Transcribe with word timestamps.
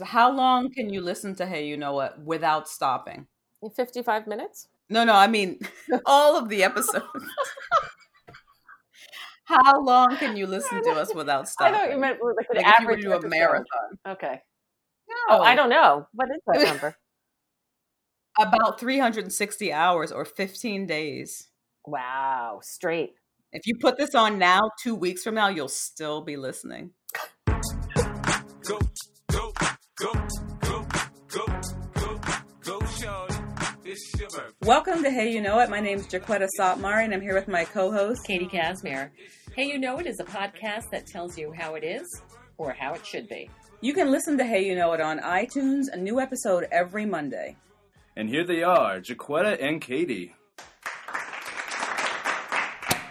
How 0.00 0.32
long 0.32 0.72
can 0.72 0.88
you 0.88 1.02
listen 1.02 1.34
to 1.34 1.44
Hey 1.44 1.66
You 1.66 1.76
Know 1.76 1.92
What 1.92 2.18
without 2.18 2.66
stopping? 2.66 3.26
55 3.76 4.26
minutes? 4.26 4.68
No, 4.88 5.04
no, 5.04 5.14
I 5.14 5.26
mean 5.26 5.58
all 6.06 6.38
of 6.38 6.48
the 6.48 6.64
episodes. 6.64 7.04
How 9.44 9.82
long 9.82 10.16
can 10.16 10.34
you 10.34 10.46
listen 10.46 10.82
to 10.82 10.92
us 10.92 11.14
without 11.14 11.46
stopping? 11.46 11.74
I 11.74 11.78
thought 11.78 11.90
you 11.90 11.98
meant 11.98 12.18
like 12.22 12.46
an 12.50 12.56
like 12.56 12.64
if 12.64 12.80
you 12.80 12.86
were 12.86 12.92
average 12.92 13.02
do 13.02 13.12
a 13.12 13.28
marathon. 13.28 13.98
Okay. 14.08 14.40
No. 15.08 15.14
Oh, 15.36 15.42
I 15.42 15.54
don't 15.54 15.68
know. 15.68 16.06
What 16.14 16.28
is 16.30 16.40
that 16.46 16.68
number? 16.68 16.96
About 18.40 18.80
360 18.80 19.72
hours 19.74 20.10
or 20.10 20.24
15 20.24 20.86
days. 20.86 21.48
wow, 21.84 22.60
straight. 22.62 23.10
If 23.52 23.66
you 23.66 23.74
put 23.78 23.98
this 23.98 24.14
on 24.14 24.38
now, 24.38 24.70
two 24.82 24.94
weeks 24.94 25.22
from 25.22 25.34
now, 25.34 25.48
you'll 25.48 25.68
still 25.68 26.22
be 26.22 26.38
listening. 26.38 26.92
Go, 27.46 28.78
go, 30.02 30.12
go, 30.60 30.86
go, 31.28 31.46
go, 31.94 32.20
go, 32.64 32.78
go. 33.00 33.26
It's 33.84 34.18
your 34.18 34.28
birthday. 34.30 34.52
Welcome 34.62 35.04
to 35.04 35.10
Hey 35.12 35.32
You 35.32 35.40
Know 35.40 35.60
It. 35.60 35.70
My 35.70 35.78
name 35.78 35.98
is 35.98 36.08
Jaquetta 36.08 36.48
Sotmar, 36.58 37.04
and 37.04 37.14
I'm 37.14 37.20
here 37.20 37.34
with 37.34 37.46
my 37.46 37.64
co-host. 37.64 38.24
Katie 38.26 38.46
Casimir. 38.46 39.12
Hey, 39.54 39.68
you 39.68 39.78
know 39.78 40.00
it 40.00 40.08
is 40.08 40.18
a 40.18 40.24
podcast 40.24 40.90
that 40.90 41.06
tells 41.06 41.38
you 41.38 41.52
how 41.56 41.76
it 41.76 41.84
is 41.84 42.02
or 42.58 42.72
how 42.72 42.94
it 42.94 43.06
should 43.06 43.28
be. 43.28 43.48
You 43.80 43.94
can 43.94 44.10
listen 44.10 44.36
to 44.38 44.44
Hey 44.44 44.66
You 44.66 44.74
Know 44.74 44.92
It 44.92 45.00
on 45.00 45.20
iTunes, 45.20 45.84
a 45.92 45.96
new 45.96 46.18
episode 46.18 46.66
every 46.72 47.06
Monday. 47.06 47.56
And 48.16 48.28
here 48.28 48.44
they 48.44 48.64
are, 48.64 49.00
Jaquetta 49.00 49.62
and 49.62 49.80
Katie. 49.80 50.34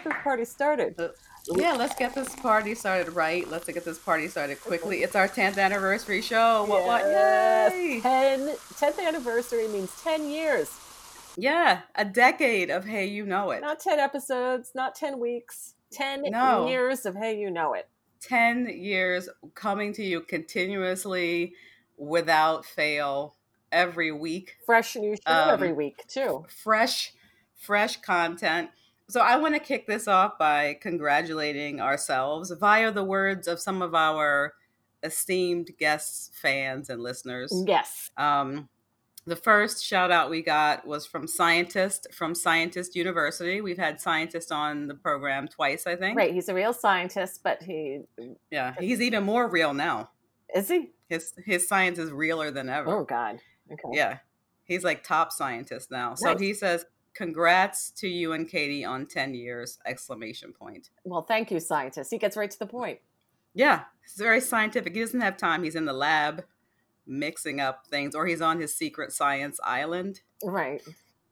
This 0.04 0.12
party 0.22 0.44
started. 0.44 0.94
Yeah, 1.48 1.72
let's 1.72 1.94
get 1.96 2.14
this 2.14 2.34
party 2.36 2.74
started 2.74 3.12
right. 3.14 3.48
Let's 3.50 3.66
get 3.66 3.84
this 3.84 3.98
party 3.98 4.28
started 4.28 4.60
quickly. 4.60 5.02
It's 5.02 5.16
our 5.16 5.26
10th 5.28 5.58
anniversary 5.58 6.22
show. 6.22 6.64
What, 6.68 6.84
what? 6.86 7.02
Yes. 7.02 7.72
Yay! 7.74 8.00
10, 8.00 8.48
10th 8.74 9.04
anniversary 9.04 9.66
means 9.68 9.90
10 10.02 10.28
years. 10.30 10.70
Yeah, 11.36 11.80
a 11.96 12.04
decade 12.04 12.70
of 12.70 12.84
Hey 12.84 13.06
You 13.06 13.24
Know 13.24 13.50
It. 13.50 13.60
Not 13.62 13.80
10 13.80 13.98
episodes, 13.98 14.70
not 14.74 14.94
10 14.94 15.18
weeks. 15.18 15.74
10 15.90 16.22
No. 16.30 16.68
years 16.68 17.04
of 17.06 17.16
Hey 17.16 17.38
You 17.38 17.50
Know 17.50 17.74
It. 17.74 17.88
10 18.20 18.68
years 18.68 19.28
coming 19.54 19.92
to 19.94 20.04
you 20.04 20.20
continuously 20.20 21.54
without 21.96 22.64
fail 22.64 23.34
every 23.72 24.12
week. 24.12 24.56
Fresh 24.64 24.94
new 24.96 25.16
show 25.16 25.32
Um, 25.32 25.50
every 25.50 25.72
week, 25.72 26.06
too. 26.06 26.44
Fresh, 26.62 27.14
fresh 27.56 27.96
content. 27.96 28.70
So 29.08 29.20
I 29.20 29.36
want 29.36 29.54
to 29.54 29.60
kick 29.60 29.86
this 29.86 30.08
off 30.08 30.38
by 30.38 30.74
congratulating 30.80 31.80
ourselves 31.80 32.50
via 32.58 32.90
the 32.90 33.04
words 33.04 33.46
of 33.46 33.60
some 33.60 33.82
of 33.82 33.94
our 33.94 34.54
esteemed 35.02 35.70
guests, 35.78 36.30
fans, 36.34 36.88
and 36.88 37.02
listeners. 37.02 37.52
Yes. 37.66 38.10
Um, 38.16 38.68
the 39.26 39.36
first 39.36 39.84
shout 39.84 40.10
out 40.10 40.30
we 40.30 40.42
got 40.42 40.86
was 40.86 41.06
from 41.06 41.28
Scientist 41.28 42.08
from 42.12 42.34
Scientist 42.34 42.96
University. 42.96 43.60
We've 43.60 43.78
had 43.78 44.00
Scientist 44.00 44.50
on 44.50 44.88
the 44.88 44.94
program 44.94 45.46
twice, 45.46 45.86
I 45.86 45.94
think. 45.94 46.16
Right. 46.16 46.32
He's 46.32 46.48
a 46.48 46.54
real 46.54 46.72
scientist, 46.72 47.40
but 47.44 47.62
he 47.62 48.00
Yeah, 48.50 48.74
he's 48.80 49.00
even 49.00 49.22
more 49.24 49.48
real 49.48 49.74
now. 49.74 50.10
is 50.54 50.68
he? 50.68 50.90
His 51.08 51.34
his 51.44 51.68
science 51.68 51.98
is 51.98 52.10
realer 52.10 52.50
than 52.50 52.68
ever. 52.68 52.90
Oh, 52.90 53.04
God. 53.04 53.38
Okay. 53.70 53.88
Yeah, 53.92 54.18
he's 54.64 54.82
like 54.82 55.04
top 55.04 55.30
scientist 55.30 55.90
now. 55.90 56.14
So 56.14 56.32
Nice. 56.32 56.40
he 56.40 56.54
says, 56.54 56.84
"Congrats 57.14 57.90
to 57.92 58.08
you 58.08 58.32
and 58.32 58.48
Katie 58.48 58.84
on 58.84 59.06
ten 59.06 59.34
years!" 59.34 59.78
Exclamation 59.86 60.52
point. 60.52 60.90
Well, 61.04 61.22
thank 61.22 61.50
you, 61.50 61.60
scientist. 61.60 62.10
He 62.10 62.18
gets 62.18 62.36
right 62.36 62.50
to 62.50 62.58
the 62.58 62.66
point. 62.66 63.00
Yeah, 63.54 63.84
he's 64.02 64.14
very 64.16 64.40
scientific. 64.40 64.94
He 64.94 65.00
doesn't 65.00 65.20
have 65.20 65.36
time. 65.36 65.62
He's 65.62 65.74
in 65.74 65.84
the 65.84 65.92
lab 65.92 66.44
mixing 67.06 67.60
up 67.60 67.86
things, 67.88 68.14
or 68.14 68.26
he's 68.26 68.40
on 68.40 68.60
his 68.60 68.74
secret 68.74 69.12
science 69.12 69.58
island. 69.64 70.20
Right. 70.42 70.82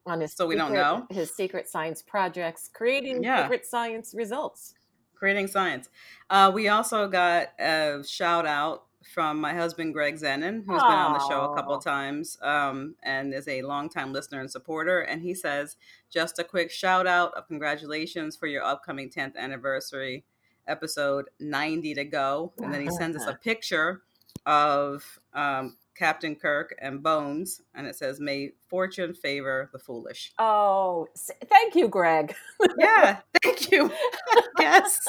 On 0.06 0.20
his 0.20 0.32
So 0.34 0.46
we 0.46 0.56
don't 0.56 0.72
know? 0.72 1.06
his 1.10 1.34
secret 1.34 1.68
science 1.68 2.02
projects, 2.02 2.68
creating 2.72 3.22
Yeah. 3.22 3.42
secret 3.44 3.66
science 3.66 4.14
results. 4.14 4.74
creating 5.14 5.46
science. 5.46 5.90
Uh, 6.30 6.50
we 6.54 6.68
also 6.68 7.06
got 7.06 7.48
a 7.60 8.02
shout 8.08 8.46
out 8.46 8.86
from 9.14 9.40
my 9.40 9.54
husband 9.54 9.94
Greg 9.94 10.16
Zenon, 10.16 10.64
who's 10.66 10.82
been 10.82 10.92
on 10.92 11.14
the 11.14 11.28
show 11.28 11.52
a 11.52 11.56
couple 11.56 11.78
times 11.78 12.38
um, 12.42 12.94
and 13.02 13.32
is 13.32 13.48
a 13.48 13.62
longtime 13.62 14.12
listener 14.12 14.40
and 14.40 14.50
supporter. 14.50 15.00
And 15.00 15.22
he 15.22 15.34
says, 15.34 15.76
just 16.10 16.38
a 16.38 16.44
quick 16.44 16.70
shout 16.70 17.06
out 17.06 17.32
of 17.34 17.48
congratulations 17.48 18.36
for 18.36 18.46
your 18.46 18.62
upcoming 18.62 19.10
10th 19.10 19.36
anniversary 19.36 20.24
episode 20.66 21.26
90 21.40 21.94
to 21.94 22.04
go. 22.04 22.52
And 22.58 22.72
then 22.72 22.82
he 22.82 22.90
sends 22.90 23.16
us 23.16 23.26
a 23.26 23.34
picture 23.42 24.02
of 24.46 25.18
um, 25.34 25.76
Captain 25.96 26.34
Kirk 26.34 26.74
and 26.80 27.02
Bones, 27.02 27.60
and 27.74 27.86
it 27.86 27.96
says, 27.96 28.20
May 28.20 28.52
fortune 28.68 29.12
favor 29.12 29.68
the 29.72 29.78
foolish. 29.78 30.32
Oh, 30.38 31.08
thank 31.48 31.74
you, 31.74 31.88
Greg. 31.88 32.34
yeah, 32.78 33.20
thank 33.42 33.70
you. 33.70 33.90
yes. 34.58 35.06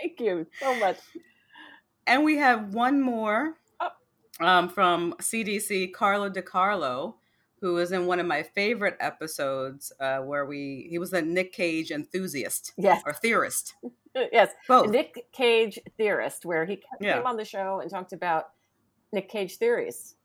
Thank 0.00 0.20
you 0.20 0.46
so 0.58 0.74
much. 0.76 0.98
And 2.06 2.24
we 2.24 2.36
have 2.38 2.74
one 2.74 3.00
more 3.00 3.54
Oh. 3.80 3.90
um, 4.40 4.68
from 4.68 5.14
CDC, 5.20 5.92
Carlo 5.92 6.28
DiCarlo, 6.30 7.14
who 7.60 7.76
is 7.78 7.92
in 7.92 8.06
one 8.06 8.18
of 8.18 8.26
my 8.26 8.42
favorite 8.42 8.96
episodes 9.00 9.92
uh, 10.00 10.18
where 10.18 10.44
we 10.46 10.86
he 10.90 10.98
was 10.98 11.12
a 11.12 11.22
Nick 11.22 11.52
Cage 11.52 11.90
enthusiast 11.90 12.72
Yes, 12.76 13.02
or 13.06 13.12
theorist. 13.12 13.74
yes. 14.14 14.50
Both. 14.66 14.90
Nick 14.90 15.26
Cage 15.32 15.78
theorist, 15.96 16.44
where 16.44 16.64
he 16.64 16.76
came 16.76 16.84
Yeah. 17.00 17.20
on 17.22 17.36
the 17.36 17.44
show 17.44 17.80
and 17.80 17.90
talked 17.90 18.12
about 18.12 18.50
Nick 19.12 19.28
Cage 19.28 19.56
theories. 19.58 20.16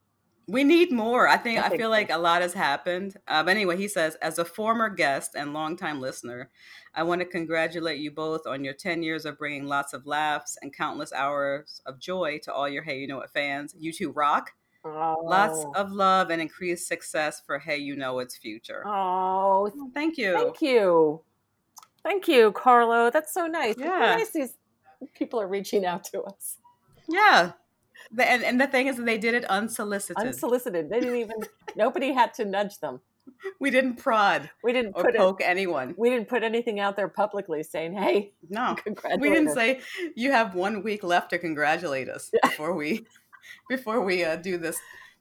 We 0.50 0.63
need 0.63 0.91
more. 0.94 1.28
I 1.28 1.35
think 1.38 1.59
I 1.59 1.66
I, 1.66 1.69
think 1.69 1.81
feel 1.81 1.88
so. 1.88 1.91
like 1.91 2.09
a 2.09 2.18
lot 2.18 2.41
has 2.41 2.53
happened. 2.53 3.18
Uh, 3.28 3.44
but 3.44 3.52
anyway, 3.52 3.75
he 3.75 3.88
says, 3.90 4.16
as 4.22 4.40
a 4.40 4.46
former 4.46 4.88
guest 4.90 5.35
and 5.35 5.52
longtime 5.53 6.00
listener, 6.00 6.50
I 6.96 7.03
want 7.03 7.19
to 7.19 7.25
congratulate 7.25 8.00
you 8.00 8.12
both 8.12 8.47
on 8.47 8.63
your 8.63 8.74
10 8.74 9.03
years 9.03 9.25
of 9.25 9.38
bringing 9.38 9.66
lots 9.66 9.91
of 9.94 10.06
laughs 10.06 10.57
and 10.62 10.74
countless 10.74 11.12
hours 11.12 11.81
of 11.86 12.00
joy 12.00 12.40
to 12.44 12.53
all 12.53 12.69
your 12.69 12.81
Hey 12.84 13.00
You 13.00 13.07
Know 13.07 13.19
It 13.22 13.30
fans. 13.30 13.75
You 13.78 13.91
two 13.91 14.12
rock. 14.12 14.53
Oh, 14.86 15.18
Lots 15.22 15.66
of 15.75 15.91
love 15.91 16.30
and 16.30 16.41
increased 16.41 16.88
success 16.88 17.41
for 17.46 17.59
Hey 17.59 17.78
You 17.80 17.97
Know 17.97 18.19
It's 18.19 18.38
future. 18.38 18.84
Oh, 18.88 19.69
Thank 19.94 20.18
you. 20.18 20.34
thank 20.34 20.62
you, 20.62 21.22
thank 22.03 22.28
you, 22.30 22.53
Carlo. 22.53 23.09
That's 23.09 23.34
so 23.34 23.47
nice. 23.47 23.72
It's 23.75 23.81
so 23.84 23.90
nice 23.90 24.30
these 24.31 24.56
people 25.13 25.41
are 25.41 25.47
reaching 25.47 25.86
out 25.86 26.06
to 26.06 26.22
us 26.22 26.56
Yeah. 27.09 27.52
The- 28.12 28.29
and, 28.29 28.44
and 28.44 28.62
the 28.62 28.68
thing 28.68 28.88
is 28.88 28.97
that 28.97 29.06
they 29.06 29.18
did 29.18 29.34
it 29.34 29.45
unsolicited. 29.45 30.18
unsolicited. 30.25 30.90
They 30.90 31.00
didn't 31.00 31.18
even. 31.18 31.35
nobody 31.75 32.13
had 32.13 32.34
to 32.35 32.45
nudge 32.45 32.79
them. 32.79 33.01
we 33.59 33.69
didn't 33.69 33.95
prod 33.97 34.50
We 34.63 34.73
didn't 34.73 34.94
or 34.95 35.03
put 35.03 35.16
poke 35.16 35.41
anyone. 35.44 35.94
We 35.97 36.09
didn't 36.09 36.29
put 36.29 36.44
anything 36.44 36.79
out 36.79 36.95
there 36.95 37.07
publicly 37.09 37.63
saying, 37.63 37.94
"Hey, 37.94 38.34
No. 38.50 38.75
congratulations." 38.75 39.22
We 39.22 39.29
didn't 39.29 39.53
say 39.53 39.81
you 40.16 40.31
have 40.31 40.56
one 40.56 40.84
week 40.84 41.03
left 41.03 41.31
to 41.31 41.38
congratulate 41.38 42.09
us 42.09 42.31
before 42.44 42.73
we 42.73 43.06
before 43.69 44.01
we 44.01 44.24
uh, 44.24 44.38
do 44.38 44.57
this 44.57 44.78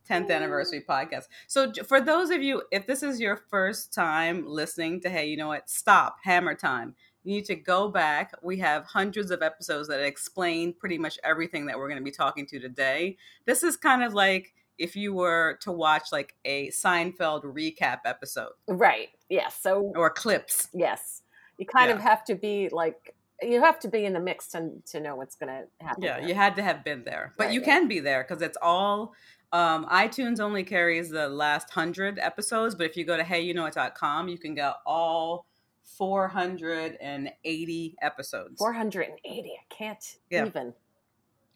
10th 0.09 0.31
anniversary 0.31 0.85
podcast. 0.89 1.25
So 1.49 1.73
for 1.85 2.01
those 2.01 2.31
of 2.31 2.43
you 2.43 2.63
if 2.71 2.87
this 2.87 3.03
is 3.03 3.21
your 3.21 3.37
first 3.51 3.93
time 3.93 4.45
listening 4.47 5.01
to 5.01 5.11
hey, 5.11 5.27
you 5.27 5.37
know 5.37 5.49
what? 5.49 5.69
Stop. 5.69 6.19
Hammer 6.23 6.55
time. 6.55 6.95
You 7.27 7.35
need 7.35 7.45
to 7.47 7.57
go 7.57 7.89
back. 7.89 8.33
We 8.43 8.57
have 8.59 8.85
hundreds 8.85 9.33
of 9.33 9.43
episodes 9.43 9.89
that 9.89 10.01
explain 10.01 10.73
pretty 10.73 10.97
much 10.97 11.19
everything 11.25 11.67
that 11.67 11.77
we're 11.77 11.89
going 11.89 11.99
to 11.99 12.05
be 12.05 12.13
talking 12.13 12.47
to 12.47 12.61
today. 12.61 13.17
This 13.47 13.65
is 13.65 13.77
kind 13.77 14.05
of 14.05 14.15
like 14.15 14.55
if 14.79 14.95
you 14.95 15.13
were 15.13 15.59
to 15.63 15.73
watch 15.73 16.13
like 16.13 16.35
a 16.45 16.69
Seinfeld 16.69 17.43
recap 17.45 17.99
episode 18.05 18.51
Right. 18.69 19.09
Yes. 19.29 19.59
So 19.61 19.93
or 19.97 20.09
clips. 20.11 20.69
yes, 20.73 21.23
you 21.59 21.67
kind 21.67 21.91
of 21.91 22.01
have 22.01 22.25
to 22.27 22.35
be 22.37 22.69
like 22.71 23.15
you 23.43 23.61
have 23.61 23.79
to 23.81 23.89
be 23.89 24.05
in 24.05 24.13
the 24.13 24.21
mix 24.21 24.49
to 24.49 24.71
to 24.93 25.01
know 25.01 25.17
what's 25.17 25.35
going 25.35 25.49
to 25.49 25.85
happen. 25.85 26.03
Yeah, 26.05 26.21
there. 26.21 26.29
you 26.29 26.35
had 26.35 26.55
to 26.57 26.63
have 26.63 26.85
been 26.85 27.03
there, 27.05 27.33
but 27.37 27.47
Right, 27.47 27.55
you 27.55 27.61
right. 27.61 27.65
can 27.67 27.89
be 27.89 27.99
there 28.01 28.23
because 28.27 28.41
it's 28.43 28.59
all. 28.63 29.15
Um, 29.53 29.87
iTunes 29.87 30.41
only 30.41 30.65
carries 30.65 31.09
the 31.11 31.29
last 31.29 31.71
hundred 31.71 32.19
episodes, 32.19 32.75
but 32.75 32.85
if 32.87 32.97
you 32.97 33.05
go 33.05 33.17
to 33.17 33.23
heyyouknowit.com, 33.23 34.29
you 34.29 34.39
can 34.39 34.55
get 34.55 34.75
all 34.85 35.47
480 35.87 37.97
episodes. 38.03 38.59
480. 38.59 39.53
I 39.53 39.75
can't 39.75 40.17
Yeah. 40.31 40.47
even. 40.47 40.75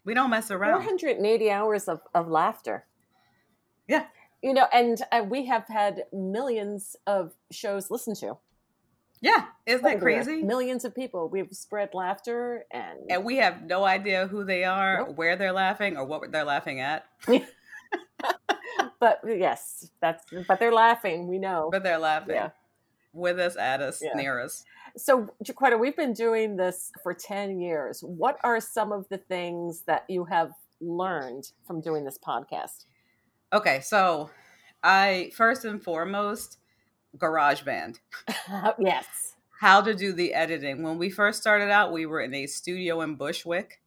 We 0.05 0.15
don't 0.15 0.31
mess 0.31 0.51
around. 0.51 0.83
480 0.83 1.51
hours 1.51 1.89
of, 1.89 2.01
of 2.15 2.29
laughter. 2.29 2.87
Yeah. 3.87 4.07
You 4.43 4.55
know, 4.55 4.67
and 4.73 5.01
uh, 5.13 5.25
we 5.29 5.47
have 5.47 5.67
had 5.69 6.05
millions 6.13 6.97
of 7.07 7.33
shows 7.51 7.91
listened 7.91 8.17
to. 8.19 8.39
Yeah, 9.23 9.45
isn't 9.67 9.83
that 9.85 10.01
crazy? 10.01 10.43
Millions 10.43 10.87
of 10.87 10.95
people. 10.95 11.29
We've 11.29 11.53
spread 11.53 11.91
laughter 11.93 12.65
and, 12.73 13.01
And 13.11 13.23
we 13.23 13.37
have 13.37 13.63
no 13.65 13.85
idea 13.85 14.27
who 14.29 14.45
they 14.45 14.65
are, 14.65 15.05
Nope. 15.07 15.17
where 15.19 15.37
they're 15.37 15.53
laughing, 15.53 15.99
or 15.99 16.07
what 16.07 16.33
they're 16.33 16.43
laughing 16.45 16.81
at. 16.81 17.05
but 18.99 19.21
yes, 19.27 19.91
that's 20.01 20.25
but 20.49 20.59
they're 20.59 20.73
laughing, 20.73 21.29
we 21.29 21.39
know. 21.39 21.69
But 21.71 21.83
they're 21.83 21.99
laughing 21.99 22.37
Yeah. 22.37 22.51
With 23.13 23.39
us, 23.39 23.57
at 23.57 23.81
us, 23.81 24.01
Yeah. 24.03 24.15
near 24.15 24.41
us. 24.41 24.65
So, 24.97 25.29
Jaquetta, 25.45 25.79
we've 25.79 25.97
been 25.97 26.13
doing 26.13 26.57
this 26.57 26.93
for 27.03 27.15
10 27.15 27.61
years. 27.61 28.03
What 28.03 28.39
are 28.43 28.61
some 28.61 28.93
of 28.93 29.09
the 29.09 29.19
things 29.19 29.83
that 29.83 30.05
you 30.09 30.25
have 30.25 30.53
learned 30.81 31.53
from 31.67 31.81
doing 31.81 32.05
this 32.05 32.19
podcast? 32.19 32.85
Okay, 33.53 33.81
so 33.81 34.31
I 34.83 35.31
first 35.35 35.65
and 35.65 35.83
foremost, 35.83 36.59
GarageBand. 37.17 37.99
yes. 38.79 39.35
How 39.61 39.81
to 39.83 39.95
do 39.95 40.13
the 40.13 40.33
editing. 40.33 40.83
When 40.83 40.99
we 40.99 41.11
first 41.11 41.41
started 41.41 41.71
out, 41.71 41.93
we 41.93 42.07
were 42.07 42.21
in 42.21 42.33
a 42.33 42.47
studio 42.47 43.01
in 43.03 43.17
Bushwick. 43.17 43.81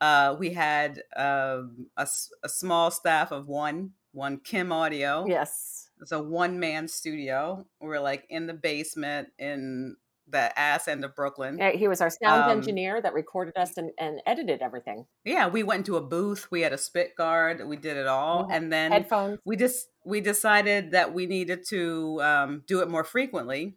Uh, 0.00 0.34
we 0.38 0.50
had 0.54 1.02
um, 1.16 1.86
a, 1.96 2.06
a 2.42 2.48
small 2.48 2.90
staff 2.90 3.32
of 3.32 3.48
one, 3.48 3.92
one 4.12 4.38
Kim 4.38 4.72
Audio. 4.72 5.26
Yes. 5.26 5.89
It's 6.00 6.12
a 6.12 6.22
one 6.22 6.58
man 6.60 6.88
studio. 6.88 7.66
We're 7.80 8.00
like 8.00 8.26
in 8.30 8.46
the 8.46 8.54
basement 8.54 9.28
in 9.38 9.96
the 10.28 10.56
ass 10.56 10.86
end 10.86 11.04
of 11.04 11.16
Brooklyn. 11.16 11.58
Yeah, 11.58 11.70
He 11.72 11.88
was 11.88 12.00
our 12.00 12.08
sound 12.10 12.44
Um, 12.44 12.50
engineer 12.58 13.02
that 13.02 13.14
recorded 13.14 13.56
us 13.56 13.76
and, 13.76 13.90
and 13.98 14.20
edited 14.26 14.62
everything. 14.62 15.06
Yeah, 15.24 15.48
we 15.48 15.64
went 15.64 15.80
into 15.80 15.96
a 15.96 16.00
booth. 16.00 16.46
We 16.52 16.60
had 16.60 16.72
a 16.72 16.78
spit 16.78 17.16
guard. 17.16 17.66
We 17.66 17.76
did 17.76 17.96
it 17.96 18.06
all, 18.06 18.48
had 18.48 18.62
and 18.62 18.72
then 18.72 18.92
Headphones. 18.92 19.40
we 19.44 19.56
just 19.56 19.88
we 20.04 20.20
decided 20.20 20.92
that 20.92 21.12
we 21.12 21.26
needed 21.26 21.66
to 21.70 22.20
um, 22.22 22.62
do 22.68 22.80
it 22.80 22.88
more 22.88 23.02
frequently, 23.04 23.76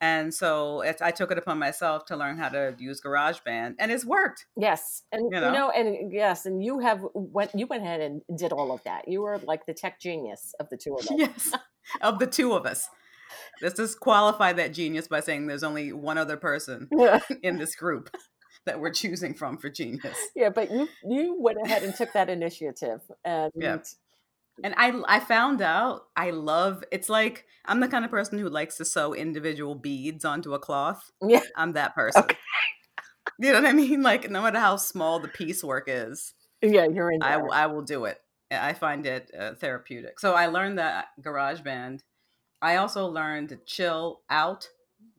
and 0.00 0.32
so 0.34 0.82
it, 0.82 0.98
I 1.00 1.10
took 1.10 1.30
it 1.32 1.38
upon 1.38 1.58
myself 1.58 2.04
to 2.06 2.16
learn 2.16 2.36
how 2.38 2.48
to 2.50 2.74
use 2.78 3.00
GarageBand, 3.00 3.74
and 3.78 3.90
it's 3.90 4.04
worked. 4.04 4.46
Yes, 4.56 5.02
and 5.12 5.22
You 5.32 5.38
you 5.38 5.40
know? 5.40 5.52
know? 5.52 5.70
and 5.70 6.12
yes, 6.12 6.46
and 6.46 6.62
you 6.62 6.80
have 6.80 7.00
went 7.14 7.52
you 7.54 7.66
went 7.66 7.82
ahead 7.82 8.00
and 8.00 8.22
did 8.38 8.52
all 8.52 8.72
of 8.72 8.82
that. 8.84 9.08
You 9.08 9.22
were 9.22 9.38
like 9.38 9.66
the 9.66 9.74
tech 9.74 10.00
genius 10.00 10.54
of 10.60 10.68
the 10.68 10.76
two 10.76 10.94
of 10.94 11.00
us. 11.06 11.10
Yes, 11.16 11.52
of 12.00 12.18
the 12.18 12.26
two 12.26 12.52
of 12.52 12.66
us. 12.66 12.88
Let's 13.60 13.76
just 13.76 13.98
qualify 14.00 14.52
that 14.52 14.72
genius 14.72 15.08
by 15.08 15.20
saying 15.20 15.46
there's 15.46 15.64
only 15.64 15.92
one 15.92 16.18
other 16.18 16.36
person 16.36 16.88
in 17.42 17.56
this 17.58 17.74
group 17.74 18.10
that 18.66 18.80
we're 18.80 18.92
choosing 18.92 19.34
from 19.34 19.56
for 19.58 19.68
genius. 19.70 20.16
yeah, 20.34 20.50
but 20.50 20.70
you 20.70 20.88
you 21.08 21.36
went 21.40 21.58
ahead 21.64 21.82
and 21.82 21.94
took 21.94 22.12
that 22.12 22.28
initiative, 22.28 23.00
and 23.24 23.50
Yeah. 23.56 23.78
And 24.62 24.74
I 24.76 24.92
I 25.06 25.20
found 25.20 25.60
out 25.60 26.06
I 26.16 26.30
love 26.30 26.82
it's 26.90 27.08
like 27.08 27.44
I'm 27.64 27.80
the 27.80 27.88
kind 27.88 28.04
of 28.04 28.10
person 28.10 28.38
who 28.38 28.48
likes 28.48 28.76
to 28.76 28.84
sew 28.84 29.14
individual 29.14 29.74
beads 29.74 30.24
onto 30.24 30.54
a 30.54 30.58
cloth. 30.58 31.10
Yeah. 31.22 31.42
I'm 31.56 31.72
that 31.72 31.94
person. 31.94 32.22
Okay. 32.22 32.36
You 33.38 33.52
know 33.52 33.60
what 33.60 33.68
I 33.68 33.72
mean? 33.72 34.02
Like 34.02 34.30
no 34.30 34.42
matter 34.42 34.58
how 34.58 34.76
small 34.76 35.18
the 35.18 35.28
piecework 35.28 35.84
is, 35.88 36.34
yeah, 36.62 36.86
you're 36.86 37.12
in 37.12 37.22
I 37.22 37.36
there. 37.36 37.48
I 37.52 37.66
will 37.66 37.82
do 37.82 38.04
it. 38.06 38.18
I 38.50 38.72
find 38.74 39.04
it 39.06 39.30
uh, 39.38 39.54
therapeutic. 39.54 40.20
So 40.20 40.34
I 40.34 40.46
learned 40.46 40.78
that 40.78 41.06
GarageBand. 41.20 42.00
I 42.62 42.76
also 42.76 43.06
learned 43.06 43.50
to 43.50 43.58
chill 43.66 44.20
out 44.30 44.68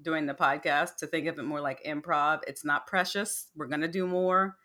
doing 0.01 0.25
the 0.25 0.33
podcast 0.33 0.95
to 0.97 1.07
think 1.07 1.27
of 1.27 1.37
it 1.37 1.43
more 1.43 1.61
like 1.61 1.83
improv. 1.83 2.39
It's 2.47 2.65
not 2.65 2.87
precious. 2.87 3.47
We're 3.55 3.67
gonna 3.67 3.87
do 3.87 4.07
more. 4.07 4.55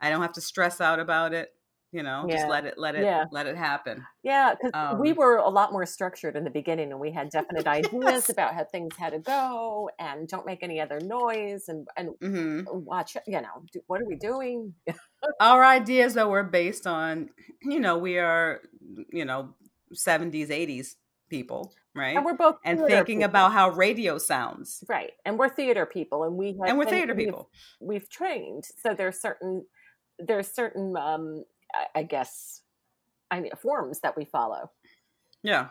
I 0.00 0.10
don't 0.10 0.22
have 0.22 0.32
to 0.34 0.40
stress 0.40 0.80
out 0.80 0.98
about 0.98 1.32
it. 1.32 1.50
You 1.92 2.02
know, 2.02 2.26
just 2.28 2.48
let 2.48 2.66
it 2.66 2.74
let 2.78 2.94
it 2.94 3.04
Yeah. 3.04 3.24
let 3.30 3.46
it 3.46 3.56
happen. 3.56 4.04
Yeah, 4.22 4.54
because 4.54 4.72
we 5.00 5.10
Um, 5.12 5.16
were 5.16 5.36
a 5.36 5.48
lot 5.48 5.72
more 5.72 5.86
structured 5.86 6.36
in 6.36 6.42
the 6.44 6.50
beginning, 6.50 6.90
and 6.90 7.00
we 7.00 7.12
had 7.12 7.30
definite 7.30 7.66
ideas 7.66 8.02
Yes. 8.02 8.28
about 8.28 8.54
how 8.54 8.64
things 8.64 8.96
had 8.96 9.10
to 9.12 9.18
go, 9.20 9.88
and 9.98 10.26
don't 10.28 10.44
make 10.44 10.62
any 10.62 10.80
other 10.80 10.98
noise, 11.00 11.68
and 11.68 11.86
and 11.96 12.10
hmm 12.20 12.60
watch. 12.66 13.16
You 13.26 13.40
know, 13.40 13.62
do, 13.72 13.80
what 13.86 14.00
are 14.02 14.06
we 14.06 14.16
doing? 14.16 14.74
Our 15.40 15.64
ideas 15.64 16.14
that 16.14 16.28
were 16.28 16.42
based 16.44 16.86
on, 16.86 17.30
you 17.62 17.80
know, 17.80 17.98
we 17.98 18.18
are, 18.18 18.62
you 19.12 19.24
know, 19.24 19.54
70s, 19.92 20.50
80s 20.50 20.96
people, 21.30 21.72
right? 21.94 22.16
And 22.16 22.24
we're 22.24 22.36
both 22.36 22.56
And 22.64 22.80
thinking 22.80 23.18
people. 23.18 23.30
about 23.30 23.52
how 23.52 23.70
radio 23.70 24.18
sounds. 24.18 24.84
right, 24.88 25.12
and 25.24 25.38
we're 25.38 25.48
theater 25.48 25.86
people, 25.86 26.24
and 26.24 26.36
we 26.36 26.48
have 26.60 26.68
And 26.68 26.78
we're 26.78 26.84
theater 26.86 27.14
we've- 27.14 27.26
people. 27.26 27.50
We've 27.80 28.08
trained, 28.10 28.64
so 28.64 28.92
there's 28.94 29.20
certain 29.20 29.66
there's 30.18 30.48
certain 30.50 30.96
um, 30.96 31.44
I, 31.94 32.02
guess 32.02 32.62
I 33.30 33.40
mean, 33.40 33.52
forms 33.60 34.00
that 34.00 34.16
we 34.16 34.24
follow. 34.24 34.70
Yeah. 35.42 35.68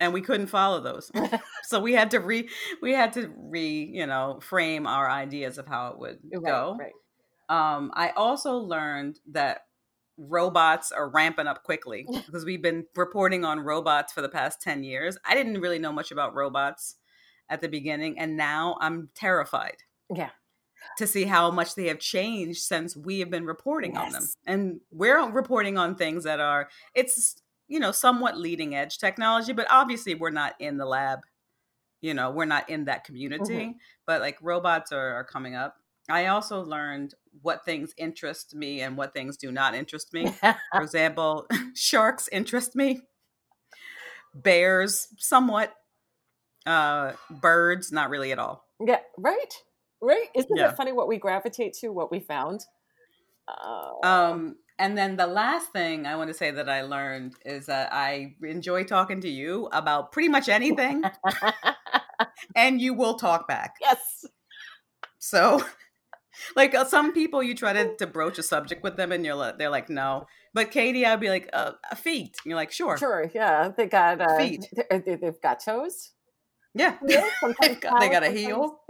And 0.00 0.12
we 0.14 0.22
couldn't 0.22 0.46
follow 0.46 0.80
those. 0.80 1.10
so 1.64 1.80
we 1.80 1.92
had 1.92 2.10
to 2.12 2.20
re 2.20 2.48
we 2.80 2.92
had 2.92 3.12
to 3.14 3.30
re, 3.36 3.90
you 3.92 4.06
know, 4.06 4.40
frame 4.42 4.86
our 4.86 5.10
ideas 5.10 5.58
of 5.58 5.66
how 5.66 5.88
it 5.88 5.98
would 5.98 6.18
Right, 6.32 6.42
go. 6.42 6.76
right. 6.78 6.92
Um, 7.50 7.90
I 7.94 8.10
also 8.10 8.54
learned 8.56 9.18
that 9.32 9.62
robots 10.16 10.92
are 10.92 11.08
ramping 11.10 11.46
up 11.46 11.64
quickly 11.64 12.06
because 12.26 12.44
we've 12.44 12.62
been 12.62 12.86
reporting 12.96 13.44
on 13.44 13.60
robots 13.60 14.12
for 14.12 14.22
the 14.22 14.28
past 14.28 14.60
10 14.62 14.84
years. 14.84 15.18
I 15.24 15.34
didn't 15.34 15.60
really 15.60 15.78
know 15.78 15.92
much 15.92 16.10
about 16.10 16.34
robots 16.34 16.96
at 17.48 17.60
the 17.60 17.68
beginning, 17.68 18.18
and 18.18 18.36
now 18.36 18.76
I'm 18.80 19.08
terrified 19.14 19.78
Yeah. 20.14 20.30
To 20.98 21.06
see 21.06 21.24
how 21.24 21.50
much 21.50 21.74
they 21.74 21.86
have 21.88 21.98
changed 21.98 22.62
since 22.62 22.96
we 22.96 23.20
have 23.20 23.30
been 23.30 23.46
reporting 23.46 23.96
on 23.96 24.12
them. 24.12 24.28
And 24.46 24.80
we're 24.90 25.30
reporting 25.30 25.78
on 25.78 25.94
things 25.94 26.24
that 26.24 26.40
are, 26.40 26.68
it's, 26.94 27.40
you 27.68 27.78
know, 27.78 27.92
somewhat 27.92 28.36
leading 28.36 28.74
edge 28.74 28.98
technology, 28.98 29.52
but 29.52 29.66
obviously 29.70 30.14
we're 30.14 30.30
not 30.30 30.54
in 30.58 30.76
the 30.76 30.86
lab. 30.86 31.20
You 32.00 32.14
know, 32.14 32.30
we're 32.30 32.46
not 32.46 32.70
in 32.70 32.86
that 32.86 33.04
community, 33.04 33.76
but 34.06 34.20
like 34.20 34.38
robots 34.42 34.90
are, 34.90 35.14
are 35.14 35.24
coming 35.24 35.54
up. 35.54 35.76
I 36.08 36.26
also 36.26 36.64
learned 36.64 37.14
what 37.42 37.64
things 37.64 37.92
interest 37.96 38.54
me 38.54 38.80
and 38.80 38.96
what 38.96 39.12
things 39.12 39.36
do 39.36 39.52
not 39.52 39.74
interest 39.74 40.12
me. 40.14 40.32
For 40.40 40.82
example, 40.82 41.46
sharks 41.74 42.28
interest 42.32 42.74
me, 42.74 43.02
bears 44.34 45.08
somewhat, 45.18 45.74
uh, 46.66 47.12
birds 47.30 47.92
not 47.92 48.10
really 48.10 48.32
at 48.32 48.38
all. 48.38 48.64
yeah, 48.84 49.00
right, 49.16 49.54
right. 50.02 50.26
Isn't 50.34 50.56
Yeah. 50.56 50.70
it 50.70 50.76
funny 50.76 50.92
what 50.92 51.08
we 51.08 51.18
gravitate 51.18 51.74
to, 51.80 51.88
what 51.90 52.10
we 52.10 52.20
found? 52.20 52.66
Uh, 53.48 54.06
Um, 54.06 54.56
and 54.78 54.96
then 54.96 55.16
the 55.16 55.26
last 55.26 55.72
thing 55.72 56.06
I 56.06 56.16
want 56.16 56.28
to 56.28 56.34
say 56.34 56.50
that 56.50 56.68
I 56.68 56.82
learned 56.82 57.34
is 57.44 57.66
that 57.66 57.92
I 57.92 58.34
enjoy 58.42 58.84
talking 58.84 59.20
to 59.22 59.28
you 59.28 59.68
about 59.72 60.12
pretty 60.12 60.28
much 60.28 60.48
anything, 60.48 61.02
and 62.56 62.80
you 62.80 62.94
will 62.94 63.14
talk 63.14 63.46
back. 63.48 63.76
yes, 63.80 64.24
So, 65.18 65.64
like 66.56 66.74
uh, 66.74 66.84
some 66.84 67.12
people, 67.12 67.42
you 67.42 67.54
try 67.54 67.72
to, 67.72 67.94
to 67.96 68.06
broach 68.06 68.38
a 68.38 68.42
subject 68.42 68.82
with 68.82 68.96
them, 68.96 69.12
and 69.12 69.24
you're 69.24 69.34
like, 69.34 69.58
they're 69.58 69.68
like, 69.70 69.90
no. 69.90 70.26
But 70.54 70.70
Katie, 70.70 71.04
I'd 71.04 71.20
be 71.20 71.28
like, 71.28 71.48
uh, 71.52 71.72
feet. 71.96 72.36
And 72.44 72.50
you're 72.50 72.56
like, 72.56 72.72
sure, 72.72 72.96
sure, 72.96 73.30
yeah. 73.34 73.68
They 73.76 73.86
got 73.86 74.20
uh, 74.20 74.36
Feet. 74.38 74.66
they- 74.72 74.98
they- 74.98 75.16
They've 75.16 75.40
got 75.42 75.60
toes. 75.62 76.12
yeah. 76.74 76.96
Yeah, 77.06 77.28
got- 77.60 77.82
got 77.82 78.22
a 78.24 78.30
heel. 78.30 78.80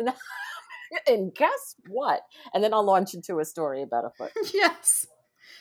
And 1.07 1.35
guess 1.35 1.77
what? 1.89 2.23
And 2.55 2.63
then 2.63 2.75
I'll 2.75 2.85
launch 2.85 3.15
into 3.15 3.39
a 3.39 3.45
story 3.45 3.83
about 3.83 4.05
a 4.05 4.11
foot. 4.11 4.33
yes. 4.55 5.07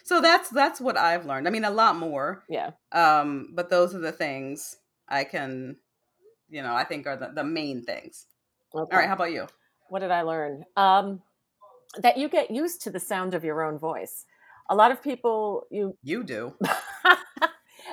So 0.03 0.21
that's 0.21 0.49
that's 0.49 0.79
what 0.81 0.97
I've 0.97 1.25
learned. 1.25 1.47
I 1.47 1.51
mean, 1.51 1.65
a 1.65 1.71
lot 1.71 1.95
more. 1.95 2.43
Yeah. 2.49 2.71
Um, 2.91 3.49
but 3.53 3.69
those 3.69 3.93
are 3.93 3.99
the 3.99 4.11
things 4.11 4.77
I 5.07 5.23
can, 5.23 5.77
you 6.49 6.61
know, 6.61 6.73
I 6.73 6.83
think 6.83 7.07
are 7.07 7.17
the, 7.17 7.31
the 7.33 7.43
main 7.43 7.83
things. 7.83 8.25
Okay. 8.73 8.95
All 8.95 8.99
right, 8.99 9.07
how 9.07 9.15
about 9.15 9.31
you? 9.31 9.47
what 9.89 9.99
did 9.99 10.11
I 10.11 10.21
learn? 10.21 10.63
Um, 10.77 11.21
that 11.97 12.17
you 12.17 12.29
get 12.29 12.51
used 12.51 12.83
to 12.83 12.91
the 12.91 12.99
sound 12.99 13.33
of 13.33 13.43
your 13.43 13.63
own 13.63 13.79
voice. 13.79 14.25
A 14.69 14.75
lot 14.75 14.91
of 14.91 15.01
people, 15.01 15.63
you, 15.71 15.97
You 16.03 16.23
do. 16.23 16.55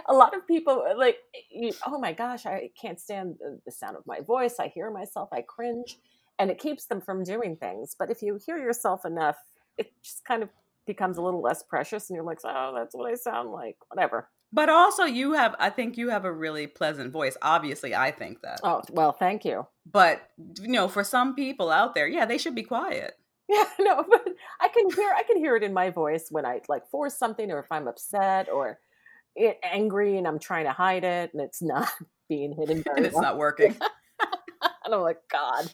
a 0.07 0.13
lot 0.13 0.37
of 0.37 0.47
people 0.47 0.85
like, 0.97 1.17
you, 1.51 1.73
oh 1.87 1.99
my 1.99 2.13
gosh, 2.13 2.45
I 2.45 2.71
can't 2.81 3.01
stand 3.01 3.37
the, 3.41 3.59
the 3.65 3.73
sound 3.73 3.97
of 3.97 4.07
my 4.07 4.21
voice. 4.21 4.57
I 4.61 4.69
hear 4.69 4.91
myself, 4.91 5.31
I 5.33 5.43
cringe, 5.43 5.97
and 6.39 6.51
it 6.51 6.59
keeps 6.59 6.87
them 6.87 7.01
from 7.01 7.23
doing 7.25 7.57
things. 7.57 7.95
But 7.99 8.11
if 8.11 8.23
you 8.23 8.39
hear 8.45 8.59
yourself 8.59 9.05
enough, 9.05 9.37
it 9.79 9.93
just 10.03 10.25
kind 10.25 10.43
of 10.43 10.49
becomes 10.87 11.19
a 11.19 11.23
little 11.23 11.43
less 11.43 11.63
precious, 11.63 12.09
and 12.09 12.15
you're 12.15 12.25
like, 12.25 12.39
oh, 12.45 12.75
that's 12.77 12.95
what 12.95 13.11
I 13.11 13.15
sound 13.15 13.51
like. 13.51 13.77
Whatever. 13.89 14.29
But 14.53 14.69
also, 14.69 15.05
you 15.05 15.33
have, 15.33 15.55
I 15.59 15.71
think 15.71 15.97
you 15.99 16.09
have 16.11 16.25
a 16.25 16.33
really 16.33 16.67
pleasant 16.67 17.13
voice. 17.13 17.37
Obviously, 17.43 17.95
I 17.95 18.11
think 18.13 18.43
that. 18.43 18.61
Oh 18.63 18.81
well, 18.93 19.13
thank 19.13 19.45
you. 19.45 19.67
But, 19.91 20.23
you 20.61 20.69
know, 20.69 20.89
for 20.89 21.03
some 21.05 21.35
people 21.35 21.71
out 21.71 21.95
there, 21.95 22.07
yeah, 22.07 22.25
they 22.25 22.39
should 22.39 22.55
be 22.55 22.63
quiet. 22.63 23.15
Yeah, 23.49 23.63
no, 23.79 24.05
but 24.09 24.27
I 24.61 24.67
can 24.67 24.91
hear 24.91 25.09
I 25.17 25.23
can 25.23 25.37
hear 25.37 25.55
it 25.55 25.63
in 25.63 25.73
my 25.73 25.91
voice 25.91 26.27
when 26.33 26.45
I 26.45 26.63
like 26.69 26.89
force 26.89 27.17
something 27.17 27.53
or 27.53 27.61
if 27.61 27.71
I'm 27.71 27.87
upset 27.87 28.49
or 28.49 28.81
it, 29.37 29.61
angry 29.63 30.19
and 30.19 30.27
I'm 30.27 30.41
trying 30.41 30.65
to 30.65 30.73
hide 30.73 31.05
it 31.05 31.33
and 31.33 31.41
it's 31.41 31.63
not 31.63 31.89
being 32.29 32.53
hidden 32.59 32.83
And 32.97 33.07
it's 33.07 33.15
well. 33.15 33.23
not 33.23 33.37
working. 33.39 33.77
and 34.85 34.93
I'm 34.95 35.01
like, 35.01 35.21
God. 35.31 35.73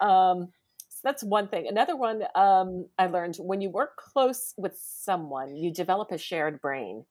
Um, 0.00 0.48
so 0.88 1.00
that's 1.04 1.22
one 1.24 1.48
thing. 1.48 1.66
Another 1.68 1.96
one 1.96 2.22
um, 2.34 2.86
I 2.98 3.06
learned 3.06 3.36
when 3.36 3.60
you 3.60 3.70
work 3.70 3.96
close 3.96 4.54
with 4.56 4.76
someone, 4.78 5.56
you 5.56 5.72
develop 5.72 6.10
a 6.12 6.18
shared 6.18 6.60
brain. 6.60 7.04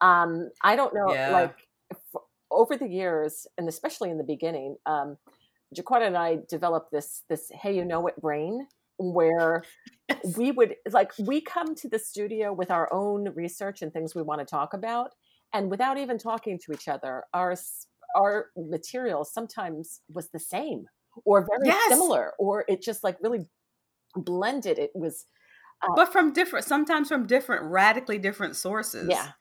Um, 0.00 0.50
I 0.62 0.76
don't 0.76 0.94
know, 0.94 1.12
Yeah. 1.12 1.30
like 1.32 1.56
f- 1.90 2.22
over 2.50 2.76
the 2.76 2.88
years, 2.88 3.46
and 3.58 3.68
especially 3.68 4.10
in 4.10 4.18
the 4.18 4.24
beginning, 4.24 4.76
um, 4.86 5.16
Jaquetta 5.74 6.06
and 6.06 6.16
I 6.16 6.38
developed 6.48 6.90
this 6.92 7.22
this 7.28 7.50
hey, 7.52 7.74
you 7.74 7.84
know 7.84 8.06
it 8.06 8.20
brain 8.20 8.66
where 8.98 9.64
Yes. 10.08 10.36
we 10.36 10.50
would 10.52 10.76
like 10.90 11.12
we 11.18 11.40
come 11.40 11.74
to 11.76 11.88
the 11.88 11.98
studio 11.98 12.52
with 12.52 12.70
our 12.70 12.92
own 12.92 13.30
research 13.34 13.82
and 13.82 13.92
things 13.92 14.14
we 14.14 14.22
want 14.22 14.40
to 14.40 14.44
talk 14.44 14.74
about 14.74 15.12
and 15.54 15.70
without 15.70 15.96
even 15.98 16.18
talking 16.18 16.58
to 16.58 16.72
each 16.72 16.88
other 16.88 17.24
our 17.32 17.54
our 18.14 18.50
material 18.56 19.24
sometimes 19.24 20.00
was 20.12 20.28
the 20.30 20.38
same 20.38 20.84
or 21.24 21.46
very 21.48 21.66
Yes. 21.66 21.88
similar 21.90 22.32
or 22.38 22.64
it 22.68 22.82
just 22.82 23.04
like 23.04 23.16
really 23.22 23.46
blended 24.16 24.78
it 24.78 24.90
was 24.94 25.26
Uh, 25.82 25.88
but 25.96 26.12
from 26.12 26.32
different 26.32 26.64
sometimes 26.64 27.08
from 27.08 27.26
different 27.26 27.64
radically 27.64 28.18
different 28.18 28.56
sources 28.56 29.08
yeah. 29.10 29.32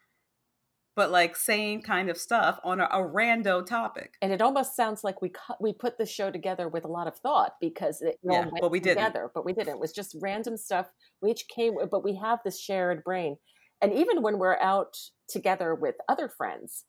but 0.95 1.09
like 1.11 1.35
same 1.35 1.81
kind 1.81 2.09
of 2.09 2.17
stuff 2.17 2.59
on 2.63 2.79
a, 2.79 2.85
a 2.85 2.97
rando 2.97 3.65
topic 3.65 4.15
And 4.21 4.31
it 4.33 4.41
almost 4.41 4.75
sounds 4.75 5.03
like 5.03 5.21
we 5.21 5.29
cut, 5.29 5.57
we 5.61 5.71
put 5.73 5.97
the 5.97 6.05
show 6.05 6.29
together 6.31 6.67
with 6.67 6.83
a 6.85 6.89
lot 6.89 7.07
of 7.07 7.15
thought 7.17 7.53
because 7.61 8.01
it 8.01 8.17
all 8.29 8.35
Yeah, 8.35 8.49
but 8.59 8.71
we 8.71 8.79
didn't. 8.79 8.97
together. 9.03 9.31
But 9.33 9.45
we 9.45 9.53
didn't. 9.53 9.75
It 9.75 9.79
was 9.79 9.93
just 9.93 10.15
random 10.21 10.57
stuff. 10.57 10.87
We 11.21 11.31
each 11.31 11.47
came, 11.47 11.75
but 11.89 12.03
we 12.03 12.15
have 12.15 12.39
this 12.43 12.59
shared 12.59 13.03
brain. 13.03 13.37
And 13.81 13.93
even 13.93 14.21
when 14.21 14.37
we're 14.37 14.59
out 14.59 14.97
together 15.27 15.73
with 15.75 15.95
other 16.09 16.27
friends, 16.29 16.85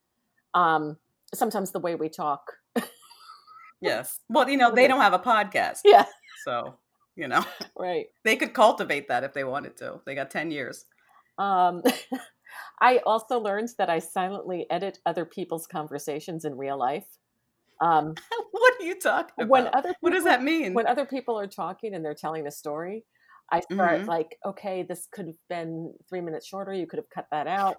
um, 0.55 0.99
sometimes 1.35 1.71
the 1.73 1.81
way 1.81 1.95
we 1.95 2.09
talk, 2.09 2.43
yes 3.83 4.21
well 4.29 4.49
you 4.49 4.57
know 4.57 4.71
they 4.75 4.87
don't 4.89 5.01
have 5.01 5.13
a 5.13 5.19
podcast 5.19 5.81
yeah, 5.85 6.07
so 6.45 6.75
you 7.17 7.29
know 7.29 7.45
right. 7.79 8.07
they 8.25 8.37
could 8.37 8.55
cultivate 8.55 9.09
that 9.09 9.25
if 9.25 9.33
they 9.35 9.45
wanted 9.45 9.77
to 9.77 10.01
they 10.07 10.15
got 10.15 10.31
10 10.31 10.51
years 10.51 10.87
Um, 11.39 11.83
I 12.81 12.99
also 13.07 13.39
learned 13.41 13.71
that 13.79 13.89
I 13.91 13.99
silently 13.99 14.67
edit 14.71 14.99
other 15.07 15.25
people's 15.25 15.67
conversations 15.67 16.45
in 16.45 16.55
real 16.57 16.79
life. 16.79 17.07
Um, 17.81 18.15
what 18.53 18.75
are 18.81 18.85
you 18.85 18.99
talking 19.01 19.33
about 19.39 19.49
when 19.49 19.69
other 19.75 19.95
what 20.01 20.13
does 20.13 20.25
that 20.25 20.43
mean 20.43 20.75
when 20.75 20.87
other 20.87 21.07
people 21.07 21.39
are 21.39 21.47
talking 21.47 21.95
and 21.95 22.05
they're 22.05 22.15
telling 22.15 22.47
a 22.47 22.51
story, 22.51 23.05
I 23.51 23.61
start 23.61 24.03
Mhm. 24.03 24.07
like, 24.07 24.39
okay, 24.45 24.83
this 24.83 25.09
could 25.11 25.27
have 25.27 25.43
been 25.49 25.95
three 26.09 26.21
minutes 26.21 26.47
shorter. 26.47 26.73
You 26.73 26.87
could 26.87 26.99
have 26.99 27.11
cut 27.11 27.27
that 27.33 27.47
out. 27.47 27.77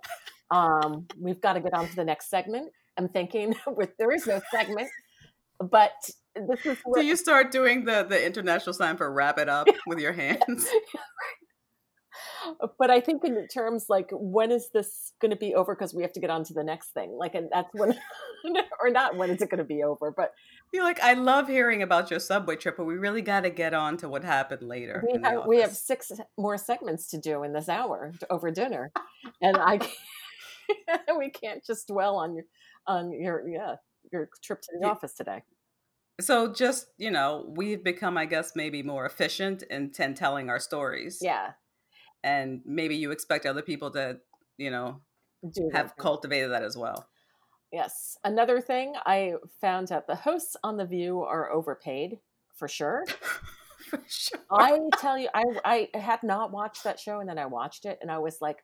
Um, 0.52 1.08
we've 1.20 1.40
got 1.42 1.54
to 1.54 1.62
get 1.62 1.74
on 1.74 1.88
to 1.88 1.96
the 1.96 2.04
next 2.06 2.30
segment. 2.30 2.72
I'm 2.98 3.10
thinking, 3.10 3.56
there 3.98 4.12
is 4.12 4.28
no 4.28 4.42
segment, 4.52 4.90
but 5.60 6.10
this 6.36 6.66
is 6.66 6.78
where, 6.84 7.04
you 7.04 7.16
start 7.16 7.52
doing 7.52 7.86
the 7.86 8.04
the 8.04 8.26
international 8.26 8.74
sign 8.74 8.98
for 8.98 9.12
wrap 9.12 9.38
it 9.38 9.50
up 9.50 9.68
with 9.88 10.00
your 10.00 10.14
hands 10.14 10.68
but 12.78 12.90
I 12.90 13.00
think 13.00 13.24
in 13.24 13.48
terms 13.48 13.86
like 13.90 14.10
when 14.12 14.52
is 14.52 14.70
this 14.74 15.14
going 15.22 15.32
to 15.32 15.38
be 15.38 15.56
over? 15.56 15.76
Because 15.76 15.94
we 15.94 16.02
have 16.04 16.14
to 16.14 16.20
get 16.20 16.30
on 16.30 16.44
to 16.46 16.54
the 16.54 16.64
next 16.64 16.90
thing. 16.94 17.16
Like, 17.18 17.36
and 17.36 17.50
that's 17.52 17.70
when, 17.74 17.98
or 18.82 18.90
not 18.90 19.16
when 19.16 19.30
is 19.30 19.42
it 19.42 19.50
going 19.50 19.60
to 19.60 19.64
be 19.64 19.84
over? 19.84 20.12
But 20.12 20.34
You're 20.72 20.84
like, 20.84 21.00
I 21.02 21.14
love 21.14 21.48
hearing 21.48 21.82
about 21.82 22.12
your 22.12 22.20
subway 22.20 22.56
trip, 22.56 22.78
but 22.78 22.86
we 22.86 22.96
really 22.96 23.22
got 23.22 23.42
to 23.42 23.50
get 23.50 23.74
on 23.74 23.98
to 23.98 24.10
what 24.10 24.24
happened 24.24 24.64
later. 24.64 25.04
we 25.06 25.20
have 25.22 25.46
we 25.48 25.62
have 25.62 25.76
six 25.76 26.12
more 26.38 26.58
segments 26.58 27.10
to 27.10 27.18
do 27.18 27.44
in 27.44 27.54
this 27.54 27.70
hour 27.70 28.14
over 28.30 28.52
dinner, 28.52 28.92
and 29.42 29.58
I 29.58 29.78
can't, 29.78 31.02
we 31.18 31.30
can't 31.30 31.66
just 31.66 31.88
dwell 31.88 32.18
on 32.18 32.36
your 32.36 32.46
on 32.86 33.12
your 33.12 33.48
yeah 33.48 33.76
your 34.13 34.29
trip 34.41 34.62
to 34.62 34.70
the 34.79 34.88
Yeah. 34.88 34.91
office 34.91 35.13
today. 35.15 35.43
So 36.22 36.53
just 36.53 36.88
you 36.98 37.12
know, 37.12 37.51
we've 37.55 37.84
become, 37.84 38.17
I 38.17 38.25
guess, 38.25 38.55
maybe 38.55 38.84
more 38.84 39.05
efficient 39.05 39.63
in, 39.63 39.91
in 39.98 40.13
telling 40.13 40.50
our 40.50 40.60
stories. 40.60 41.20
Yeah, 41.22 41.53
and 42.24 42.62
maybe 42.65 42.96
you 42.96 43.12
expect 43.12 43.46
other 43.46 43.62
people 43.62 43.91
to, 43.91 44.20
you 44.58 44.72
know, 44.72 45.01
do 45.51 45.70
have 45.74 45.88
that. 45.88 45.98
cultivated 45.98 46.51
that 46.51 46.63
as 46.63 46.77
well. 46.77 47.10
Yes. 47.72 48.17
Another 48.24 48.62
thing 48.62 48.93
I 49.05 49.34
found 49.60 49.91
out 49.91 50.08
the 50.08 50.15
hosts 50.15 50.55
on 50.63 50.77
The 50.77 50.86
View 50.86 51.22
are 51.24 51.51
overpaid 51.51 52.20
for 52.53 52.67
sure. 52.67 53.05
For 53.89 54.01
sure. 54.08 54.39
I 54.50 54.79
tell 54.98 55.17
you, 55.20 55.27
I 55.34 55.89
I 55.93 55.98
had 56.00 56.24
not 56.24 56.51
watched 56.51 56.84
that 56.86 57.00
show, 57.00 57.20
and 57.20 57.27
then 57.29 57.38
I 57.38 57.46
watched 57.46 57.86
it, 57.86 58.00
and 58.01 58.10
I 58.10 58.17
was 58.20 58.39
like, 58.41 58.63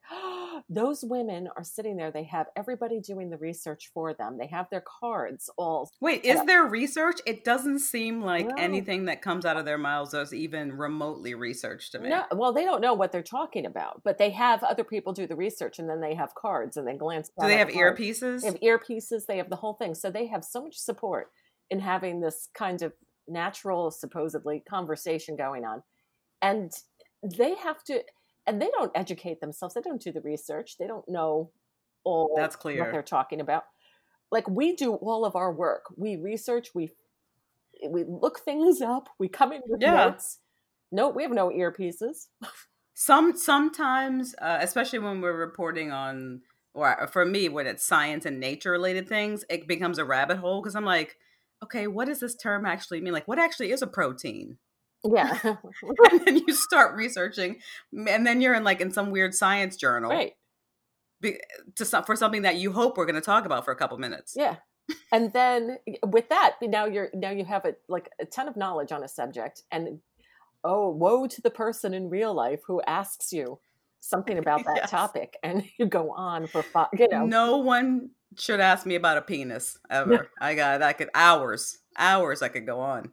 those 0.67 1.03
women 1.03 1.47
are 1.55 1.63
sitting 1.63 1.95
there. 1.95 2.11
They 2.11 2.23
have 2.25 2.47
everybody 2.55 2.99
doing 2.99 3.29
the 3.29 3.37
research 3.37 3.91
for 3.93 4.13
them. 4.13 4.37
They 4.37 4.47
have 4.47 4.69
their 4.69 4.83
cards 4.85 5.49
all. 5.57 5.91
Wait, 6.01 6.25
is 6.25 6.43
there 6.45 6.65
research? 6.65 7.19
It 7.25 7.43
doesn't 7.43 7.79
seem 7.79 8.21
like 8.21 8.47
No. 8.47 8.55
anything 8.57 9.05
that 9.05 9.21
comes 9.21 9.45
out 9.45 9.57
of 9.57 9.65
their 9.65 9.77
mouths 9.77 10.13
is 10.13 10.33
even 10.33 10.73
remotely 10.75 11.35
researched 11.35 11.91
to 11.93 11.99
me. 11.99 12.09
No, 12.09 12.25
well, 12.33 12.51
they 12.53 12.65
don't 12.65 12.81
know 12.81 12.93
what 12.93 13.11
they're 13.11 13.23
talking 13.23 13.65
about, 13.65 14.01
but 14.03 14.17
they 14.17 14.31
have 14.31 14.63
other 14.63 14.83
people 14.83 15.13
do 15.13 15.27
the 15.27 15.35
research, 15.35 15.79
and 15.79 15.89
then 15.89 16.01
they 16.01 16.15
have 16.15 16.35
cards, 16.35 16.77
and 16.77 16.87
they 16.87 16.95
glance. 16.95 17.29
Do 17.39 17.47
they 17.47 17.57
have 17.57 17.67
the 17.69 17.75
earpieces? 17.75 18.41
They 18.41 18.47
have 18.47 18.59
earpieces. 18.59 19.25
They 19.25 19.37
have 19.37 19.49
the 19.49 19.55
whole 19.55 19.73
thing. 19.73 19.95
So 19.95 20.09
they 20.11 20.27
have 20.27 20.43
so 20.43 20.63
much 20.63 20.77
support 20.77 21.31
in 21.69 21.79
having 21.79 22.19
this 22.19 22.49
kind 22.53 22.81
of 22.81 22.93
natural, 23.27 23.91
supposedly, 23.91 24.63
conversation 24.67 25.35
going 25.35 25.65
on. 25.65 25.83
And 26.41 26.71
they 27.23 27.55
have 27.55 27.83
to, 27.83 28.01
and 28.49 28.61
they 28.61 28.69
don't 28.71 28.91
educate 28.95 29.39
themselves. 29.41 29.75
They 29.75 29.81
don't 29.81 30.01
do 30.01 30.11
the 30.11 30.21
research. 30.21 30.77
They 30.77 30.87
don't 30.87 31.07
know 31.07 31.51
all 32.03 32.31
That's 32.35 32.55
clear 32.55 32.83
what 32.83 32.91
they're 32.91 33.03
talking 33.03 33.41
about. 33.41 33.63
Like 34.31 34.47
we 34.49 34.75
do 34.75 34.95
all 34.95 35.25
of 35.25 35.35
our 35.35 35.53
work. 35.53 35.85
We 35.95 36.15
research, 36.17 36.69
we 36.75 36.91
we 37.89 38.03
look 38.03 38.39
things 38.39 38.81
up, 38.81 39.09
we 39.19 39.29
come 39.29 39.53
in 39.53 39.61
with 39.67 39.81
Yeah. 39.81 40.05
notes. 40.05 40.39
No, 40.91 41.09
we 41.09 41.23
have 41.23 41.31
no 41.31 41.49
earpieces. 41.49 42.27
Some 42.93 43.35
sometimes, 43.37 44.35
uh, 44.41 44.57
especially 44.61 44.99
when 44.99 45.21
we're 45.21 45.37
reporting 45.37 45.91
on, 45.91 46.41
or 46.73 47.07
for 47.07 47.25
me, 47.25 47.47
when 47.47 47.65
it's 47.67 47.85
science 47.85 48.25
and 48.25 48.39
nature 48.39 48.71
related 48.71 49.07
things, 49.07 49.45
it 49.49 49.67
becomes 49.67 49.97
a 49.97 50.05
rabbit 50.05 50.37
hole 50.37 50.61
because 50.61 50.75
I'm 50.75 50.85
like, 50.85 51.15
okay, 51.63 51.87
what 51.87 52.07
does 52.07 52.19
this 52.19 52.35
term 52.35 52.65
actually 52.65 52.99
mean? 53.01 53.13
Like, 53.13 53.27
what 53.27 53.39
actually 53.39 53.71
is 53.71 53.81
a 53.81 53.87
protein? 53.87 54.57
Yeah. 55.03 55.37
and 56.11 56.25
then 56.25 56.37
you 56.37 56.53
start 56.53 56.95
researching, 56.95 57.57
and 57.93 58.25
then 58.25 58.41
you're 58.41 58.53
in 58.53 58.63
like 58.63 58.81
in 58.81 58.91
some 58.91 59.11
weird 59.11 59.33
science 59.33 59.75
journal 59.75 60.09
right. 60.09 60.33
be, 61.21 61.39
to 61.75 61.85
some, 61.85 62.03
for 62.03 62.15
something 62.15 62.41
that 62.43 62.57
you 62.57 62.71
hope 62.71 62.97
we're 62.97 63.05
going 63.05 63.15
to 63.15 63.21
talk 63.21 63.45
about 63.45 63.65
for 63.65 63.71
a 63.71 63.75
couple 63.75 63.97
minutes. 63.97 64.33
Yeah. 64.35 64.57
And 65.11 65.31
then 65.33 65.77
with 66.05 66.29
that, 66.29 66.55
now 66.61 66.85
you're 66.85 67.09
now 67.13 67.29
you 67.29 67.45
have 67.45 67.65
a 67.65 67.75
like 67.87 68.09
a 68.19 68.25
ton 68.25 68.47
of 68.47 68.57
knowledge 68.57 68.91
on 68.91 69.03
a 69.03 69.07
subject 69.07 69.63
and 69.71 69.99
oh, 70.63 70.89
woe 70.89 71.27
to 71.27 71.41
the 71.41 71.49
person 71.49 71.93
in 71.93 72.09
real 72.09 72.33
life 72.33 72.61
who 72.67 72.81
asks 72.87 73.31
you 73.31 73.59
something 73.99 74.37
about 74.39 74.65
that 74.65 74.77
Yes. 74.77 74.91
topic 74.91 75.37
and 75.43 75.63
you 75.77 75.85
go 75.85 76.11
on 76.11 76.47
for 76.47 76.63
five, 76.63 76.87
you 76.93 77.07
know. 77.07 77.25
No 77.25 77.57
one 77.57 78.09
should 78.37 78.59
ask 78.59 78.85
me 78.85 78.95
about 78.95 79.17
a 79.17 79.21
penis 79.21 79.77
ever. 79.89 80.29
I 80.41 80.55
got 80.55 80.81
I 80.81 80.93
could 80.93 81.09
hours, 81.13 81.79
hours 81.97 82.41
I 82.41 82.49
could 82.49 82.65
go 82.65 82.79
on. 82.79 83.11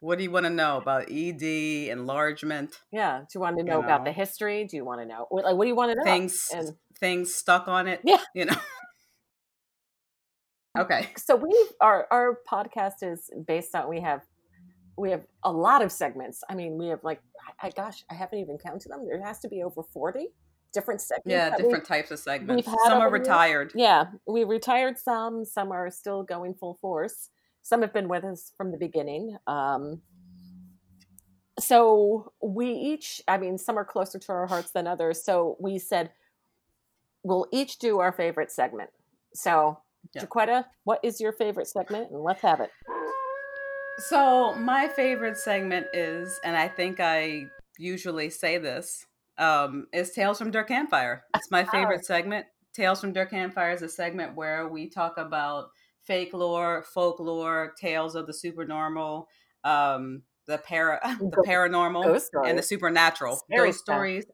What 0.00 0.18
do 0.18 0.24
you 0.24 0.30
want 0.30 0.44
to 0.44 0.50
know 0.50 0.76
about 0.76 1.10
ED 1.10 1.42
enlargement 1.90 2.80
Yeah. 2.92 3.20
Do 3.20 3.26
you 3.34 3.40
want 3.40 3.56
to 3.56 3.64
You 3.64 3.70
know 3.70 3.82
about 3.82 4.04
the 4.04 4.12
history? 4.12 4.64
Do 4.64 4.76
you 4.76 4.84
want 4.84 5.00
to 5.00 5.06
know 5.06 5.26
like 5.30 5.56
what 5.56 5.64
do 5.64 5.68
you 5.68 5.74
want 5.74 5.92
to 5.92 5.96
know? 5.96 6.04
things 6.04 6.48
And 6.52 6.72
things 7.00 7.34
stuck 7.34 7.68
on 7.68 7.86
it? 7.88 8.00
Yeah. 8.04 8.20
you 8.34 8.46
know. 8.46 8.56
okay, 10.78 11.08
so 11.16 11.36
we 11.36 11.68
our 11.80 12.06
our 12.10 12.38
podcast 12.50 13.02
is 13.02 13.30
based 13.46 13.74
on 13.74 13.88
we 13.88 14.00
have 14.00 14.22
we 14.98 15.10
have 15.10 15.22
a 15.42 15.52
lot 15.52 15.82
of 15.82 15.92
segments. 15.92 16.42
I 16.48 16.54
mean, 16.54 16.78
we 16.78 16.88
have 16.88 17.00
like 17.02 17.20
I 17.60 17.70
gosh, 17.70 18.04
I 18.10 18.14
haven't 18.14 18.38
even 18.38 18.58
counted 18.58 18.90
them. 18.90 19.06
There 19.06 19.22
has 19.22 19.38
to 19.40 19.48
be 19.48 19.62
over 19.62 19.82
40 19.82 20.28
different 20.72 21.00
segments. 21.00 21.32
yeah, 21.32 21.56
different 21.56 21.84
types 21.84 22.10
of 22.10 22.18
segments. 22.18 22.68
Some 22.84 23.00
are 23.00 23.10
retired. 23.10 23.72
Yeah, 23.74 24.06
we 24.26 24.44
retired 24.44 24.98
some. 24.98 25.44
Some 25.44 25.72
are 25.72 25.90
still 25.90 26.22
going 26.22 26.54
full 26.54 26.78
force. 26.80 27.30
Some 27.66 27.82
have 27.82 27.92
been 27.92 28.06
with 28.06 28.22
us 28.22 28.52
from 28.56 28.70
the 28.70 28.78
beginning. 28.78 29.36
Um, 29.48 30.00
so 31.58 32.32
we 32.40 32.70
each, 32.70 33.20
I 33.26 33.38
mean, 33.38 33.58
some 33.58 33.76
are 33.76 33.84
closer 33.84 34.20
to 34.20 34.32
our 34.32 34.46
hearts 34.46 34.70
than 34.70 34.86
others. 34.86 35.24
So 35.24 35.56
we 35.58 35.80
said 35.80 36.12
we'll 37.24 37.48
each 37.50 37.80
do 37.80 37.98
our 37.98 38.12
favorite 38.12 38.52
segment. 38.52 38.90
So, 39.34 39.80
Yeah. 40.14 40.26
Jaquetta, 40.26 40.66
what 40.84 41.00
is 41.02 41.20
your 41.20 41.32
favorite 41.32 41.66
segment? 41.66 42.12
And 42.12 42.22
let's 42.22 42.40
have 42.42 42.60
it. 42.60 42.70
So 43.98 44.54
my 44.54 44.86
favorite 44.86 45.36
segment 45.36 45.88
is, 45.92 46.38
and 46.44 46.56
I 46.56 46.68
think 46.68 47.00
I 47.00 47.46
usually 47.78 48.30
say 48.30 48.58
this, 48.58 49.06
um, 49.38 49.88
is 49.92 50.12
Tales 50.12 50.38
from 50.38 50.52
Der 50.52 50.62
Campfire. 50.62 51.24
It's 51.34 51.50
my 51.50 51.64
favorite 51.72 52.06
segment. 52.06 52.46
Tales 52.74 53.00
from 53.00 53.12
Der 53.12 53.26
Campfire 53.26 53.72
is 53.72 53.82
a 53.82 53.88
segment 53.88 54.36
where 54.36 54.68
we 54.68 54.88
talk 54.88 55.18
about 55.18 55.70
fake 56.06 56.32
lore, 56.32 56.84
folklore, 56.94 57.74
tales 57.80 58.14
of 58.14 58.26
the 58.26 58.34
supernormal, 58.34 59.28
um, 59.64 60.22
the 60.46 60.58
para, 60.58 61.00
the 61.20 61.44
paranormal, 61.46 62.20
and 62.48 62.58
the 62.58 62.62
supernatural. 62.62 63.36
Scary 63.36 63.68
Those 63.68 63.78
stuff. 63.78 63.94
stories, 63.96 64.24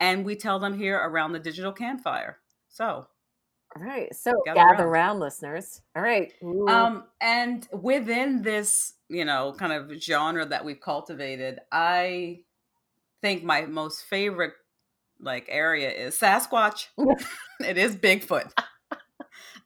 and 0.00 0.24
we 0.24 0.36
tell 0.36 0.58
them 0.58 0.76
here 0.76 0.96
around 0.98 1.32
the 1.32 1.38
digital 1.38 1.72
campfire. 1.72 2.38
So 2.68 3.06
All 3.76 3.82
right. 3.82 4.14
So 4.14 4.32
Gather 4.44 4.56
gather, 4.56 4.84
around. 4.84 4.88
around. 4.88 5.20
listeners. 5.20 5.82
All 5.94 6.02
right. 6.02 6.32
Ooh. 6.42 6.66
Um, 6.68 7.04
and 7.20 7.66
within 7.72 8.42
this, 8.42 8.94
you 9.08 9.24
know, 9.24 9.54
kind 9.58 9.72
of 9.72 9.92
genre 10.00 10.46
that 10.46 10.64
we've 10.64 10.80
cultivated, 10.80 11.60
I 11.70 12.40
think 13.22 13.44
my 13.44 13.62
most 13.66 14.02
favorite 14.04 14.52
like 15.20 15.46
area 15.48 15.90
is 15.90 16.18
Sasquatch. 16.18 16.88
it 17.60 17.78
is 17.78 17.96
Bigfoot. 17.96 18.50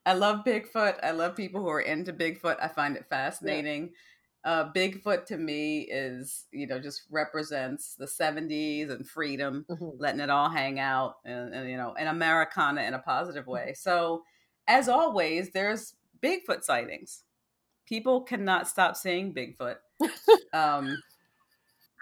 I 0.07 0.15
love 0.15 0.45
Bigfoot. 0.45 0.99
I 1.03 1.11
love 1.13 1.37
people 1.37 1.61
who 1.61 1.69
are 1.69 1.81
into 1.81 2.13
Bigfoot. 2.13 2.57
I 2.61 2.69
find 2.69 2.97
it 2.97 3.07
fascinating. 3.09 3.93
Uh, 4.45 4.73
Bigfoot 4.73 5.27
to 5.27 5.37
me 5.37 5.81
is, 5.83 6.47
you 6.53 6.67
know, 6.67 6.81
just 6.81 7.03
represents 7.11 7.95
the 7.95 8.07
70s 8.07 8.91
and 8.91 9.07
freedom 9.09 9.67
Mhm. 9.69 9.99
letting 9.99 10.21
it 10.21 10.31
all 10.31 10.49
hang 10.49 10.79
out 10.81 11.17
and, 11.27 11.55
and 11.55 11.69
you 11.69 11.77
know 11.77 11.95
and 11.95 12.09
americana 12.09 12.81
in 12.83 12.95
a 12.95 12.99
positive 13.01 13.47
way 13.47 13.75
so 13.75 14.25
as 14.67 14.89
always 14.89 15.51
there's 15.53 15.97
bigfoot 16.23 16.63
sightings 16.65 17.25
people 17.87 18.23
cannot 18.23 18.69
stop 18.69 18.97
seeing 18.97 19.35
bigfoot 19.35 19.77
um 20.53 21.03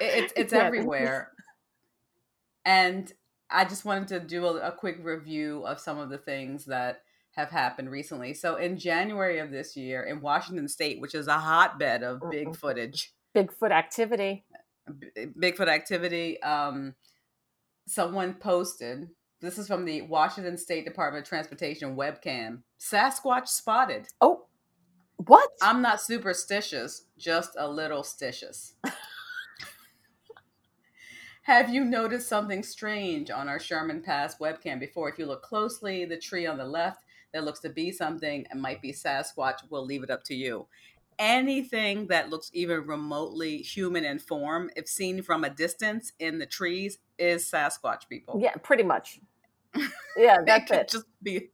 it- 0.01 0.25
it's 0.25 0.33
it's 0.37 0.53
Yeah. 0.53 0.71
everywhere 0.77 1.33
And 2.65 3.13
I 3.51 3.65
just 3.65 3.85
wanted 3.85 4.09
to 4.09 4.21
do 4.21 4.47
a, 4.47 4.69
a 4.69 4.73
quick 4.73 4.99
review 5.03 5.65
of 5.67 5.81
some 5.81 5.99
of 5.99 6.11
the 6.11 6.19
things 6.19 6.67
that 6.67 7.03
have 7.38 7.50
happened 7.50 7.88
recently. 7.88 8.35
So 8.35 8.57
in 8.57 8.76
January 8.76 9.38
of 9.38 9.52
this 9.52 9.76
year 9.76 10.02
in 10.02 10.21
Washington 10.21 10.66
State, 10.66 11.00
which 11.00 11.14
is 11.14 11.28
a 11.28 11.38
hotbed 11.38 12.02
of 12.02 12.21
big 12.33 12.57
footage, 12.57 13.12
Bigfoot 13.33 13.71
activity. 13.71 14.45
B- 14.99 15.26
Bigfoot 15.40 15.68
activity, 15.68 16.42
um, 16.42 16.97
someone 17.87 18.35
posted. 18.35 19.11
This 19.40 19.57
is 19.57 19.68
from 19.68 19.85
the 19.85 20.02
Washington 20.02 20.59
State 20.59 20.85
Department 20.85 21.25
of 21.25 21.28
Transportation 21.28 21.95
webcam. 21.95 22.62
Sasquatch 22.80 23.47
spotted. 23.47 24.09
Oh, 24.21 24.47
what? 25.18 25.49
I'm 25.62 25.80
not 25.80 26.00
superstitious, 26.00 27.04
just 27.16 27.50
a 27.57 27.68
little 27.71 28.02
stitious. 28.02 28.73
Have 31.42 31.71
you 31.71 31.85
noticed 31.85 32.28
something 32.28 32.64
strange 32.64 33.30
on 33.30 33.49
our 33.49 33.61
Sherman 33.61 34.02
Pass 34.02 34.38
webcam 34.38 34.80
before? 34.80 35.09
If 35.09 35.21
you 35.21 35.26
look 35.26 35.42
closely, 35.42 36.04
the 36.04 36.18
tree 36.18 36.47
on 36.47 36.59
the 36.59 36.64
left 36.64 37.04
that 37.33 37.45
looks 37.45 37.61
to 37.61 37.69
be 37.69 37.93
something 37.93 38.47
and 38.51 38.61
might 38.63 38.81
be 38.83 38.93
Sasquatch, 38.93 39.59
we'll 39.71 39.85
leave 39.85 40.03
it 40.03 40.11
up 40.11 40.25
to 40.25 40.35
you. 40.35 40.67
Anything 41.19 42.07
that 42.09 42.31
looks 42.31 42.51
even 42.55 42.87
remotely 42.87 43.59
human 43.59 44.05
in 44.05 44.19
form, 44.21 44.71
if 44.77 44.87
seen 44.89 45.21
from 45.23 45.43
a 45.45 45.51
distance 45.51 46.13
in 46.21 46.39
the 46.39 46.47
trees, 46.47 46.99
is 47.19 47.45
Sasquatch 47.51 48.09
people. 48.09 48.39
yeah, 48.41 48.55
pretty 48.63 48.85
much. 48.85 49.21
Yeah, 50.17 50.39
that's 50.47 50.71
could 50.71 50.81
it. 50.81 50.89
just 50.89 51.05
be 51.23 51.51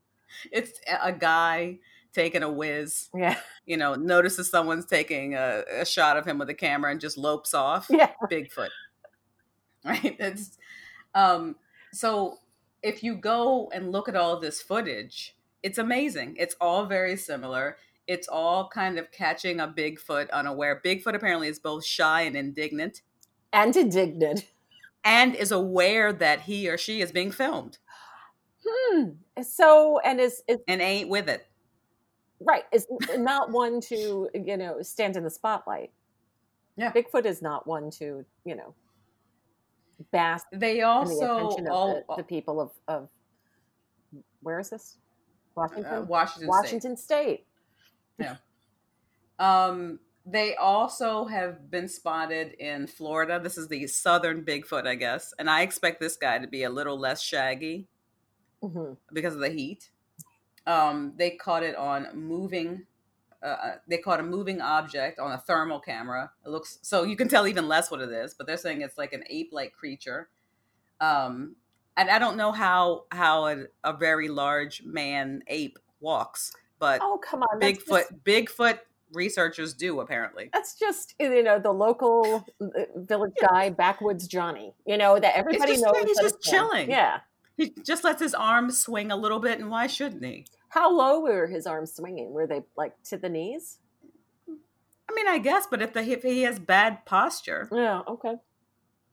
it's 0.51 0.81
a 1.03 1.13
guy 1.13 1.79
taking 2.15 2.43
a 2.43 2.51
whiz 2.51 3.11
Yeah, 3.15 3.37
you 3.67 3.77
know, 3.77 3.95
notices 3.95 4.49
someone's 4.51 4.87
taking 4.87 5.35
a, 5.35 5.65
a 5.81 5.85
shot 5.85 6.17
of 6.17 6.25
him 6.27 6.39
with 6.39 6.49
a 6.49 6.55
camera 6.55 6.91
and 6.91 7.01
just 7.01 7.19
lopes 7.19 7.53
off. 7.53 7.87
yeah. 7.91 8.13
Bigfoot. 8.31 8.69
Right? 9.85 10.17
It's 10.19 10.57
um 11.15 11.57
so 11.93 12.39
if 12.83 13.03
you 13.03 13.17
go 13.17 13.71
and 13.75 13.93
look 13.93 14.09
at 14.09 14.17
all 14.17 14.41
this 14.41 14.63
footage, 14.63 15.37
it's 15.65 15.79
amazing. 15.79 16.37
It's 16.39 16.55
all 16.61 16.87
very 16.87 17.17
similar. 17.17 17.79
It's 18.07 18.29
all 18.29 18.69
kind 18.69 18.99
of 18.99 19.11
catching 19.11 19.59
a 19.59 19.67
Bigfoot 19.67 20.31
unaware. 20.31 20.81
Bigfoot 20.85 21.15
apparently 21.15 21.49
is 21.49 21.59
both 21.59 21.85
shy 21.85 22.23
and 22.23 22.37
indignant 22.37 23.03
And 23.53 23.75
indignant. 23.75 24.47
and 25.05 25.35
is 25.35 25.51
aware 25.51 26.13
that 26.13 26.43
he 26.43 26.69
or 26.69 26.79
she 26.79 27.01
is 27.01 27.11
being 27.11 27.33
filmed 27.33 27.79
Hmm. 28.67 29.11
So, 29.43 29.99
and 30.01 30.21
is 30.21 30.43
is 30.49 30.59
and 30.69 30.81
ain't 30.81 31.09
with 31.09 31.29
it. 31.29 31.47
right 32.41 32.65
is 32.73 32.87
not 33.17 33.51
one 33.51 33.81
to 33.83 34.29
you 34.35 34.57
know 34.57 34.83
stand 34.83 35.17
in 35.17 35.25
the 35.25 35.31
spotlight. 35.31 35.91
Yeah. 36.77 36.93
Bigfoot 36.93 37.27
is 37.27 37.43
not 37.43 37.67
one 37.67 37.91
to 37.93 38.25
you 38.45 38.57
know 38.57 38.75
bask 40.13 40.47
They 40.53 40.73
in 40.73 40.77
the 40.79 40.83
also 40.83 41.37
attention 41.37 41.67
of 41.67 41.73
all 41.73 42.05
the, 42.09 42.17
the 42.17 42.23
people 42.23 42.61
of 42.61 42.71
of 42.89 43.09
where 44.41 44.61
is 44.61 44.71
this? 44.71 44.99
Washington. 45.55 45.95
uh, 45.95 46.03
Washington, 46.03 46.43
State. 46.43 46.49
Washington 46.49 46.97
State. 46.97 47.47
Um, 49.39 49.99
they 50.27 50.55
also 50.55 51.27
have 51.27 51.71
been 51.71 51.89
spotted 51.89 52.55
in 52.55 52.87
Florida. 52.87 53.41
This 53.43 53.59
is 53.59 53.69
the 53.69 53.87
southern 53.87 54.45
Bigfoot, 54.45 54.87
I 54.87 54.95
guess, 54.95 55.35
and 55.39 55.51
I 55.51 55.63
expect 55.63 56.01
this 56.01 56.17
guy 56.17 56.39
to 56.39 56.47
be 56.47 56.63
a 56.63 56.71
little 56.71 56.99
less 56.99 57.23
shaggy 57.23 57.89
hmm 58.63 58.93
because 59.13 59.35
of 59.35 59.41
the 59.41 59.51
heat. 59.51 59.91
Um, 60.67 61.13
they 61.17 61.33
caught 61.33 61.63
it 61.63 61.77
on 61.77 62.09
moving. 62.15 62.87
Uh, 63.43 63.73
they 63.87 63.99
caught 63.99 64.21
a 64.21 64.23
moving 64.23 64.63
object 64.63 65.19
on 65.19 65.33
a 65.33 65.39
thermal 65.39 65.79
camera. 65.79 66.31
It 66.47 66.49
looks 66.49 66.79
so 66.81 67.03
you 67.03 67.17
can 67.17 67.29
tell 67.29 67.47
even 67.47 67.69
less 67.69 67.91
what 67.91 68.01
it 68.01 68.11
is, 68.11 68.33
but 68.33 68.47
they're 68.47 68.57
saying 68.57 68.81
it's 68.81 68.97
like 68.97 69.13
an 69.13 69.25
ape-like 69.29 69.75
creature. 69.75 70.31
Um, 71.01 71.57
and 71.97 72.11
I 72.11 72.19
don't 72.19 72.37
know 72.37 72.53
how 72.53 73.05
how 73.11 73.47
a, 73.47 73.65
a 73.83 73.97
very 73.97 74.29
large 74.29 74.83
man 74.85 75.43
ape 75.47 75.79
walks, 76.01 76.53
but 76.79 77.01
Oh 77.03 77.19
come 77.19 77.43
on, 77.43 77.61
Bigfoot 77.61 78.09
just- 78.11 78.25
Bigfoot 78.25 78.79
researchers 79.13 79.75
do 79.75 80.01
apparently. 80.01 80.51
That's 80.53 80.79
just 80.79 81.15
you 81.21 81.43
know 81.43 81.59
the 81.59 81.73
local 81.73 82.45
uh, 82.61 82.67
village 82.97 83.35
guy, 83.41 83.71
backwoods 83.71 84.27
Johnny. 84.27 84.75
You 84.87 84.97
know 84.99 85.19
that 85.19 85.37
everybody 85.37 85.73
just- 85.73 85.85
knows. 85.85 85.95
he's 86.05 86.19
just 86.19 86.35
it's 86.37 86.49
him. 86.49 86.53
chilling. 86.53 86.91
Yeah. 86.91 87.21
He 87.57 87.73
just 87.87 88.03
lets 88.03 88.21
his 88.21 88.35
arms 88.35 88.81
swing 88.83 89.13
a 89.13 89.17
little 89.17 89.39
bit, 89.39 89.61
and 89.61 89.71
why 89.71 89.87
shouldn't 89.87 90.25
he? 90.25 90.45
How 90.71 90.93
low 90.93 91.21
were 91.21 91.47
his 91.47 91.69
arms 91.69 91.93
swinging? 91.95 92.33
Were 92.33 92.49
they 92.49 92.63
like 92.77 93.01
to 93.05 93.17
the 93.17 93.29
knees? 93.29 93.79
I 94.49 95.15
mean, 95.15 95.29
I 95.29 95.39
guess, 95.39 95.67
but 95.71 95.81
if 95.81 95.93
the 95.93 96.01
if 96.01 96.25
he 96.25 96.43
has 96.43 96.59
bad 96.59 97.05
posture, 97.07 97.69
Yeah. 97.71 98.01
Okay. 98.09 98.35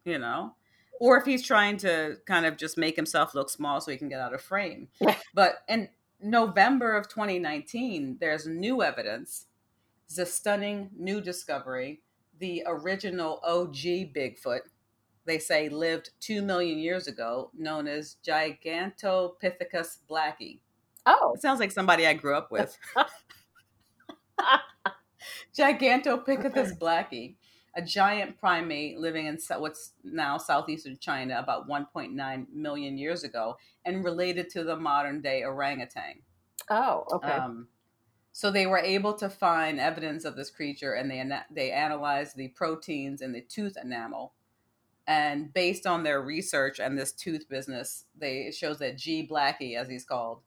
you 0.06 0.18
know, 0.18 0.56
or 1.02 1.18
if 1.18 1.26
he's 1.26 1.42
trying 1.42 1.78
to 1.78 2.16
kind 2.28 2.46
of 2.46 2.58
just 2.58 2.78
make 2.78 2.96
himself 2.96 3.34
look 3.34 3.50
small 3.50 3.82
so 3.82 3.90
he 3.90 3.98
can 3.98 4.08
get 4.08 4.20
out 4.22 4.36
of 4.36 4.42
frame. 4.42 4.88
But 5.34 5.64
in 5.68 5.90
November 6.22 6.96
of 6.96 7.10
2019, 7.10 8.18
there's 8.20 8.46
new 8.46 8.84
evidence. 8.84 9.48
It's 10.06 10.20
a 10.20 10.28
stunning 10.28 10.92
new 10.96 11.20
discovery. 11.20 12.04
The 12.38 12.64
original 12.68 13.42
OG 13.44 14.14
Bigfoot, 14.14 14.60
they 15.26 15.40
say, 15.40 15.70
lived 15.70 16.12
two 16.20 16.44
million 16.44 16.78
years 16.78 17.08
ago, 17.08 17.50
known 17.58 17.88
as 17.88 18.18
Gigantopithecus 18.24 19.98
blacki. 20.08 20.60
Oh. 21.08 21.32
It 21.34 21.42
sounds 21.42 21.60
like 21.60 21.72
somebody 21.72 22.06
I 22.06 22.14
grew 22.14 22.36
up 22.38 22.52
with. 22.52 22.78
Gigantopithecus 25.58 26.78
blacki, 26.78 27.38
a 27.76 27.82
giant 27.82 28.38
primate 28.38 28.98
living 28.98 29.28
in 29.28 29.38
what's 29.58 29.94
now 30.04 30.38
southeastern 30.38 30.98
China 31.00 31.40
about 31.40 31.70
1.9 31.70 32.46
million 32.54 32.98
years 32.98 33.24
ago 33.24 33.58
and 33.86 34.04
related 34.04 34.50
to 34.50 34.64
the 34.64 34.76
modern 34.76 35.22
day 35.22 35.44
orangutan. 35.44 36.22
Oh. 36.70 37.06
Okay. 37.14 37.30
Um, 37.30 37.68
so 38.34 38.52
they 38.52 38.66
were 38.66 38.80
able 38.80 39.14
to 39.16 39.30
find 39.30 39.80
evidence 39.80 40.26
of 40.26 40.36
this 40.36 40.50
creature 40.50 40.94
and 40.94 41.10
they, 41.10 41.24
they 41.50 41.72
analyzed 41.72 42.36
the 42.36 42.50
proteins 42.50 43.22
in 43.22 43.32
the 43.32 43.42
tooth 43.42 43.78
enamel. 43.82 44.34
And 45.08 45.54
based 45.54 45.86
on 45.86 46.04
their 46.04 46.22
research 46.22 46.80
and 46.80 46.98
this 46.98 47.12
tooth 47.12 47.50
business, 47.50 48.06
they, 48.18 48.42
it 48.42 48.56
shows 48.56 48.80
that 48.80 48.98
G. 48.98 49.28
Blackie, 49.30 49.76
as 49.76 49.90
he's 49.90 50.06
called, 50.06 50.42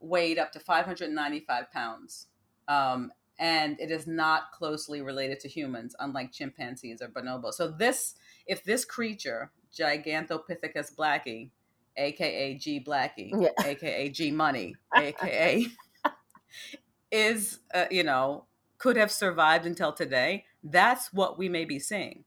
weighed 0.00 0.38
up 0.38 0.52
to 0.52 0.60
595 0.60 1.70
pounds. 1.70 2.26
Um, 2.66 3.12
and 3.38 3.78
it 3.80 3.90
is 3.90 4.06
not 4.06 4.52
closely 4.52 5.00
related 5.00 5.40
to 5.40 5.48
humans, 5.48 5.94
unlike 5.98 6.32
chimpanzees 6.32 7.02
or 7.02 7.08
bonobos. 7.08 7.54
So 7.54 7.68
this, 7.70 8.14
if 8.46 8.64
this 8.64 8.84
creature, 8.84 9.50
Gigantopithecus 9.76 10.94
blacki, 10.94 11.50
aka 11.96 12.54
G 12.54 12.82
Blackie, 12.84 13.30
Yeah. 13.32 13.50
aka 13.64 14.08
G 14.08 14.30
Money, 14.30 14.74
aka 14.94 15.66
is 17.10 17.58
uh, 17.74 17.86
you 17.90 18.04
know 18.04 18.46
could 18.78 18.96
have 18.96 19.12
survived 19.12 19.66
until 19.66 19.92
today. 19.92 20.44
That's 20.64 21.12
what 21.12 21.38
we 21.38 21.48
may 21.48 21.64
be 21.64 21.78
seeing, 21.78 22.24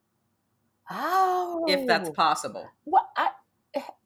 oh. 0.89 1.65
if 1.67 1.87
that's 1.87 2.09
possible. 2.09 2.67
What 2.83 3.05
I, 3.15 3.29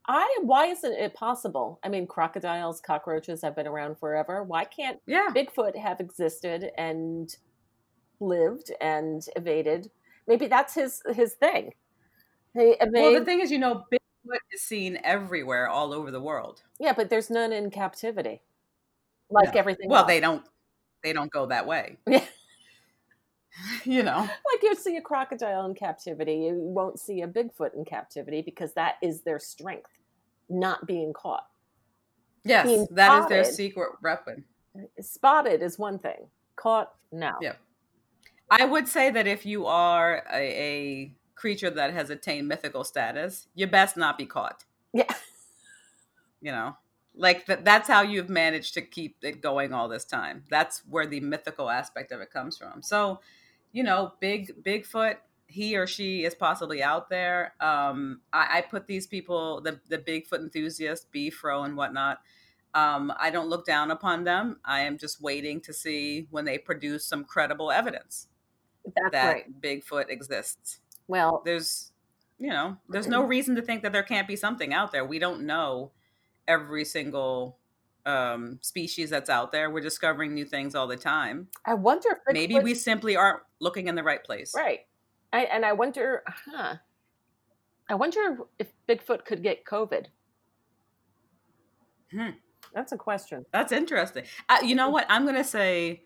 I 0.08 0.38
why 0.42 0.66
isn't 0.68 0.94
it 0.94 1.14
possible? 1.14 1.80
I 1.84 1.90
mean, 1.90 2.08
crocodiles, 2.08 2.82
cockroaches 2.82 3.42
have 3.44 3.56
been 3.56 3.68
around 3.68 3.98
forever. 4.00 4.44
Why 4.44 4.66
can't 4.66 5.00
Yeah, 5.06 5.28
Bigfoot 5.36 5.76
have 5.78 6.00
existed 6.00 6.72
and 6.78 7.36
lived 8.20 8.72
and 8.82 9.24
evaded? 9.36 9.92
Maybe 10.28 10.48
that's 10.48 10.74
his 10.74 11.02
his 11.14 11.34
thing. 11.34 11.74
He 12.56 12.76
well, 12.92 13.14
the 13.14 13.24
thing 13.26 13.42
is, 13.42 13.52
you 13.52 13.60
know, 13.60 13.84
Bigfoot 13.92 14.38
is 14.52 14.62
seen 14.64 15.00
everywhere, 15.04 15.68
all 15.68 15.94
over 15.94 16.10
the 16.12 16.22
world. 16.22 16.64
yeah, 16.80 16.94
but 16.94 17.10
there's 17.10 17.30
none 17.30 17.54
in 17.54 17.70
captivity, 17.70 18.42
like 19.30 19.54
No. 19.54 19.60
everything. 19.60 19.90
Well, 19.90 20.02
else. 20.02 20.08
they 20.08 20.20
don't, 20.20 20.44
they 21.04 21.14
don't 21.14 21.32
go 21.32 21.46
that 21.48 21.68
way. 21.68 21.98
Yeah. 22.08 22.26
you 23.86 24.04
know, 24.04 24.20
like 24.20 24.64
you 24.64 24.76
see 24.76 24.98
a 24.98 25.02
crocodile 25.02 25.66
in 25.66 25.76
captivity, 25.76 26.34
you 26.34 26.54
won't 26.56 27.00
see 27.00 27.22
a 27.22 27.28
Bigfoot 27.28 27.74
in 27.76 27.86
captivity 27.86 28.42
because 28.42 28.74
that 28.74 28.96
is 29.02 29.22
their 29.22 29.40
strength, 29.40 29.92
not 30.50 30.86
being 30.86 31.14
caught. 31.14 31.48
yes, 32.44 32.66
Being 32.66 32.88
that 32.92 33.24
is 33.24 33.30
their 33.30 33.44
secret 33.44 33.94
weapon. 34.02 34.46
Spotted 35.02 35.62
is 35.62 35.80
one 35.80 36.00
thing, 36.00 36.28
caught 36.56 36.94
no. 37.12 37.34
Yeah. 37.42 37.54
I 38.52 38.66
would 38.66 38.88
say 38.88 39.12
that 39.12 39.28
if 39.28 39.46
you 39.46 39.66
are 39.68 40.24
a, 40.32 40.38
a 40.38 41.16
creature 41.36 41.70
that 41.70 41.94
has 41.94 42.10
attained 42.10 42.48
mythical 42.48 42.84
status, 42.84 43.48
you 43.56 43.68
best 43.68 43.96
not 43.98 44.18
be 44.18 44.26
caught. 44.26 44.66
Yeah. 44.94 45.04
You 46.42 46.54
know, 46.54 46.78
like 47.18 47.48
that. 47.48 47.66
That's 47.66 47.90
how 47.90 48.02
you've 48.02 48.30
managed 48.30 48.74
to 48.76 48.82
keep 48.82 49.18
it 49.22 49.42
going 49.42 49.74
all 49.74 49.90
this 49.90 50.06
time. 50.06 50.46
That's 50.50 50.84
where 50.90 51.06
the 51.06 51.20
mythical 51.20 51.70
aspect 51.70 52.14
of 52.14 52.22
it 52.22 52.32
comes 52.32 52.58
from. 52.58 52.82
So, 52.82 53.20
you 53.72 53.84
know, 53.84 54.14
big 54.20 54.64
Bigfoot, 54.64 55.18
he 55.48 55.76
or 55.78 55.88
she 55.88 56.24
is 56.24 56.36
possibly 56.36 56.84
out 56.84 57.10
there. 57.10 57.54
Um, 57.60 58.22
I, 58.32 58.60
I 58.60 58.62
put 58.62 58.88
these 58.88 59.08
people, 59.08 59.62
the 59.62 59.80
the 59.90 59.98
Bigfoot 59.98 60.40
enthusiasts, 60.40 61.08
Beefro 61.14 61.66
and 61.66 61.76
whatnot. 61.76 62.20
Um, 62.74 63.12
I 63.18 63.32
don't 63.32 63.50
look 63.50 63.66
down 63.66 63.90
upon 63.90 64.24
them. 64.26 64.60
I 64.64 64.82
am 64.82 64.98
just 64.98 65.22
waiting 65.22 65.60
to 65.62 65.74
see 65.74 66.28
when 66.30 66.46
they 66.46 66.60
produce 66.60 67.04
some 67.04 67.26
credible 67.26 67.72
evidence 67.72 68.28
That's 68.86 69.12
that 69.12 69.34
right. 69.34 69.62
Bigfoot 69.62 70.10
exists. 70.10 70.80
Well, 71.08 71.42
There's 71.44 71.92
you 72.38 72.50
know, 72.50 72.78
there's 72.88 73.08
no 73.08 73.22
reason 73.24 73.56
to 73.56 73.62
think 73.62 73.84
that 73.84 73.92
there 73.92 74.04
can't 74.04 74.28
be 74.28 74.38
something 74.38 74.74
out 74.74 74.94
there. 74.94 75.04
We 75.06 75.20
don't 75.20 75.42
know 75.42 75.92
every 76.48 76.86
single 76.86 77.58
um, 78.06 78.60
species 78.62 79.10
that's 79.10 79.30
out 79.30 79.52
there. 79.52 79.70
We're 79.70 79.82
discovering 79.82 80.34
new 80.34 80.46
things 80.46 80.76
all 80.76 80.88
the 80.88 80.98
time. 80.98 81.48
I 81.66 81.74
wonder 81.74 82.10
if 82.12 82.34
Maybe 82.34 82.56
Bigfoot- 82.56 82.64
we 82.64 82.76
simply 82.76 83.16
aren't 83.16 83.42
looking 83.60 83.88
in 83.88 83.96
the 83.96 84.04
right 84.04 84.24
place. 84.24 84.54
right. 84.56 84.82
I, 85.32 85.42
and 85.44 85.64
I 85.64 85.74
wonder, 85.74 86.24
huh? 86.28 86.76
I 87.88 87.94
wonder 87.96 88.38
if 88.58 88.68
Bigfoot 88.88 89.26
could 89.26 89.44
get 89.44 89.64
COVID. 89.64 90.06
Hmm. 92.12 92.30
That's 92.74 92.92
a 92.92 92.98
question. 92.98 93.46
That's 93.52 93.72
interesting. 93.72 94.24
Uh, 94.48 94.60
you 94.64 94.76
know 94.76 94.90
what? 94.90 95.06
I'm 95.10 95.24
going 95.24 95.36
to 95.36 95.44
say 95.44 96.04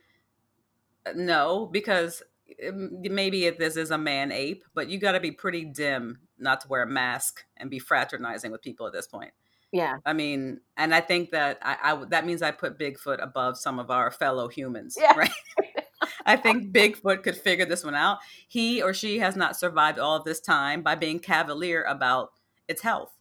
uh, 1.05 1.11
no 1.15 1.65
because 1.71 2.21
um, 2.67 3.01
maybe 3.01 3.45
if 3.45 3.57
this 3.57 3.77
is 3.77 3.91
a 3.91 3.97
man 3.97 4.31
ape, 4.31 4.63
but 4.73 4.89
you 4.89 4.97
got 4.97 5.13
to 5.13 5.19
be 5.19 5.31
pretty 5.31 5.65
dim 5.65 6.19
not 6.37 6.61
to 6.61 6.67
wear 6.67 6.83
a 6.83 6.87
mask 6.87 7.45
and 7.57 7.69
be 7.69 7.79
fraternizing 7.79 8.51
with 8.51 8.61
people 8.61 8.85
at 8.87 8.93
this 8.93 9.07
point. 9.07 9.31
Yeah. 9.73 9.97
I 10.05 10.13
mean, 10.13 10.61
and 10.77 10.93
I 10.95 11.01
think 11.01 11.31
that 11.31 11.57
I, 11.63 11.77
I 11.83 12.05
that 12.05 12.25
means 12.25 12.41
I 12.41 12.51
put 12.51 12.77
Bigfoot 12.79 13.21
above 13.21 13.57
some 13.57 13.79
of 13.79 13.89
our 13.91 14.11
fellow 14.11 14.47
humans, 14.47 14.95
Yeah. 14.97 15.13
right? 15.17 15.31
I 16.25 16.37
think 16.37 16.71
Bigfoot 16.71 17.23
could 17.23 17.35
figure 17.35 17.65
this 17.65 17.83
one 17.83 17.95
out. 17.95 18.19
He 18.47 18.81
or 18.81 18.93
she 18.93 19.19
has 19.19 19.35
not 19.35 19.57
survived 19.57 19.99
all 19.99 20.15
of 20.15 20.23
this 20.23 20.39
time 20.39 20.83
by 20.83 20.95
being 20.95 21.19
cavalier 21.19 21.83
about 21.83 22.31
its 22.67 22.81
health. 22.81 23.11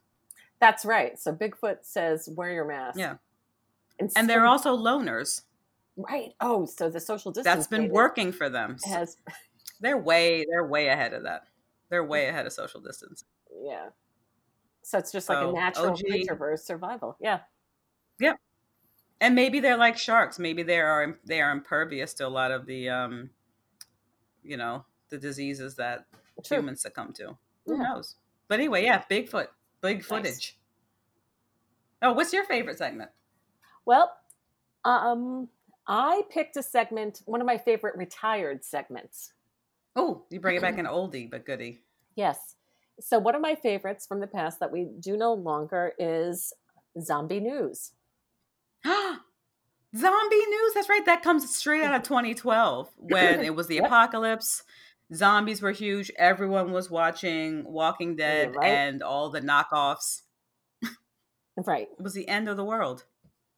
That's 0.61 0.85
right. 0.85 1.19
So 1.19 1.33
Bigfoot 1.33 1.79
says, 1.83 2.29
"Wear 2.37 2.53
your 2.53 2.67
mask." 2.67 2.99
Yeah. 2.99 3.15
and, 3.99 4.11
And 4.15 4.27
so- 4.27 4.27
they're 4.27 4.47
also 4.47 4.77
loners. 4.77 5.43
right. 5.97 6.33
Oh, 6.41 6.67
so 6.67 6.89
the 6.91 7.01
social 7.01 7.33
distance 7.33 7.45
That's 7.57 7.67
been 7.67 7.89
working 7.89 8.31
for 8.31 8.49
them. 8.51 8.77
Has 8.85 9.17
They're 9.81 9.99
way 9.99 10.45
they're 10.49 10.67
way 10.67 10.89
ahead 10.89 11.15
of 11.15 11.23
that. 11.25 11.45
They're 11.89 12.05
mm. 12.05 12.09
way 12.09 12.29
ahead 12.29 12.47
of 12.47 12.53
social 12.53 12.81
distance. 12.81 13.25
yeah. 13.65 13.89
So 14.83 14.99
it's 14.99 15.13
just 15.13 15.29
like 15.29 15.41
So, 15.41 15.43
a 15.43 15.47
natural 15.47 15.99
OG. 15.99 16.03
creature 16.09 16.37
for 16.37 16.57
survival. 16.57 17.17
Yeah. 17.21 17.43
Yep. 18.19 18.37
And 19.21 19.35
maybe 19.35 19.61
they're 19.61 19.77
like 19.79 19.99
sharks. 19.99 20.39
Maybe 20.39 20.63
they 20.63 20.81
are 20.81 21.19
they 21.25 21.41
are 21.41 21.53
impervious 21.53 22.15
to 22.17 22.27
a 22.27 22.31
lot 22.31 22.51
of 22.53 22.67
the 22.67 22.89
um 22.91 23.31
you 24.43 24.57
know, 24.57 24.85
the 25.09 25.19
diseases 25.19 25.77
that 25.77 26.07
True. 26.45 26.63
humans 26.63 26.83
succumb 26.83 27.13
to. 27.15 27.37
Who 27.67 27.79
Yeah. 27.79 27.87
knows? 27.95 28.17
But 28.49 28.61
anyway, 28.61 28.85
yeah, 28.85 29.05
Bigfoot. 29.11 29.49
Big 29.81 30.05
Nice. 30.09 30.41
footage. 30.41 30.59
Oh, 32.03 32.13
what's 32.13 32.33
your 32.33 32.45
favorite 32.45 32.79
segment? 32.79 33.13
Well, 33.85 34.13
um, 34.85 35.51
I 35.87 36.25
picked 36.31 36.57
a 36.57 36.63
segment, 36.63 37.23
one 37.27 37.41
of 37.41 37.47
my 37.47 37.59
favorite 37.59 37.97
retired 37.97 38.65
segments. 38.65 39.33
Oh, 39.97 40.27
you 40.29 40.39
bring 40.39 40.57
it 40.57 40.61
back 40.61 40.77
an 40.79 40.85
oldie 40.87 41.31
but 41.31 41.47
goodie. 41.47 41.85
Yes. 42.15 42.57
So 43.03 43.19
one 43.19 43.35
of 43.35 43.41
my 43.43 43.55
favorites 43.55 44.07
from 44.07 44.21
the 44.21 44.27
past 44.27 44.61
that 44.61 44.71
we 44.73 44.89
do 45.01 45.17
no 45.17 45.33
longer 45.35 45.93
is 45.99 46.53
zombie 47.01 47.41
news. 47.41 47.93
Zombie 49.95 50.47
news. 50.47 50.73
That's 50.75 50.89
right. 50.89 51.05
That 51.05 51.23
comes 51.23 51.55
straight 51.55 51.83
out 51.83 51.95
of 51.95 52.03
2012 52.03 52.89
when 52.97 53.41
it 53.41 53.55
was 53.55 53.67
the 53.67 53.75
Yep. 53.77 53.85
apocalypse. 53.87 54.63
Zombies 55.13 55.61
were 55.61 55.73
huge. 55.73 56.11
Everyone 56.17 56.73
was 56.73 56.91
watching 56.91 57.65
Walking 57.71 58.17
Dead 58.17 58.55
right. 58.57 58.69
and 58.71 59.03
all 59.03 59.29
the 59.29 59.43
knockoffs. 59.43 60.23
Right. 61.67 61.89
It 61.99 62.03
was 62.03 62.15
the 62.15 62.27
end 62.27 62.49
of 62.49 62.57
the 62.57 62.65
world. 62.65 63.05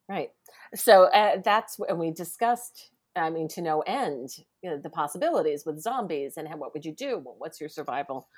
Right. 0.09 0.31
So 0.75 1.05
uh, 1.05 1.37
that's 1.45 1.79
when 1.79 1.97
we 1.99 2.11
discussed. 2.11 2.91
I 3.17 3.31
mean, 3.31 3.49
to 3.49 3.63
no 3.63 3.81
end, 3.83 4.31
you 4.63 4.71
know, 4.71 4.79
the 4.79 4.91
possibilities 4.91 5.65
with 5.65 5.81
zombies 5.81 6.37
and 6.37 6.49
how, 6.49 6.57
what 6.57 6.75
would 6.75 6.85
you 6.85 6.93
do? 6.93 7.19
Well, 7.19 7.37
what's 7.39 7.61
your 7.61 7.69
survival 7.69 8.29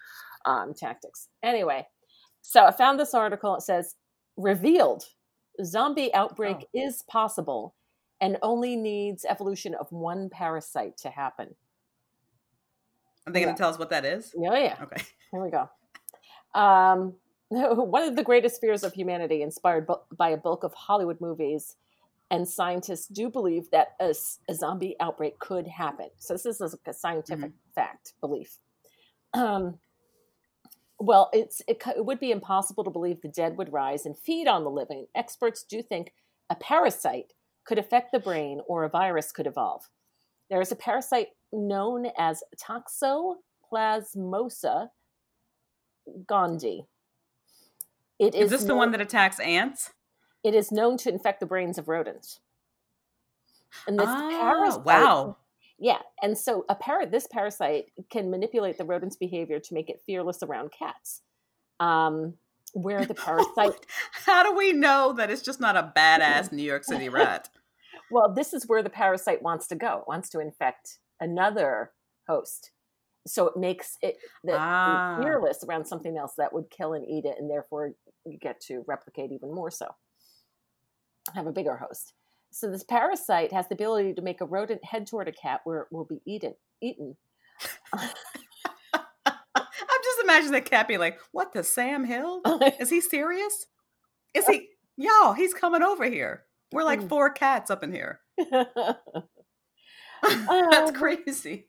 um, 0.45 0.75
tactics? 0.75 1.29
Anyway, 1.43 1.87
so 2.43 2.65
I 2.67 2.71
found 2.73 3.01
this 3.01 3.15
article. 3.15 3.55
It 3.57 3.62
says 3.62 3.95
revealed 4.37 5.05
zombie 5.65 6.12
outbreak 6.15 6.59
Oh. 6.61 6.69
is 6.75 7.03
possible 7.09 7.75
and 8.21 8.37
only 8.43 8.77
needs 8.77 9.25
evolution 9.25 9.75
of 9.75 9.91
one 9.91 10.29
parasite 10.31 10.99
to 10.99 11.11
happen. 11.11 11.55
Are 13.27 13.33
they 13.33 13.41
Yeah. 13.41 13.47
going 13.47 13.57
to 13.57 13.59
tell 13.59 13.71
us 13.71 13.79
what 13.79 13.91
that 13.91 14.05
is? 14.05 14.35
Oh 14.37 14.55
yeah. 14.55 14.77
Okay. 14.83 15.03
Here 15.33 15.43
we 15.43 15.51
go. 15.51 15.69
Um, 16.59 17.15
one 17.49 18.03
of 18.03 18.17
the 18.17 18.23
greatest 18.23 18.61
fears 18.61 18.85
of 18.85 18.93
humanity, 18.93 19.41
inspired 19.43 19.87
by 20.17 20.31
a 20.31 20.37
bulk 20.37 20.65
of 20.65 20.75
Hollywood 20.75 21.21
movies, 21.21 21.77
and 22.31 22.47
scientists 22.49 23.07
do 23.07 23.31
believe 23.31 23.71
that 23.71 23.95
a 24.01 24.15
zombie 24.53 24.97
outbreak 25.01 25.39
could 25.39 25.67
happen. 25.67 26.09
So 26.19 26.35
this 26.35 26.45
is 26.47 26.61
like 26.61 26.73
a 26.87 26.93
scientific 26.93 27.53
fact 27.75 28.12
belief. 28.21 28.59
Um, 29.35 29.79
well, 30.99 31.31
it's 31.33 31.62
it, 31.69 31.83
it 31.97 32.05
would 32.05 32.19
be 32.21 32.31
impossible 32.33 32.83
to 32.85 32.91
believe 32.91 33.21
the 33.21 33.29
dead 33.29 33.57
would 33.59 33.73
rise 33.73 34.07
and 34.07 34.17
feed 34.19 34.49
on 34.49 34.65
the 34.65 34.71
living. 34.71 35.07
Experts 35.15 35.62
do 35.62 35.83
think 35.83 36.12
a 36.51 36.55
parasite 36.57 37.33
could 37.65 37.79
affect 37.79 38.12
the 38.12 38.19
brain 38.19 38.61
or 38.67 38.85
a 38.85 38.89
virus 38.89 39.31
could 39.33 39.47
evolve. 39.47 39.89
There 40.49 40.61
is 40.61 40.73
a 40.73 40.77
parasite 40.77 41.29
known 41.53 42.07
as 42.19 42.43
Toxoplasmosa 42.59 44.89
gondii. 46.25 46.87
It 48.19 48.35
Is 48.35 48.45
is, 48.45 48.51
this 48.51 48.62
the 48.62 48.69
known- 48.69 48.79
one 48.79 48.91
that 48.93 49.01
attacks 49.01 49.39
ants? 49.41 49.93
It 50.47 50.55
is 50.55 50.71
known 50.71 50.97
to 50.99 51.11
infect 51.11 51.41
the 51.41 51.47
brains 51.47 51.77
of 51.77 51.89
rodents. 51.89 52.41
And 53.89 53.99
this 53.99 54.09
Ah, 54.09 54.29
parasite, 54.31 54.85
wow. 54.87 55.37
yeah, 55.79 55.99
and 56.23 56.39
so 56.39 56.65
a 56.69 56.75
parrot, 56.77 57.11
this 57.11 57.27
parasite 57.27 57.87
can 58.11 58.31
manipulate 58.31 58.79
the 58.79 58.85
rodent's 58.85 59.17
behavior 59.17 59.59
to 59.61 59.75
make 59.75 59.91
it 59.91 60.01
fearless 60.07 60.43
around 60.43 60.71
cats. 60.73 61.23
Um, 61.81 62.35
where 62.73 63.05
the 63.05 63.15
parasite, 63.27 63.87
How 64.13 64.43
do 64.45 64.57
we 64.57 64.73
know 64.73 65.13
that 65.15 65.31
it's 65.31 65.43
just 65.43 65.61
not 65.61 65.77
a 65.77 65.93
badass 65.97 66.53
New 66.53 66.63
York 66.63 66.85
City 66.85 67.09
rat? 67.19 67.49
well, 68.11 68.33
this 68.33 68.55
is 68.55 68.69
where 68.69 68.83
the 68.85 68.91
parasite 68.91 69.43
wants 69.43 69.67
to 69.69 69.75
go. 69.75 69.99
It 69.99 70.09
wants 70.09 70.29
to 70.31 70.39
infect 70.41 70.99
another 71.21 71.91
host, 72.29 72.71
so 73.27 73.49
it 73.49 73.57
makes 73.57 73.99
it 74.01 74.17
the, 74.45 74.55
Ah. 74.57 75.19
fearless 75.21 75.65
around 75.65 75.87
something 75.87 76.17
else 76.17 76.35
that 76.39 76.53
would 76.53 76.71
kill 76.71 76.93
and 76.95 77.05
eat 77.07 77.25
it, 77.25 77.37
and 77.39 77.51
therefore 77.51 77.95
you 78.25 78.39
get 78.39 78.61
to 78.63 78.85
replicate 78.87 79.33
even 79.33 79.53
more 79.53 79.71
so. 79.73 79.87
Have 81.35 81.47
a 81.47 81.53
bigger 81.53 81.77
host. 81.77 82.12
So 82.51 82.71
this 82.71 82.85
parasite 82.85 83.53
has 83.53 83.69
the 83.69 83.75
ability 83.75 84.15
to 84.15 84.23
make 84.23 84.41
a 84.41 84.47
rodent 84.47 84.83
head 84.85 85.07
toward 85.07 85.29
a 85.29 85.33
cat 85.33 85.61
where 85.65 85.81
it 85.83 85.89
will 85.91 86.05
be 86.05 86.21
eaten. 86.27 86.55
Eaten. 86.81 87.17
I'm 87.93 88.11
just 90.03 90.21
imagining 90.23 90.53
the 90.53 90.61
cat 90.61 90.89
being 90.89 91.01
like, 91.01 91.19
"What 91.33 91.53
the 91.53 91.62
Sam 91.65 92.05
Hill? 92.05 92.43
Is 92.81 92.91
he 92.91 93.01
serious? 93.01 93.67
Is 94.35 94.47
he? 94.47 94.69
Y'all, 94.97 95.33
he's 95.35 95.53
coming 95.55 95.83
over 95.83 96.05
here. 96.09 96.45
We're 96.73 96.85
like 96.85 97.01
Mm. 97.01 97.09
four 97.09 97.31
cats 97.31 97.71
up 97.71 97.83
in 97.85 97.93
here. 97.93 98.21
That's 100.23 100.91
crazy. 100.93 101.69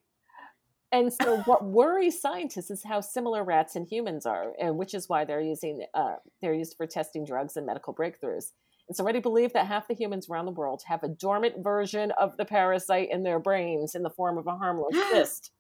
And 0.91 1.12
so, 1.12 1.39
what 1.41 1.65
worries 1.65 2.22
scientists 2.22 2.72
is 2.72 2.84
how 2.84 3.02
similar 3.02 3.43
rats 3.43 3.76
and 3.76 3.86
humans 3.86 4.26
are, 4.26 4.54
and 4.60 4.78
which 4.78 4.93
is 4.93 5.10
why 5.10 5.26
they're 5.26 5.41
using 5.41 5.86
uh, 5.93 6.15
they're 6.41 6.54
used 6.54 6.78
for 6.78 6.88
testing 6.88 7.26
drugs 7.26 7.58
and 7.58 7.65
medical 7.65 7.93
breakthroughs. 7.93 8.52
It's 8.89 9.00
already 9.00 9.19
believed 9.19 9.54
that 9.54 9.67
half 9.67 9.88
the 9.88 9.93
humans 9.93 10.30
around 10.30 10.45
the 10.45 10.52
world 10.52 10.82
have 10.88 11.04
a 11.04 11.10
dormant 11.10 11.63
version 11.63 12.12
of 12.12 12.38
the 12.38 12.45
parasite 12.45 13.10
in 13.12 13.23
their 13.23 13.39
brains 13.39 13.95
in 13.95 14.04
the 14.04 14.10
form 14.10 14.38
of 14.38 14.47
a 14.47 14.56
harmless 14.56 14.95
cyst. 15.12 15.52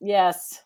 Yes. 0.00 0.62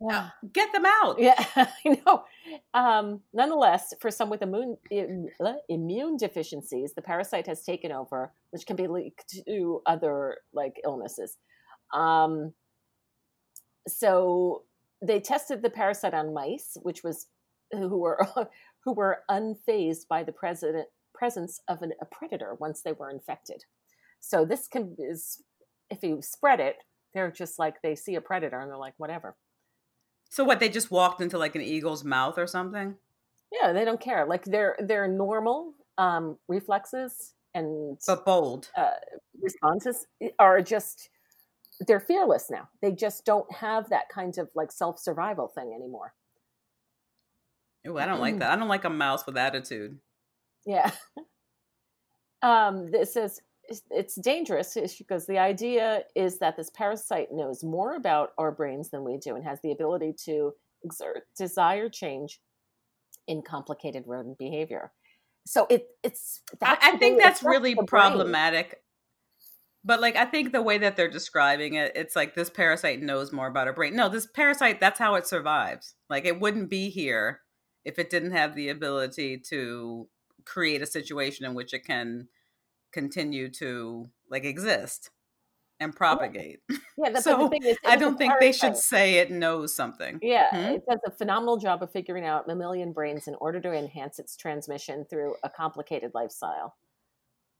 Yeah. 0.00 0.30
Get 0.52 0.72
them 0.72 0.84
out. 0.86 1.18
Yeah, 1.18 1.44
I 1.56 2.00
know. 2.06 2.24
Um, 2.72 3.20
nonetheless, 3.32 3.94
for 4.00 4.10
some 4.10 4.30
with 4.30 4.42
immune 4.42 4.76
uh, 4.92 5.54
immune 5.68 6.16
deficiencies, 6.16 6.94
the 6.94 7.02
parasite 7.02 7.46
has 7.46 7.64
taken 7.64 7.90
over, 7.90 8.32
which 8.50 8.64
can 8.64 8.76
be 8.76 8.86
linked 8.86 9.28
to 9.46 9.82
other 9.86 10.38
like 10.52 10.76
illnesses. 10.84 11.36
Um, 11.92 12.52
so 13.88 14.64
they 15.02 15.20
tested 15.20 15.62
the 15.62 15.70
parasite 15.70 16.14
on 16.14 16.32
mice, 16.32 16.76
which 16.82 17.02
was 17.02 17.26
who 17.72 17.98
were 17.98 18.24
who 18.88 18.94
were 18.94 19.18
unfazed 19.30 20.08
by 20.08 20.22
the 20.22 20.32
president, 20.32 20.86
presence 21.12 21.60
of 21.68 21.82
an, 21.82 21.92
a 22.00 22.06
predator 22.06 22.56
once 22.58 22.80
they 22.80 22.92
were 22.92 23.10
infected. 23.10 23.62
So 24.18 24.46
this 24.46 24.66
can 24.66 24.96
is 24.98 25.42
if 25.90 26.02
you 26.02 26.20
spread 26.22 26.58
it, 26.58 26.76
they're 27.12 27.30
just 27.30 27.58
like 27.58 27.82
they 27.82 27.94
see 27.94 28.14
a 28.14 28.22
predator 28.22 28.58
and 28.60 28.70
they're 28.70 28.78
like 28.78 28.94
whatever. 28.96 29.36
So 30.30 30.42
what? 30.42 30.58
They 30.58 30.70
just 30.70 30.90
walked 30.90 31.20
into 31.20 31.36
like 31.36 31.54
an 31.54 31.60
eagle's 31.60 32.02
mouth 32.02 32.38
or 32.38 32.46
something. 32.46 32.94
Yeah, 33.52 33.74
they 33.74 33.84
don't 33.84 34.00
care. 34.00 34.24
Like 34.24 34.44
they're 34.44 34.74
they're 34.78 35.06
normal 35.06 35.74
um, 35.98 36.38
reflexes 36.48 37.34
and 37.54 37.98
But 38.06 38.24
bold. 38.24 38.70
uh, 38.74 38.88
responses 39.38 40.06
are 40.38 40.62
just 40.62 41.10
they're 41.86 42.00
fearless 42.00 42.50
now. 42.50 42.70
They 42.80 42.92
just 42.92 43.26
don't 43.26 43.52
have 43.52 43.90
that 43.90 44.08
kind 44.08 44.38
of 44.38 44.48
like 44.54 44.72
self 44.72 44.98
survival 44.98 45.48
thing 45.48 45.74
anymore. 45.74 46.14
Ooh, 47.88 47.98
I 47.98 48.06
don't 48.06 48.20
like 48.20 48.38
that. 48.38 48.50
I 48.52 48.56
don't 48.56 48.68
like 48.68 48.84
a 48.84 48.90
mouse 48.90 49.24
with 49.26 49.36
attitude. 49.36 49.98
Yeah. 50.66 50.90
Um, 52.40 52.90
this 52.92 53.14
says 53.14 53.40
it's- 53.68 54.14
dangerous 54.14 54.76
because 54.96 55.26
the 55.26 55.38
idea 55.38 56.04
is 56.14 56.38
that 56.38 56.56
this 56.56 56.70
parasite 56.70 57.32
knows 57.32 57.64
more 57.64 57.96
about 57.96 58.30
our 58.38 58.52
brains 58.52 58.90
than 58.90 59.04
we 59.04 59.16
do 59.18 59.34
and 59.34 59.44
has 59.44 59.58
the 59.62 59.72
ability 59.72 60.14
to 60.26 60.52
exert 60.84 61.24
desire 61.36 61.88
change 61.88 62.40
in 63.26 63.42
complicated 63.42 64.04
rodent 64.06 64.38
behavior. 64.38 64.92
So 65.46 65.66
it 65.68 65.88
it's 66.04 66.42
I, 66.62 66.74
that's 66.76 66.86
I 66.86 66.96
think 66.98 67.20
that's 67.20 67.42
really 67.42 67.74
the 67.74 67.82
brain. 67.82 67.86
problematic. 67.86 68.82
But 69.84 70.00
like 70.00 70.16
I 70.16 70.24
think 70.24 70.52
the 70.52 70.62
way 70.62 70.78
that 70.78 70.96
they're 70.96 71.10
describing 71.10 71.74
it, 71.74 71.92
it's 71.96 72.14
like 72.14 72.34
this 72.34 72.50
parasite 72.50 73.00
knows 73.02 73.32
more 73.32 73.48
about 73.48 73.66
our 73.66 73.72
brain. 73.72 73.96
No, 73.96 74.08
this 74.08 74.26
parasite, 74.26 74.80
that's 74.80 74.98
how 74.98 75.14
it 75.16 75.26
survives. 75.26 75.94
Like 76.08 76.24
it 76.24 76.38
wouldn't 76.40 76.70
be 76.70 76.90
here 76.90 77.40
if 77.88 77.98
it 77.98 78.10
didn't 78.10 78.32
have 78.32 78.54
the 78.54 78.68
ability 78.68 79.38
to 79.38 80.08
create 80.44 80.82
a 80.82 80.86
situation 80.86 81.46
in 81.46 81.54
which 81.54 81.72
it 81.72 81.86
can 81.86 82.28
continue 82.92 83.48
to 83.48 84.10
like 84.30 84.44
exist 84.44 85.10
and 85.80 85.96
propagate. 85.96 86.60
Yeah, 87.00 87.10
the, 87.10 87.14
but 87.14 87.22
the 87.22 87.22
So, 87.22 87.48
thing 87.48 87.64
is, 87.64 87.76
I 87.86 87.94
don't 87.94 88.18
think 88.18 88.34
they 88.40 88.50
should 88.50 88.76
say 88.76 89.14
it 89.14 89.30
knows 89.30 89.72
something. 89.74 90.18
Yeah, 90.20 90.48
Hmm? 90.50 90.74
it 90.74 90.82
does 90.84 90.98
a 91.06 91.12
phenomenal 91.12 91.58
job 91.58 91.80
of 91.80 91.92
figuring 91.92 92.26
out 92.26 92.48
mammalian 92.48 92.92
brains 92.92 93.28
in 93.28 93.36
order 93.36 93.60
to 93.60 93.72
enhance 93.72 94.18
its 94.18 94.36
transmission 94.36 95.06
through 95.08 95.36
a 95.44 95.48
complicated 95.48 96.10
lifestyle 96.12 96.76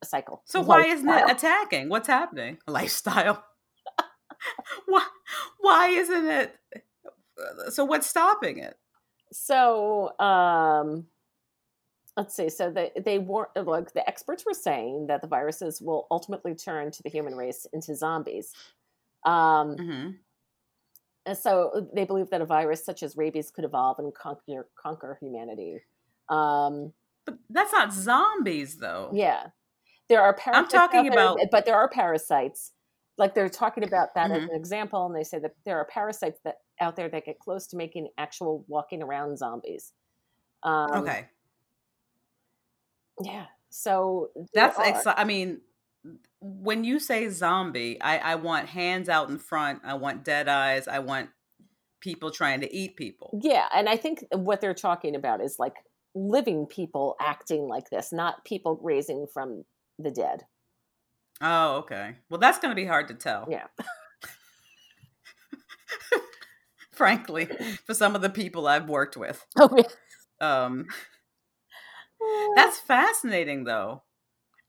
cycle. 0.02 0.42
So 0.44 0.60
why 0.60 0.86
isn't 0.86 1.08
it 1.08 1.30
attacking? 1.30 1.88
What's 1.88 2.08
happening? 2.08 2.58
Lifestyle. 2.66 3.44
why 4.86 5.06
why 5.60 5.88
isn't 5.90 6.26
it 6.26 6.56
so 7.70 7.84
what's 7.84 8.08
stopping 8.08 8.58
it? 8.58 8.76
So, 9.32 10.18
um, 10.18 11.06
let's 12.16 12.34
see. 12.34 12.48
So 12.48 12.70
they 12.70 12.90
they 13.04 13.18
war- 13.18 13.50
look. 13.56 13.92
The 13.92 14.06
experts 14.08 14.44
were 14.46 14.54
saying 14.54 15.06
that 15.08 15.20
the 15.22 15.28
viruses 15.28 15.80
will 15.80 16.06
ultimately 16.10 16.54
turn 16.54 16.90
to 16.92 17.02
the 17.02 17.10
human 17.10 17.34
race 17.34 17.66
into 17.72 17.94
zombies. 17.94 18.52
Um, 19.24 19.76
hmm 19.76 20.10
and 21.26 21.36
so 21.36 21.86
they 21.94 22.04
believe 22.06 22.30
that 22.30 22.40
a 22.40 22.46
virus 22.46 22.82
such 22.82 23.02
as 23.02 23.14
rabies 23.14 23.50
could 23.50 23.64
evolve 23.64 23.98
and 23.98 24.14
conquer 24.14 24.66
conquer 24.82 25.18
humanity. 25.20 25.78
Um, 26.30 26.94
But 27.26 27.38
that's 27.50 27.72
not 27.72 27.92
zombies 27.92 28.78
though. 28.78 29.10
yeah, 29.12 29.48
there 30.08 30.22
are 30.22 30.32
parasites. 30.32 30.72
talking 30.72 31.00
out 31.00 31.02
there, 31.04 31.12
about- 31.12 31.38
but 31.50 31.66
there 31.66 31.76
are 31.76 31.88
parasites. 31.88 32.72
Like 33.18 33.34
they're 33.34 33.48
talking 33.48 33.84
about 33.84 34.14
that 34.14 34.30
as 34.30 34.42
Mhm. 34.42 34.48
an 34.50 34.54
example, 34.54 35.04
and 35.06 35.14
they 35.14 35.24
say 35.24 35.38
that 35.40 35.54
there 35.64 35.76
are 35.78 35.84
parasites 35.84 36.40
that 36.44 36.56
out 36.80 36.94
there 36.96 37.08
that 37.08 37.24
get 37.24 37.38
close 37.40 37.66
to 37.68 37.76
making 37.76 38.08
actual 38.16 38.64
walking 38.68 39.02
around 39.02 39.36
zombies. 39.38 39.92
Um, 40.62 40.92
Okay. 40.94 41.28
Yeah. 43.22 43.46
So 43.70 44.30
That's 44.54 44.78
I 45.06 45.24
mean 45.24 45.60
when 46.40 46.84
you 46.84 46.98
say 47.00 47.28
zombie, 47.28 48.00
I 48.00 48.18
I 48.18 48.34
want 48.36 48.68
hands 48.68 49.08
out 49.08 49.28
in 49.28 49.38
front. 49.38 49.82
I 49.84 49.94
want 49.94 50.24
dead 50.24 50.48
eyes. 50.48 50.86
I 50.88 51.00
want 51.00 51.30
people 52.00 52.30
trying 52.30 52.60
to 52.60 52.72
eat 52.72 52.96
people. 52.96 53.38
yeah, 53.42 53.66
and 53.74 53.88
I 53.88 53.96
think 53.96 54.24
what 54.32 54.60
they're 54.60 54.72
talking 54.74 55.16
about 55.16 55.40
is 55.42 55.56
like 55.58 55.74
living 56.14 56.66
people 56.66 57.16
acting 57.20 57.66
like 57.68 57.90
this, 57.90 58.12
not 58.12 58.44
people 58.44 58.78
raising 58.82 59.26
from 59.26 59.64
the 59.98 60.10
dead. 60.12 60.44
Oh, 61.40 61.76
okay. 61.78 62.16
Well, 62.28 62.40
that's 62.40 62.58
going 62.58 62.70
to 62.70 62.76
be 62.80 62.86
hard 62.86 63.08
to 63.08 63.14
tell. 63.14 63.46
Yeah. 63.50 63.66
Frankly, 66.92 67.46
for 67.86 67.94
some 67.94 68.16
of 68.16 68.22
the 68.22 68.30
people 68.30 68.66
I've 68.66 68.88
worked 68.88 69.16
with. 69.16 69.44
Oh, 69.58 69.70
yeah. 69.76 69.84
Um 70.40 70.86
That's 72.56 72.78
fascinating, 72.78 73.64
though. 73.64 74.02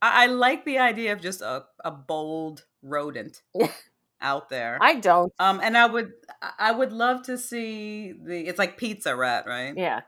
I, 0.01 0.23
I 0.23 0.25
like 0.27 0.65
the 0.65 0.79
idea 0.79 1.13
of 1.13 1.21
just 1.21 1.41
a, 1.41 1.63
a 1.83 1.91
bold 1.91 2.65
rodent 2.81 3.41
out 4.21 4.49
there. 4.49 4.77
I 4.81 4.95
don't. 4.95 5.33
um, 5.39 5.59
and 5.63 5.77
I 5.77 5.85
would, 5.87 6.11
I 6.57 6.71
would 6.71 6.93
love 6.93 7.23
to 7.23 7.37
see 7.37 8.13
the. 8.13 8.47
It's 8.47 8.59
like 8.59 8.77
Pizza 8.77 9.15
Rat, 9.15 9.45
right? 9.47 9.73
Yeah. 9.75 10.01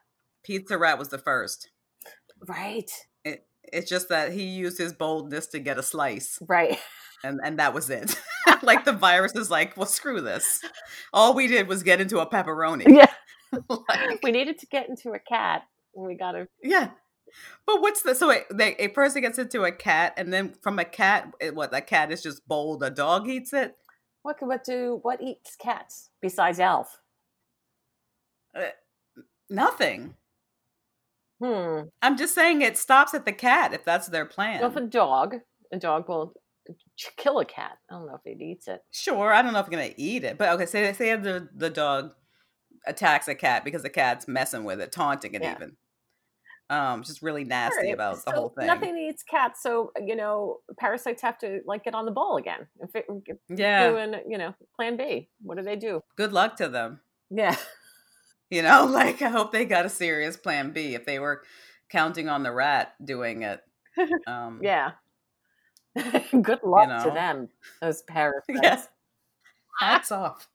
Pizza 0.43 0.77
Rat 0.77 0.99
was 0.99 1.09
the 1.09 1.17
first. 1.17 1.69
Right. 2.47 2.91
It, 3.71 3.77
it's 3.79 3.89
just 3.89 4.09
that 4.09 4.31
he 4.33 4.43
used 4.43 4.77
his 4.77 4.93
boldness 4.93 5.47
to 5.47 5.59
get 5.59 5.77
a 5.77 5.83
slice, 5.83 6.37
Right. 6.47 6.79
and 7.23 7.39
and 7.43 7.59
that 7.59 7.73
was 7.73 7.89
it. 7.89 8.19
like 8.63 8.85
the 8.85 8.91
virus 8.93 9.35
is 9.35 9.49
like, 9.51 9.77
well, 9.77 9.85
screw 9.85 10.21
this. 10.21 10.61
All 11.13 11.33
we 11.33 11.47
did 11.47 11.67
was 11.67 11.83
get 11.83 12.01
into 12.01 12.19
a 12.19 12.25
pepperoni. 12.29 12.85
Yeah. 12.87 13.11
Like, 13.69 14.23
We 14.23 14.31
needed 14.31 14.57
to 14.59 14.65
get 14.67 14.87
into 14.87 15.11
a 15.11 15.19
cat. 15.19 15.63
and 15.93 16.05
We 16.05 16.15
got 16.15 16.31
to. 16.31 16.47
Yeah. 16.63 16.91
But 17.65 17.81
what's 17.81 18.01
the 18.01 18.15
so 18.15 18.31
a, 18.31 18.43
they, 18.53 18.75
a 18.77 18.87
person 18.87 19.21
gets 19.21 19.37
into 19.39 19.63
a 19.63 19.71
cat 19.73 20.13
and 20.17 20.31
then 20.33 20.53
from 20.61 20.79
a 20.79 20.85
cat 20.85 21.33
it, 21.39 21.53
what 21.55 21.73
a 21.75 21.81
cat 21.81 22.11
is 22.11 22.21
just 22.23 22.47
bold 22.47 22.81
a 22.83 22.89
dog 22.89 23.27
eats 23.29 23.51
it 23.53 23.75
What 24.23 24.37
can 24.37 24.47
what 24.49 24.63
do 24.65 24.99
what 25.03 25.21
eats 25.21 25.55
cats 25.57 26.09
besides 26.21 26.59
Alf? 26.59 26.99
Uh, 28.55 28.63
nothing 29.49 30.15
Hmm. 31.41 31.81
i'm 32.01 32.17
just 32.17 32.35
saying 32.35 32.61
it 32.61 32.77
stops 32.77 33.13
at 33.13 33.25
the 33.25 33.31
cat 33.33 33.73
if 33.73 33.83
that's 33.83 34.07
their 34.07 34.25
plan 34.25 34.61
Well, 34.61 34.69
if 34.69 34.75
a 34.75 34.81
dog, 34.81 35.35
a 35.73 35.77
dog 35.79 36.07
will 36.07 36.33
kill 37.17 37.39
a 37.39 37.45
cat. 37.45 37.77
I 37.89 37.95
don't 37.95 38.05
know 38.07 38.15
if 38.15 38.21
it 38.25 38.41
eats 38.43 38.67
it. 38.67 38.81
sure 38.91 39.33
i 39.33 39.41
don't 39.41 39.53
know 39.53 39.59
if 39.59 39.65
it's 39.67 39.75
gonna 39.75 39.93
eat 39.97 40.23
it 40.23 40.37
but 40.37 40.49
okay 40.49 40.65
say 40.67 40.93
say 40.93 41.15
the 41.15 41.49
the 41.55 41.69
dog 41.69 42.13
attacks 42.85 43.27
a 43.27 43.35
cat 43.35 43.63
because 43.65 43.81
the 43.81 43.89
cat's 43.89 44.27
messing 44.27 44.63
with 44.63 44.79
it 44.81 44.91
taunting 44.91 45.33
it 45.33 45.41
Yeah. 45.41 45.55
even 45.55 45.77
um 46.69 47.03
just 47.03 47.21
really 47.21 47.43
nasty 47.43 47.91
about 47.91 48.23
the 48.23 48.31
whole 48.31 48.49
thing 48.49 48.67
Nothing 48.67 48.97
eats 48.97 49.23
cats, 49.23 49.61
so 49.61 49.91
you 50.05 50.15
know 50.15 50.59
parasites 50.79 51.21
have 51.21 51.37
to 51.39 51.59
like 51.65 51.83
get 51.83 51.93
on 51.95 52.05
the 52.05 52.11
ball 52.11 52.37
again. 52.37 52.67
If 52.79 52.95
it, 52.95 53.05
if 53.25 53.37
yeah 53.49 53.89
doing 53.89 54.15
you 54.29 54.37
know 54.37 54.53
Plan 54.77 54.95
B, 54.95 55.29
what 55.41 55.57
do 55.57 55.63
they 55.63 55.75
do? 55.75 56.01
good 56.15 56.31
luck 56.31 56.55
to 56.57 56.69
them 56.69 57.01
Yeah, 57.29 57.55
You 58.51 58.61
know, 58.61 58.85
like 58.89 59.23
I 59.23 59.29
hope 59.29 59.51
they 59.51 59.65
got 59.65 59.87
a 59.87 59.89
serious 59.89 60.37
plan 60.37 60.71
B 60.71 60.93
if 60.93 61.05
they 61.05 61.17
were 61.17 61.41
counting 61.89 62.29
on 62.29 62.43
the 62.43 62.51
rat 62.51 62.93
doing 63.03 63.41
it. 63.41 63.61
Um, 64.25 64.61
yeah. 64.63 64.91
Good 65.95 66.63
luck 66.63 66.87
to 66.87 67.09
know. 67.09 67.13
them, 67.13 67.49
those 67.81 68.01
parasites. 68.03 68.61
Yeah. 68.63 68.81
Hats 69.81 70.13
off. 70.13 70.47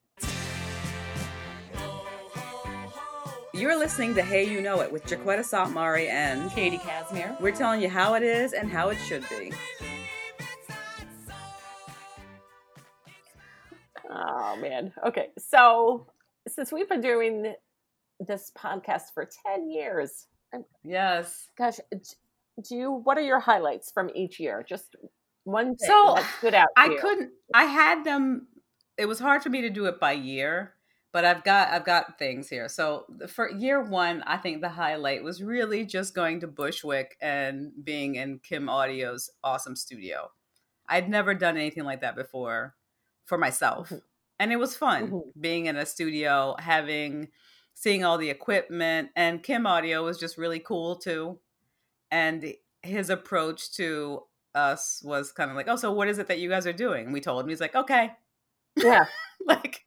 You're 3.53 3.79
listening 3.79 4.15
to 4.15 4.23
Hey 4.23 4.51
You 4.51 4.63
Know 4.63 4.81
It 4.81 4.91
with 4.91 5.05
Jaquetta 5.05 5.41
Sotmari 5.41 6.09
and 6.09 6.51
Katie 6.53 6.79
Casimir. 6.79 7.37
we're 7.39 7.55
telling 7.55 7.83
you 7.83 7.91
how 7.91 8.15
it 8.15 8.23
is 8.23 8.55
and 8.55 8.71
how 8.71 8.89
it 8.89 8.97
should 9.07 9.25
be. 9.29 9.53
Oh 14.11 14.57
man. 14.57 14.95
Okay, 15.05 15.29
so 15.39 16.07
since 16.49 16.73
we've 16.73 16.89
been 16.89 17.03
doing 17.03 17.55
this 18.21 18.51
podcast 18.57 19.13
for 19.15 19.29
ten 19.47 19.69
years, 19.71 20.27
Yes. 20.83 21.49
gosh, 21.57 21.79
do 21.91 22.75
you? 22.77 22.91
What 22.93 23.19
are 23.19 23.23
your 23.23 23.41
highlights 23.41 23.91
from 23.91 24.11
each 24.15 24.41
year? 24.41 24.65
Just 24.67 24.97
one 25.45 25.77
thing 25.77 25.89
So, 25.89 26.15
that 26.17 26.35
stood 26.39 26.55
out. 26.55 26.69
I 26.77 26.87
you. 26.87 26.99
couldn't 27.01 27.33
I 27.55 27.65
had 27.65 28.05
them 28.05 28.49
it 28.97 29.07
was 29.07 29.19
hard 29.19 29.43
for 29.43 29.51
me 29.51 29.61
to 29.61 29.69
do 29.71 29.85
it 29.87 30.01
by 30.01 30.13
year, 30.13 30.75
but 31.13 31.25
I've 31.27 31.45
got 31.45 31.69
I've 31.69 31.85
got 31.85 32.19
things 32.19 32.49
here. 32.49 32.69
So 32.69 33.05
for 33.29 33.51
year 33.51 33.83
1, 33.83 34.23
I 34.23 34.39
think 34.39 34.61
the 34.63 34.71
highlight 34.71 35.23
was 35.23 35.43
really 35.43 35.85
just 35.85 36.15
going 36.15 36.41
to 36.41 36.47
Bushwick 36.47 37.17
and 37.21 37.73
being 37.85 38.15
in 38.15 38.39
Kim 38.39 38.69
Audio's 38.69 39.31
awesome 39.45 39.77
studio. 39.77 40.31
I'd 40.89 41.11
never 41.11 41.35
done 41.35 41.57
anything 41.57 41.85
like 41.85 42.01
that 42.01 42.17
before 42.17 42.75
for 43.27 43.37
myself. 43.37 43.91
Mhm. 43.91 44.03
And 44.39 44.53
it 44.53 44.57
was 44.57 44.77
fun 44.77 45.11
Mhm. 45.11 45.33
being 45.41 45.67
in 45.67 45.77
a 45.77 45.85
studio, 45.87 46.57
having 46.59 47.29
seeing 47.79 48.03
all 48.05 48.17
the 48.17 48.31
equipment 48.31 49.11
and 49.15 49.43
Kim 49.43 49.67
Audio 49.67 50.03
was 50.03 50.19
just 50.19 50.39
really 50.39 50.59
cool 50.59 50.97
too. 50.97 51.39
And 52.11 52.55
his 52.83 53.11
approach 53.11 53.73
to 53.75 54.23
us 54.55 55.03
was 55.05 55.31
kind 55.31 55.51
of 55.51 55.57
like, 55.57 55.69
"Oh, 55.69 55.77
so 55.77 55.93
what 55.93 56.09
is 56.09 56.19
it 56.19 56.29
that 56.29 56.39
you 56.39 56.49
guys 56.49 56.67
are 56.67 56.73
doing?" 56.73 57.13
We 57.13 57.21
told 57.21 57.45
him. 57.45 57.49
He's 57.51 57.61
like, 57.61 57.75
"Okay." 57.77 58.13
Yeah. 58.77 59.05
like 59.47 59.85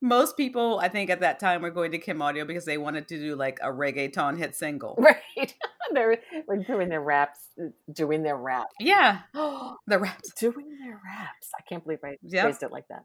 most 0.00 0.36
people, 0.36 0.80
I 0.80 0.88
think 0.88 1.10
at 1.10 1.20
that 1.20 1.38
time 1.38 1.60
were 1.62 1.70
going 1.70 1.92
to 1.92 1.98
Kim 1.98 2.20
Audio 2.22 2.44
because 2.44 2.64
they 2.64 2.78
wanted 2.78 3.06
to 3.08 3.18
do 3.18 3.36
like 3.36 3.58
a 3.62 3.68
reggaeton 3.68 4.38
hit 4.38 4.54
single. 4.64 4.96
Right. 4.98 5.54
They're, 5.92 6.18
we're 6.48 6.56
doing 6.62 6.88
their 6.88 7.02
raps, 7.02 7.38
uh, 7.62 7.66
doing 7.92 8.22
their 8.22 8.36
rap. 8.36 8.68
Yeah, 8.80 9.20
oh, 9.34 9.76
the 9.86 9.98
raps. 9.98 10.32
Doing 10.40 10.78
their 10.80 10.98
raps. 11.04 11.50
I 11.58 11.60
can't 11.68 11.84
believe 11.84 11.98
I 12.02 12.16
Yep. 12.22 12.42
phrased 12.44 12.62
it 12.62 12.72
like 12.72 12.88
that. 12.88 13.04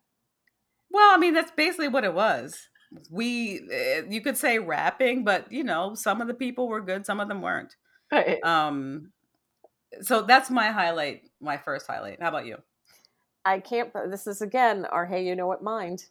Well, 0.89 1.13
I 1.13 1.17
mean, 1.17 1.33
that's 1.33 1.51
basically 1.51 1.89
what 1.89 2.05
it 2.05 2.13
was. 2.13 2.69
We, 3.09 3.67
eh, 3.71 4.03
you 4.09 4.21
could 4.21 4.37
say 4.37 4.59
rapping, 4.59 5.23
but 5.23 5.51
you 5.51 5.63
know, 5.63 5.93
some 5.95 6.21
of 6.21 6.27
the 6.27 6.33
people 6.33 6.67
were 6.67 6.81
good, 6.81 7.05
some 7.05 7.19
of 7.19 7.27
them 7.27 7.41
weren't. 7.41 7.75
Right. 8.11 8.41
Um, 8.43 9.11
so 10.01 10.21
that's 10.21 10.49
my 10.49 10.67
highlight, 10.71 11.23
my 11.41 11.57
first 11.57 11.87
highlight. 11.87 12.21
How 12.21 12.29
about 12.29 12.45
you? 12.45 12.57
I 13.45 13.59
can't. 13.59 13.91
This 14.09 14.27
is 14.27 14.41
again 14.41 14.85
our 14.85 15.05
hey, 15.05 15.25
you 15.25 15.35
know 15.35 15.47
what 15.47 15.63
mind 15.63 16.05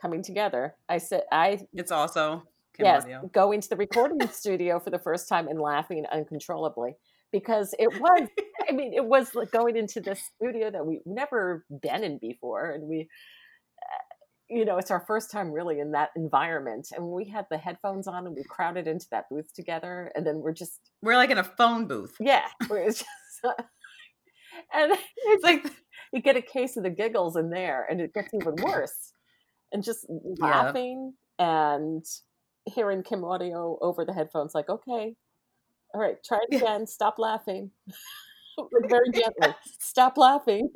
coming 0.00 0.22
together. 0.22 0.74
I 0.88 0.98
said 0.98 1.22
I 1.30 1.66
It's 1.72 1.92
also 1.92 2.42
Kim 2.76 2.86
yes 2.86 3.04
Audio. 3.04 3.30
go 3.32 3.52
into 3.52 3.68
the 3.68 3.76
recording 3.76 4.26
studio 4.28 4.80
for 4.80 4.90
the 4.90 4.98
first 4.98 5.28
time 5.28 5.48
and 5.48 5.60
laughing 5.60 6.04
uncontrollably 6.12 6.96
because 7.32 7.74
it 7.78 8.00
was. 8.00 8.28
I 8.68 8.72
mean, 8.72 8.92
it 8.92 9.04
was 9.04 9.34
like 9.34 9.50
going 9.50 9.76
into 9.76 10.00
this 10.00 10.20
studio 10.36 10.70
that 10.70 10.84
we've 10.84 11.06
never 11.06 11.64
been 11.82 12.04
in 12.04 12.18
before, 12.18 12.70
and 12.70 12.84
we. 12.84 13.08
You 14.50 14.64
know, 14.64 14.78
it's 14.78 14.90
our 14.90 15.04
first 15.06 15.30
time 15.30 15.50
really 15.52 15.78
in 15.80 15.92
that 15.92 16.10
environment. 16.16 16.88
And 16.94 17.06
we 17.06 17.24
had 17.26 17.46
the 17.50 17.58
headphones 17.58 18.06
on 18.08 18.26
and 18.26 18.34
we 18.34 18.42
crowded 18.42 18.86
into 18.88 19.06
that 19.10 19.26
booth 19.30 19.52
together. 19.54 20.10
And 20.14 20.26
then 20.26 20.40
we're 20.40 20.52
just, 20.52 20.90
We're 21.02 21.16
like 21.16 21.30
in 21.30 21.38
a 21.38 21.44
phone 21.44 21.86
booth. 21.86 22.16
yeah, 22.20 22.46
we're 22.68 22.86
just, 22.86 23.04
and 24.74 24.92
it's 25.16 25.44
like 25.44 25.66
you 26.12 26.20
get 26.20 26.36
a 26.36 26.42
case 26.42 26.76
of 26.76 26.82
the 26.82 26.90
giggles 26.90 27.36
in 27.36 27.50
there 27.50 27.86
and 27.88 28.00
it 28.00 28.12
gets 28.12 28.34
even 28.34 28.56
worse. 28.62 29.12
And 29.72 29.84
just 29.84 30.04
laughing 30.38 31.14
and 31.38 32.04
hearing 32.66 33.04
Kim 33.04 33.24
Audio 33.24 33.78
over 33.80 34.04
the 34.04 34.12
headphones, 34.12 34.52
like, 34.54 34.68
okay, 34.68 35.14
all 35.94 36.00
right, 36.00 36.16
try 36.24 36.38
it 36.38 36.48
Yeah. 36.50 36.58
again. 36.58 36.86
Stop 36.88 37.18
laughing. 37.18 37.70
Very 38.88 39.10
gently. 39.12 39.54
Stop 39.78 40.18
laughing. 40.18 40.70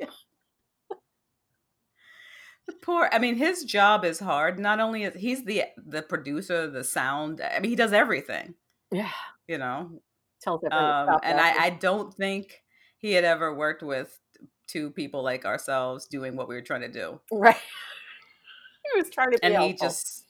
Poor. 2.81 3.09
I 3.11 3.19
mean, 3.19 3.35
his 3.35 3.63
job 3.63 4.05
is 4.05 4.19
hard. 4.19 4.59
Not 4.59 4.79
only 4.79 5.03
is 5.03 5.15
he's 5.15 5.43
the 5.45 5.63
the 5.77 6.01
producer, 6.01 6.67
the 6.69 6.83
sound. 6.83 7.41
I 7.41 7.59
mean, 7.59 7.69
he 7.69 7.75
does 7.75 7.93
everything. 7.93 8.55
Yeah. 8.91 9.11
You 9.47 9.57
know, 9.57 10.01
Tells 10.41 10.61
everyone 10.63 11.09
um, 11.09 11.19
and 11.23 11.39
I. 11.39 11.65
I 11.65 11.69
don't 11.69 12.13
think 12.13 12.63
he 12.97 13.13
had 13.13 13.23
ever 13.23 13.53
worked 13.53 13.83
with 13.83 14.19
two 14.67 14.89
people 14.91 15.23
like 15.23 15.45
ourselves 15.45 16.07
doing 16.07 16.35
what 16.35 16.47
we 16.47 16.55
were 16.55 16.61
trying 16.61 16.81
to 16.81 16.91
do. 16.91 17.19
Right. 17.31 17.55
he 18.93 18.99
was 19.01 19.09
trying 19.09 19.31
to 19.31 19.37
be 19.37 19.47
And 19.47 19.63
he 19.63 19.73
just, 19.73 20.25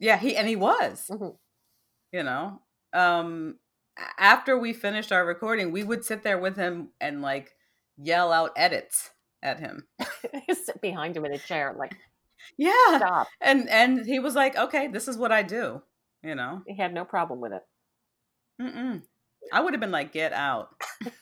yeah, 0.00 0.16
he 0.18 0.36
and 0.36 0.48
he 0.48 0.56
was. 0.56 1.06
Mhm. 1.10 1.36
You 2.12 2.22
know, 2.24 2.60
um, 2.92 3.58
after 4.18 4.58
we 4.58 4.72
finished 4.72 5.12
our 5.12 5.24
recording, 5.24 5.72
we 5.72 5.82
would 5.84 6.04
sit 6.04 6.22
there 6.22 6.38
with 6.38 6.56
him 6.56 6.90
and 7.00 7.22
like 7.22 7.54
yell 7.96 8.32
out 8.32 8.52
edits 8.56 9.10
at 9.42 9.60
him. 9.60 9.86
sit 10.52 10.80
behind 10.80 11.16
him 11.16 11.24
in 11.24 11.32
a 11.32 11.38
chair, 11.38 11.74
like 11.78 11.96
Yeah, 12.56 12.96
stop. 12.98 13.28
and 13.40 13.68
and 13.68 14.06
he 14.06 14.18
was 14.18 14.34
like, 14.34 14.56
"Okay, 14.56 14.88
this 14.88 15.08
is 15.08 15.16
what 15.16 15.32
I 15.32 15.42
do." 15.42 15.82
You 16.22 16.34
know, 16.34 16.62
He 16.66 16.76
had 16.76 16.94
no 16.94 17.04
problem 17.04 17.40
with 17.40 17.52
it. 17.52 17.62
Mm-mm. 18.60 19.02
I 19.52 19.60
would 19.60 19.72
have 19.74 19.80
been 19.80 19.90
like, 19.90 20.12
"Get 20.12 20.32
out." 20.32 20.80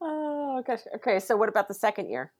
Oh 0.00 0.62
gosh. 0.66 0.80
Okay, 0.96 1.18
so 1.20 1.36
what 1.36 1.48
about 1.48 1.68
the 1.68 1.74
second 1.74 2.08
year? 2.08 2.32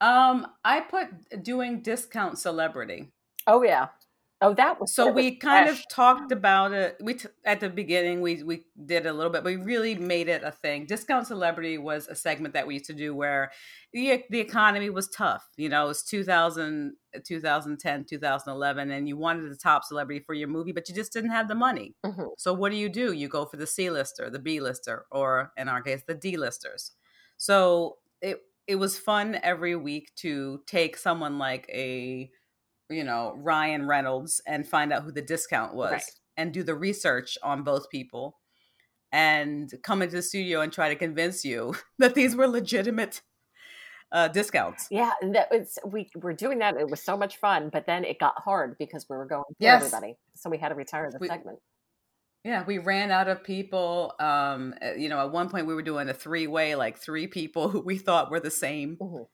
Um, 0.00 0.46
I 0.64 0.80
put 0.80 1.42
doing 1.42 1.80
discount 1.80 2.38
celebrity. 2.38 3.12
Oh 3.46 3.62
yeah. 3.62 3.88
Oh, 4.40 4.54
that 4.54 4.78
was 4.80 4.88
So 4.88 5.04
that 5.04 5.14
was 5.14 5.26
we 5.26 5.36
kind 5.36 5.66
fresh. 5.66 5.68
of 5.68 5.88
talked 5.88 6.30
about 6.30 6.72
it. 6.72 6.96
We 7.00 7.14
t- 7.14 7.28
at 7.44 7.58
the 7.58 7.68
beginning 7.68 8.20
we 8.20 8.42
we 8.44 8.66
did 8.84 9.04
a 9.04 9.12
little 9.12 9.32
bit, 9.32 9.42
but 9.42 9.50
we 9.50 9.56
really 9.56 9.96
made 9.96 10.28
it 10.28 10.44
a 10.44 10.52
thing. 10.52 10.86
Discount 10.86 11.26
Celebrity 11.26 11.76
was 11.76 12.06
a 12.06 12.14
segment 12.14 12.54
that 12.54 12.68
we 12.68 12.74
used 12.74 12.86
to 12.86 12.94
do 12.94 13.12
where 13.14 13.50
the 13.92 14.22
the 14.30 14.38
economy 14.40 14.88
was 14.90 15.08
tough. 15.08 15.48
You 15.56 15.68
know, 15.70 15.86
it 15.86 15.88
was 15.88 16.04
2000, 16.04 16.94
2010, 17.26 18.04
2011, 18.04 18.90
and 18.92 19.08
you 19.08 19.16
wanted 19.16 19.50
the 19.50 19.56
top 19.56 19.82
celebrity 19.84 20.22
for 20.24 20.34
your 20.34 20.48
movie, 20.48 20.72
but 20.72 20.88
you 20.88 20.94
just 20.94 21.12
didn't 21.12 21.30
have 21.30 21.48
the 21.48 21.54
money. 21.56 21.96
Mhm. 22.04 22.36
So 22.36 22.52
what 22.52 22.70
do 22.70 22.76
you 22.78 22.88
do? 22.88 23.12
You 23.12 23.28
go 23.28 23.44
for 23.46 23.56
the 23.56 23.66
C 23.66 23.90
lister, 23.90 24.30
the 24.30 24.38
B 24.38 24.60
lister, 24.60 25.06
or 25.10 25.52
in 25.56 25.68
our 25.68 25.82
case, 25.82 26.04
the 26.06 26.14
D 26.14 26.36
listers. 26.36 26.92
So 27.38 27.98
it 28.20 28.40
it 28.68 28.76
was 28.76 28.98
fun 28.98 29.38
every 29.42 29.74
week 29.76 30.14
to 30.16 30.62
take 30.66 30.96
someone 30.96 31.38
like 31.38 31.68
a 31.70 32.30
you 32.90 33.04
know 33.04 33.34
Ryan 33.38 33.86
Reynolds 33.86 34.40
and 34.46 34.66
find 34.66 34.92
out 34.92 35.02
who 35.02 35.12
the 35.12 35.22
discount 35.22 35.74
was 35.74 35.92
Right. 35.92 36.02
and 36.36 36.52
do 36.52 36.62
the 36.62 36.74
research 36.74 37.36
on 37.42 37.62
both 37.62 37.88
people 37.90 38.38
and 39.12 39.72
come 39.82 40.02
into 40.02 40.16
the 40.16 40.22
studio 40.22 40.60
and 40.60 40.72
try 40.72 40.88
to 40.88 40.96
convince 40.96 41.44
you 41.44 41.74
that 41.98 42.14
these 42.14 42.34
were 42.36 42.46
legitimate 42.48 43.22
uh, 44.12 44.28
discounts. 44.28 44.86
Yeah, 44.90 45.10
that 45.32 45.50
was 45.50 45.78
we 45.84 46.08
were 46.14 46.32
doing 46.32 46.60
that. 46.60 46.76
It 46.76 46.88
was 46.88 47.02
so 47.02 47.16
much 47.16 47.38
fun, 47.38 47.70
but 47.72 47.86
then 47.86 48.04
it 48.04 48.18
got 48.20 48.34
hard 48.38 48.76
because 48.78 49.06
we 49.10 49.16
were 49.16 49.26
going 49.26 49.42
through 49.48 49.56
Yes. 49.66 49.82
everybody. 49.92 50.16
So 50.36 50.48
we 50.48 50.58
had 50.58 50.68
to 50.68 50.74
retire 50.76 51.10
the 51.10 51.18
We- 51.20 51.28
segment. 51.28 51.58
Yeah, 52.44 52.62
we 52.64 52.78
ran 52.78 53.10
out 53.10 53.26
of 53.26 53.42
people. 53.42 54.14
Um, 54.20 54.72
uh, 54.80 54.92
you 54.92 55.08
know, 55.08 55.18
at 55.18 55.32
one 55.32 55.48
point 55.48 55.66
we 55.66 55.74
were 55.74 55.82
doing 55.82 56.08
a 56.08 56.14
three 56.14 56.46
way, 56.46 56.76
like 56.76 56.96
three 56.98 57.26
people 57.26 57.68
who 57.70 57.80
we 57.80 57.98
thought 57.98 58.30
were 58.30 58.38
the 58.38 58.52
same. 58.52 58.96
Mhm. 58.98 59.26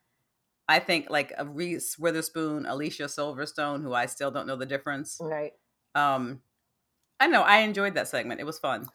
I 0.69 0.79
think 0.79 1.11
like 1.11 1.33
a 1.37 1.45
Reese 1.47 1.99
Witherspoon, 1.99 2.67
Alicia 2.67 3.05
Silverstone, 3.05 3.83
who 3.83 3.93
I 3.93 4.07
still 4.07 4.31
don't 4.31 4.47
know 4.47 4.57
the 4.57 4.67
difference. 4.67 5.19
Right. 5.21 5.53
Um, 5.95 6.43
I 7.21 7.29
know 7.29 7.43
I 7.43 7.59
enjoyed 7.59 7.95
that 7.95 8.09
segment. 8.09 8.41
It 8.41 8.47
was 8.47 8.59
fun. 8.59 8.91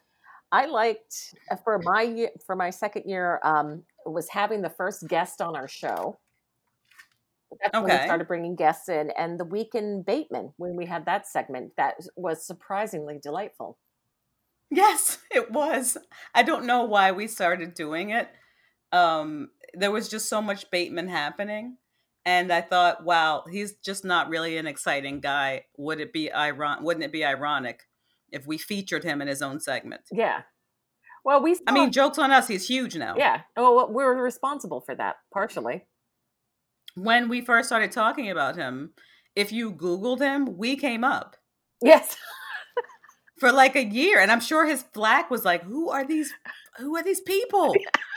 I 0.50 0.66
liked 0.66 1.34
uh, 1.50 1.56
for 1.56 1.78
my 1.78 2.02
year, 2.02 2.30
for 2.46 2.56
my 2.56 2.70
second 2.70 3.04
year 3.06 3.40
um, 3.42 3.84
was 4.06 4.28
having 4.30 4.62
the 4.62 4.70
first 4.70 5.06
guest 5.06 5.40
on 5.40 5.56
our 5.56 5.68
show. 5.68 6.18
That's 7.62 7.78
when 7.80 7.90
we 7.90 7.98
Okay. 7.98 7.98
started 7.98 8.26
bringing 8.28 8.56
guests 8.56 8.88
in, 8.88 9.10
and 9.10 9.38
the 9.40 9.44
week 9.44 9.74
in 9.74 10.02
Bateman 10.02 10.52
when 10.56 10.76
we 10.76 10.86
had 10.86 11.04
that 11.06 11.26
segment 11.26 11.76
that 11.76 11.96
was 12.16 12.46
surprisingly 12.46 13.18
delightful. 13.22 13.78
Yes, 14.70 15.18
it 15.30 15.50
was. 15.50 15.96
I 16.34 16.42
don't 16.42 16.66
know 16.66 16.82
why 16.84 17.12
we 17.12 17.26
started 17.26 17.74
doing 17.74 18.10
it. 18.10 18.28
Um, 18.92 19.50
there 19.74 19.90
was 19.90 20.08
just 20.08 20.28
so 20.28 20.40
much 20.40 20.70
Bateman 20.70 21.08
happening. 21.08 21.76
And 22.24 22.52
I 22.52 22.60
thought, 22.60 23.04
wow, 23.04 23.44
he's 23.50 23.74
just 23.74 24.04
not 24.04 24.28
really 24.28 24.58
an 24.58 24.66
exciting 24.66 25.20
guy. 25.20 25.64
Would 25.78 26.00
it 26.00 26.12
be 26.12 26.30
iron 26.30 26.82
wouldn't 26.82 27.04
it 27.04 27.12
be 27.12 27.24
ironic 27.24 27.82
if 28.30 28.46
we 28.46 28.58
featured 28.58 29.04
him 29.04 29.22
in 29.22 29.28
his 29.28 29.40
own 29.40 29.60
segment? 29.60 30.02
Yeah. 30.12 30.42
Well, 31.24 31.42
we. 31.42 31.56
I 31.66 31.72
mean, 31.72 31.90
jokes 31.90 32.18
on 32.18 32.30
us, 32.30 32.46
he's 32.48 32.66
huge 32.68 32.96
now. 32.96 33.14
yeah. 33.16 33.42
Well, 33.56 33.88
we 33.88 34.04
were 34.04 34.14
responsible 34.22 34.80
for 34.82 34.94
that 34.94 35.16
partially. 35.32 35.86
When 36.94 37.28
we 37.28 37.40
first 37.40 37.68
started 37.68 37.92
talking 37.92 38.30
about 38.30 38.56
him, 38.56 38.90
if 39.36 39.52
you 39.52 39.72
Googled 39.72 40.20
him, 40.20 40.58
we 40.58 40.76
came 40.76 41.04
up 41.04 41.36
Yes. 41.80 42.16
for 43.38 43.52
like 43.52 43.76
a 43.76 43.84
year. 43.84 44.18
And 44.18 44.30
I'm 44.32 44.40
sure 44.40 44.66
his 44.66 44.82
flack 44.92 45.30
was 45.30 45.44
like, 45.44 45.62
who 45.62 45.90
are 45.90 46.04
these 46.06 46.32
who 46.78 46.96
are 46.96 47.02
these 47.02 47.20
people 47.20 47.74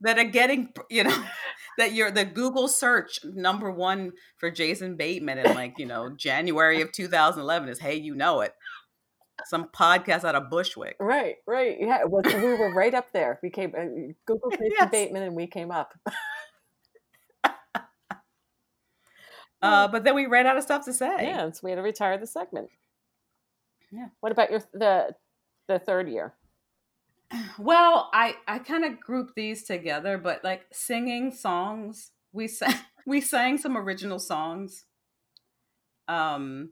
that 0.00 0.18
are 0.18 0.24
getting 0.24 0.72
you 0.90 1.04
know 1.04 1.24
that 1.78 1.92
you're 1.92 2.10
the 2.10 2.24
Google 2.24 2.68
search 2.68 3.20
number 3.24 3.70
one 3.70 4.12
for 4.38 4.50
Jason 4.50 4.96
Bateman 4.96 5.38
in 5.38 5.54
like, 5.54 5.78
you 5.78 5.86
know, 5.86 6.10
January 6.10 6.82
of 6.82 6.92
2011 6.92 7.68
is 7.68 7.78
hey, 7.78 7.94
you 7.94 8.14
know 8.14 8.40
it. 8.40 8.54
Some 9.46 9.68
podcast 9.68 10.24
out 10.24 10.34
of 10.34 10.50
Bushwick. 10.50 10.96
Right. 11.00 11.36
Right. 11.46 11.78
Yeah. 11.80 12.04
Was, 12.04 12.26
we 12.26 12.40
were 12.42 12.74
right 12.74 12.92
up 12.92 13.12
there. 13.12 13.38
We 13.42 13.48
came. 13.48 13.72
Uh, 13.76 14.12
Google 14.26 14.50
Jason 14.50 14.68
Yes. 14.78 14.90
Bateman, 14.90 15.22
and 15.22 15.34
we 15.34 15.46
came 15.46 15.70
up. 15.70 15.94
Uh, 19.62 19.86
but 19.88 20.04
then 20.04 20.14
we 20.14 20.24
ran 20.24 20.46
out 20.46 20.56
of 20.56 20.62
stuff 20.62 20.86
to 20.86 20.92
say. 20.92 21.26
Yeah, 21.26 21.50
so 21.50 21.60
we 21.62 21.70
had 21.70 21.76
to 21.76 21.82
retire 21.82 22.16
the 22.16 22.26
segment. 22.26 22.70
Yeah. 23.92 24.06
What 24.20 24.32
about 24.32 24.50
your 24.50 24.62
the 24.72 25.14
the 25.68 25.78
third 25.78 26.08
year? 26.08 26.32
Well, 27.58 28.10
I 28.12 28.36
I 28.48 28.58
kind 28.58 28.84
of 28.84 29.00
grouped 29.00 29.34
these 29.36 29.64
together, 29.64 30.18
but 30.18 30.42
like 30.44 30.66
singing 30.72 31.30
songs, 31.32 32.12
we 32.32 32.48
sang 32.48 32.74
we 33.06 33.20
sang 33.20 33.58
some 33.58 33.76
original 33.76 34.18
songs 34.18 34.84
um 36.08 36.70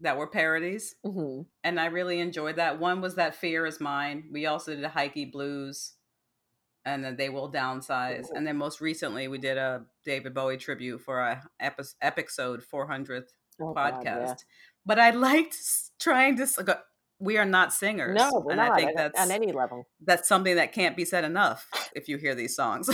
that 0.00 0.16
were 0.16 0.26
parodies 0.26 0.94
hmm 1.04 1.42
and 1.64 1.80
I 1.80 1.86
really 1.86 2.20
enjoyed 2.20 2.56
that. 2.56 2.78
One 2.80 3.00
was 3.00 3.16
that 3.16 3.34
Fear 3.34 3.66
is 3.66 3.80
Mine. 3.80 4.28
We 4.32 4.46
also 4.46 4.74
did 4.74 4.84
a 4.84 4.88
HYKI 4.88 5.32
Blues 5.32 5.94
and 6.84 7.04
then 7.04 7.16
They 7.16 7.28
Will 7.28 7.52
Downsize. 7.52 8.28
And 8.34 8.46
then 8.46 8.56
most 8.56 8.80
recently 8.80 9.28
we 9.28 9.38
did 9.38 9.58
a 9.58 9.84
David 10.04 10.34
Bowie 10.34 10.56
tribute 10.56 11.00
for 11.02 11.20
a 11.20 11.42
epi- 11.60 11.84
episode 12.02 12.62
400th 12.62 13.32
Oh, 13.60 13.74
God, 13.74 14.04
podcast. 14.04 14.06
yeah. 14.06 14.34
But 14.86 14.98
I 14.98 15.10
liked 15.10 15.56
trying 16.00 16.36
to 16.38 16.46
we 17.20 17.36
are 17.38 17.44
not 17.44 17.72
singers. 17.72 18.16
No, 18.16 18.42
we're 18.44 18.52
and 18.52 18.58
not 18.58 18.72
I 18.72 18.76
think 18.76 18.96
that's 18.96 19.20
on 19.20 19.30
any 19.30 19.52
level. 19.52 19.86
that's 20.04 20.28
something 20.28 20.56
that 20.56 20.72
can't 20.72 20.96
be 20.96 21.04
said 21.04 21.24
enough 21.24 21.68
if 21.94 22.08
you 22.08 22.16
hear 22.16 22.34
these 22.34 22.56
songs. 22.56 22.90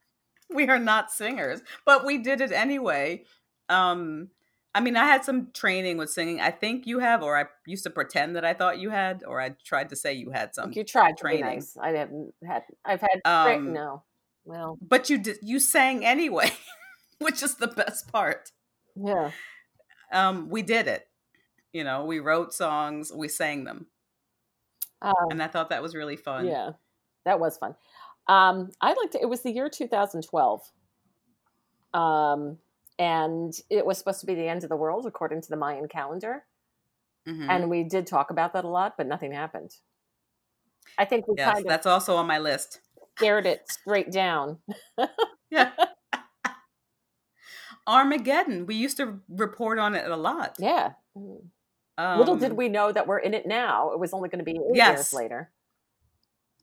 we 0.52 0.66
are 0.68 0.78
not 0.78 1.12
singers, 1.12 1.60
but 1.84 2.04
we 2.04 2.18
did 2.18 2.40
it 2.40 2.52
anyway. 2.52 3.24
Um 3.68 4.30
I 4.74 4.80
mean, 4.80 4.94
I 4.94 5.06
had 5.06 5.24
some 5.24 5.52
training 5.54 5.96
with 5.96 6.10
singing. 6.10 6.38
I 6.38 6.50
think 6.50 6.86
you 6.86 6.98
have, 6.98 7.22
or 7.22 7.34
I 7.34 7.46
used 7.66 7.84
to 7.84 7.90
pretend 7.90 8.36
that 8.36 8.44
I 8.44 8.52
thought 8.52 8.78
you 8.78 8.90
had, 8.90 9.24
or 9.26 9.40
I 9.40 9.54
tried 9.64 9.88
to 9.88 9.96
say 9.96 10.12
you 10.12 10.32
had 10.32 10.54
some. 10.54 10.70
you 10.74 10.84
tried 10.84 11.16
training. 11.16 11.46
nice. 11.46 11.78
I 11.80 11.92
haven't 11.92 12.34
had. 12.46 12.62
I've 12.84 13.00
had. 13.00 13.20
Um, 13.24 13.72
no. 13.72 14.02
Well, 14.44 14.78
But 14.82 15.08
you 15.08 15.16
did, 15.16 15.38
you 15.40 15.60
sang 15.60 16.04
anyway, 16.04 16.50
which 17.20 17.42
is 17.42 17.54
the 17.54 17.68
best 17.68 18.12
part. 18.12 18.52
yeah. 18.94 19.30
Um, 20.12 20.50
we 20.50 20.60
did 20.60 20.86
it. 20.88 21.08
You 21.76 21.84
know, 21.84 22.06
we 22.06 22.20
wrote 22.20 22.54
songs, 22.54 23.12
we 23.14 23.28
sang 23.28 23.64
them, 23.64 23.86
Um, 25.02 25.12
and 25.30 25.42
I 25.42 25.46
thought 25.46 25.68
that 25.68 25.82
was 25.82 25.94
really 25.94 26.16
fun. 26.16 26.46
yeah, 26.46 26.70
that 27.26 27.38
was 27.38 27.58
fun. 27.58 27.76
Um, 28.28 28.70
I 28.80 28.94
liked 28.94 29.14
it. 29.14 29.20
It 29.20 29.28
was 29.28 29.42
the 29.42 29.50
year 29.52 29.68
2012. 29.68 30.62
Um, 31.92 32.58
and 32.98 33.52
it 33.68 33.84
was 33.84 33.98
supposed 33.98 34.20
to 34.20 34.26
be 34.26 34.34
the 34.34 34.48
end 34.48 34.62
of 34.64 34.70
the 34.70 34.76
world 34.76 35.04
according 35.06 35.42
to 35.42 35.48
the 35.50 35.56
Mayan 35.56 35.86
calendar. 35.86 36.46
Mhm. 37.26 37.46
And 37.50 37.68
we 37.70 37.84
did 37.84 38.06
talk 38.06 38.30
about 38.30 38.54
that 38.54 38.64
a 38.64 38.68
lot, 38.68 38.96
but 38.96 39.06
nothing 39.06 39.32
happened. 39.32 39.76
I 40.96 41.04
think 41.04 41.28
we 41.28 41.34
yes, 41.36 41.52
kind 41.52 41.66
of 41.66 41.68
that's 41.68 41.86
also 41.86 42.16
on 42.16 42.26
my 42.26 42.38
list. 42.38 42.80
Scared 43.18 43.44
it 43.46 43.70
straight 43.70 44.10
down. 44.10 44.60
Yeah. 45.50 45.72
Armageddon. 47.86 48.66
We 48.66 48.74
used 48.74 48.96
to 48.96 49.20
report 49.28 49.78
on 49.78 49.94
it 49.94 50.10
a 50.10 50.16
lot. 50.16 50.56
Yeah. 50.58 50.94
Mm. 51.16 51.50
Um, 51.98 52.18
Little 52.18 52.36
did 52.36 52.52
we 52.52 52.68
know 52.68 52.92
that 52.92 53.06
we're 53.06 53.18
in 53.18 53.32
it 53.34 53.46
now. 53.46 53.90
It 53.92 53.98
was 53.98 54.12
only 54.12 54.28
going 54.28 54.40
to 54.40 54.44
be 54.44 54.52
eight 54.58 54.76
years 54.76 55.12
later. 55.12 55.50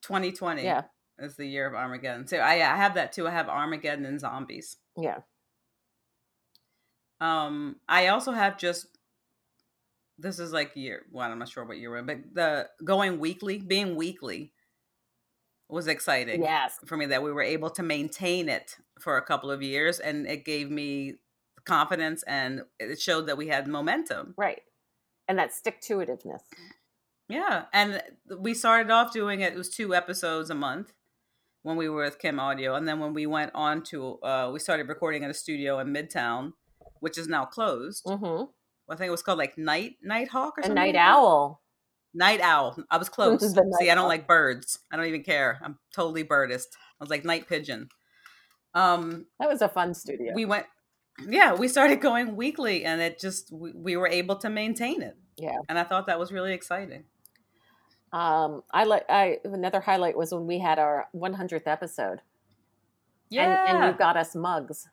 2020 0.01 0.63
Yeah. 0.63 0.84
is 1.19 1.36
the 1.36 1.45
year 1.45 1.65
of 1.67 1.73
Armageddon. 1.73 2.27
So 2.27 2.38
I, 2.38 2.53
I 2.55 2.75
have 2.75 2.95
that 2.95 3.13
too. 3.13 3.27
I 3.27 3.31
have 3.31 3.49
Armageddon 3.49 4.05
and 4.05 4.19
zombies. 4.19 4.77
Yeah. 4.97 5.19
Um, 7.19 7.77
I 7.88 8.07
also 8.07 8.31
have 8.31 8.57
just 8.57 8.88
this 10.19 10.39
is 10.39 10.53
like 10.53 10.75
year. 10.75 11.03
Well, 11.11 11.29
I'm 11.31 11.39
not 11.39 11.49
sure 11.49 11.65
what 11.65 11.77
year, 11.77 11.89
we're 11.89 11.97
in, 11.97 12.05
but 12.05 12.17
the 12.34 12.69
going 12.84 13.19
weekly, 13.19 13.57
being 13.57 13.95
weekly, 13.95 14.51
was 15.69 15.88
exciting. 15.88 16.43
Yes. 16.43 16.77
for 16.86 16.97
me 16.97 17.07
that 17.07 17.23
we 17.23 17.31
were 17.31 17.41
able 17.41 17.69
to 17.71 17.84
maintain 17.84 18.47
it 18.49 18.77
for 18.99 19.17
a 19.17 19.25
couple 19.25 19.49
of 19.49 19.63
years, 19.63 19.99
and 19.99 20.27
it 20.27 20.45
gave 20.45 20.69
me 20.69 21.15
confidence, 21.65 22.23
and 22.23 22.61
it 22.79 23.01
showed 23.01 23.27
that 23.27 23.38
we 23.38 23.47
had 23.47 23.67
momentum. 23.67 24.34
Right. 24.38 24.61
And 25.28 25.38
that 25.39 25.53
stick 25.53 25.80
to 25.82 25.97
itiveness. 25.97 26.41
Yeah, 27.30 27.65
and 27.74 28.01
we 28.39 28.53
started 28.53 28.91
off 28.91 29.13
doing 29.13 29.39
it. 29.41 29.53
It 29.53 29.57
was 29.57 29.69
two 29.69 29.95
episodes 29.95 30.49
a 30.49 30.55
month 30.55 30.91
when 31.61 31.78
we 31.78 31.88
were 31.88 32.03
with 32.03 32.19
Kim 32.19 32.39
Audio, 32.39 32.76
and 32.76 32.88
then 32.88 32.99
when 32.99 33.13
we 33.13 33.26
went 33.26 33.51
on 33.55 33.82
to, 33.86 34.19
uh, 34.21 34.49
we 34.53 34.59
started 34.59 34.89
recording 34.89 35.24
in 35.24 35.30
a 35.30 35.34
studio 35.34 35.80
in 35.80 35.88
Midtown, 35.93 36.51
which 36.99 37.17
is 37.17 37.28
now 37.28 37.45
closed. 37.45 38.03
Mm-hmm. 38.05 38.43
I 38.91 38.95
think 38.97 39.07
it 39.07 39.11
was 39.11 39.24
called 39.24 39.38
like 39.38 39.57
Night 39.57 39.93
Night 40.03 40.28
Hawk 40.28 40.57
or 40.57 40.61
A 40.61 40.63
something. 40.65 40.76
night 40.76 40.95
like 40.95 41.03
owl. 41.03 41.61
Night 42.13 42.41
Owl. 42.41 42.78
I 42.91 42.97
was 42.97 43.09
close. 43.09 43.41
See, 43.80 43.89
I 43.89 43.95
don't 43.95 43.99
owl. 44.03 44.07
like 44.07 44.28
birds. 44.28 44.78
I 44.91 44.97
don't 44.97 45.05
even 45.07 45.24
care. 45.24 45.59
I'm 45.63 45.80
totally 45.95 46.24
birdist. 46.24 46.65
I 46.99 47.03
was 47.03 47.09
like 47.09 47.24
night 47.26 47.47
pigeon. 47.47 47.88
Um, 48.76 49.26
That 49.39 49.49
was 49.49 49.61
a 49.61 49.69
fun 49.69 49.93
studio. 49.95 50.34
we 50.36 50.45
went. 50.45 50.65
Yeah, 51.28 51.53
we 51.53 51.68
started 51.68 52.01
going 52.01 52.36
weekly, 52.36 52.86
and 52.86 53.01
it 53.01 53.20
just 53.20 53.51
we, 53.51 53.72
we 53.74 53.97
were 53.97 54.07
able 54.07 54.36
to 54.38 54.49
maintain 54.49 55.01
it. 55.01 55.18
Yeah. 55.38 55.57
and 55.68 55.80
I 55.80 55.84
thought 55.84 56.07
that 56.07 56.20
was 56.20 56.32
really 56.32 56.53
exciting. 56.53 57.05
um, 58.11 58.64
I 58.72 58.84
like. 58.84 59.05
I 59.09 59.38
another 59.43 59.82
highlight 59.82 60.18
was 60.18 60.34
when 60.34 60.45
we 60.47 60.59
had 60.59 60.80
our 60.80 61.07
100th 61.16 61.64
episode. 61.66 62.22
Yeah, 63.30 63.66
And, 63.68 63.78
and 63.78 63.91
you 63.91 63.97
got 63.97 64.16
us 64.16 64.36
mugs. 64.36 64.88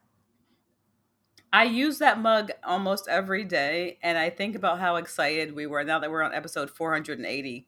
I 1.53 1.64
use 1.64 1.99
that 1.99 2.21
mug 2.21 2.53
almost 2.64 3.09
every 3.09 3.45
day, 3.45 3.99
and 4.03 4.16
I 4.16 4.31
think 4.31 4.55
about 4.55 4.79
how 4.79 4.97
excited 4.97 5.55
we 5.55 5.66
were 5.66 5.83
now 5.85 5.99
that 5.99 6.11
we're 6.11 6.23
on 6.23 6.33
episode 6.33 6.71
480. 6.71 7.66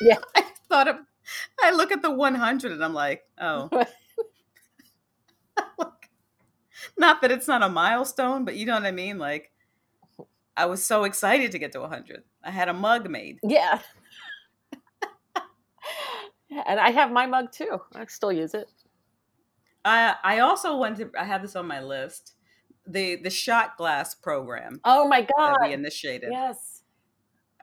Yeah. 0.00 0.16
I 0.36 0.44
thought 0.68 0.88
of, 0.88 0.96
I 1.62 1.70
look 1.70 1.92
at 1.92 2.02
the 2.02 2.10
100 2.10 2.72
and 2.72 2.84
I'm 2.84 2.94
like, 2.94 3.24
oh. 3.40 3.68
not 6.98 7.20
that 7.22 7.30
it's 7.30 7.48
not 7.48 7.62
a 7.62 7.68
milestone, 7.68 8.44
but 8.44 8.56
you 8.56 8.66
know 8.66 8.74
what 8.74 8.84
I 8.84 8.90
mean? 8.90 9.18
Like, 9.18 9.50
I 10.56 10.66
was 10.66 10.84
so 10.84 11.04
excited 11.04 11.52
to 11.52 11.58
get 11.58 11.72
to 11.72 11.80
100. 11.80 12.22
I 12.44 12.50
had 12.50 12.68
a 12.68 12.74
mug 12.74 13.08
made. 13.10 13.38
Yeah. 13.42 13.80
and 16.66 16.80
I 16.80 16.90
have 16.90 17.10
my 17.12 17.26
mug 17.26 17.52
too. 17.52 17.80
I 17.94 18.04
still 18.06 18.32
use 18.32 18.54
it. 18.54 18.70
I 19.84 20.14
I 20.22 20.38
also 20.40 20.76
went 20.76 20.98
to, 20.98 21.10
I 21.18 21.24
have 21.24 21.42
this 21.42 21.56
on 21.56 21.66
my 21.66 21.80
list, 21.80 22.34
the 22.86 23.16
the 23.16 23.30
shot 23.30 23.76
glass 23.76 24.14
program 24.14 24.80
Oh 24.84 25.06
my 25.08 25.26
god. 25.36 25.56
we 25.62 25.72
initiated. 25.72 26.30
Yes. 26.32 26.82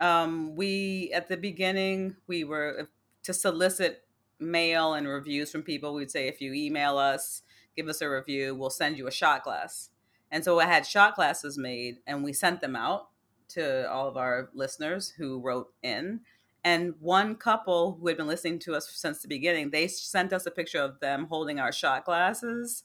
um, 0.02 0.56
we 0.56 1.12
at 1.14 1.28
the 1.28 1.38
beginning 1.38 2.16
we 2.28 2.44
were 2.44 2.90
to 3.24 3.34
solicit 3.34 4.04
mail 4.40 4.94
and 4.94 5.08
reviews 5.08 5.52
from 5.52 5.64
people 5.64 5.94
we'd 5.94 6.12
say 6.12 6.28
if 6.28 6.40
you 6.42 6.54
email 6.54 6.98
us 6.98 7.42
give 7.78 7.88
us 7.88 8.02
a 8.02 8.10
review 8.10 8.54
we'll 8.56 8.70
send 8.70 8.98
you 8.98 9.08
a 9.08 9.12
shot 9.12 9.44
glass 9.44 9.90
and 10.32 10.44
so 10.44 10.60
i 10.60 10.66
had 10.66 10.86
shot 10.86 11.16
glasses 11.16 11.58
made 11.58 12.00
and 12.06 12.24
we 12.24 12.34
sent 12.34 12.60
them 12.60 12.76
out 12.76 13.08
to 13.48 13.90
all 13.90 14.08
of 14.10 14.18
our 14.18 14.50
listeners 14.54 15.14
who 15.18 15.40
wrote 15.40 15.72
in 15.84 16.20
and 16.66 16.94
one 17.00 17.36
couple 17.36 17.98
who 18.02 18.08
had 18.08 18.18
been 18.18 18.28
listening 18.28 18.60
to 18.60 18.74
us 18.76 18.90
since 18.94 19.22
the 19.22 19.28
beginning 19.28 19.70
they 19.70 19.88
sent 19.88 20.34
us 20.34 20.46
a 20.46 20.52
picture 20.52 20.80
of 20.82 21.00
them 21.00 21.28
holding 21.30 21.60
our 21.60 21.72
shot 21.72 22.04
glasses 22.04 22.84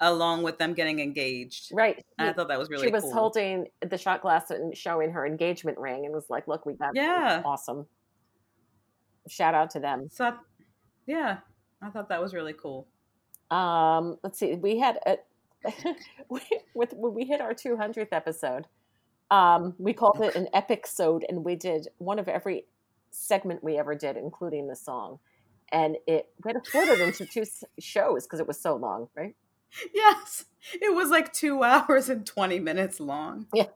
along 0.00 0.42
with 0.42 0.58
them 0.58 0.72
getting 0.72 0.98
engaged 1.00 1.70
Right. 1.74 2.02
and 2.18 2.30
i 2.30 2.32
thought 2.32 2.48
that 2.48 2.58
was 2.58 2.70
really 2.70 2.86
she 2.86 2.92
was 2.92 3.02
cool 3.02 3.12
holding 3.12 3.66
the 3.80 3.98
shot 3.98 4.22
glass 4.22 4.50
and 4.50 4.74
showing 4.76 5.10
her 5.10 5.26
engagement 5.26 5.78
ring 5.78 6.06
and 6.06 6.14
was 6.14 6.30
like, 6.30 6.48
look, 6.48 6.64
we 6.64 6.72
got 6.74 6.90
Yeah. 6.94 7.42
awesome. 7.44 7.86
Shout 9.28 9.54
out 9.54 9.70
to 9.70 9.80
them. 9.80 10.08
so 10.10 10.24
I- 10.26 10.34
yeah 11.06 11.38
i 11.82 11.90
thought 11.90 12.08
that 12.08 12.22
was 12.22 12.32
really 12.32 12.52
cool 12.52 12.86
Um, 13.52 14.18
let's 14.22 14.38
see. 14.38 14.54
We 14.54 14.78
had 14.78 14.98
a, 15.06 15.18
we, 16.28 16.40
with 16.74 16.92
when 16.94 17.14
we 17.14 17.24
hit 17.24 17.40
our 17.40 17.52
200th 17.52 18.08
episode, 18.12 18.66
um, 19.30 19.74
we 19.78 19.92
called 19.92 20.20
it 20.20 20.34
an 20.34 20.48
epic 20.54 20.86
sode, 20.86 21.24
and 21.28 21.44
we 21.44 21.54
did 21.54 21.88
one 21.98 22.18
of 22.18 22.28
every 22.28 22.64
segment 23.10 23.62
we 23.62 23.76
ever 23.76 23.94
did, 23.94 24.16
including 24.16 24.68
the 24.68 24.76
song. 24.76 25.18
And 25.70 25.96
it 26.06 26.28
we 26.44 26.52
had 26.52 26.62
to 26.62 26.68
split 26.68 26.88
it 26.88 27.00
into 27.00 27.26
two 27.26 27.44
shows 27.78 28.24
because 28.24 28.40
it 28.40 28.46
was 28.46 28.60
so 28.60 28.76
long, 28.76 29.08
right? 29.16 29.34
Yes. 29.94 30.44
It 30.74 30.94
was 30.94 31.08
like 31.08 31.32
two 31.32 31.62
hours 31.62 32.08
and 32.08 32.26
20 32.26 32.60
minutes 32.60 33.00
long. 33.00 33.46
Yeah. 33.54 33.68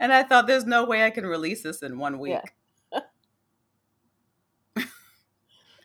And 0.00 0.12
I 0.12 0.22
thought 0.22 0.46
there's 0.46 0.66
no 0.66 0.84
way 0.84 1.04
I 1.04 1.10
can 1.10 1.24
release 1.24 1.62
this 1.62 1.82
in 1.82 1.98
one 1.98 2.18
week. 2.18 2.40
Yeah. 2.92 3.00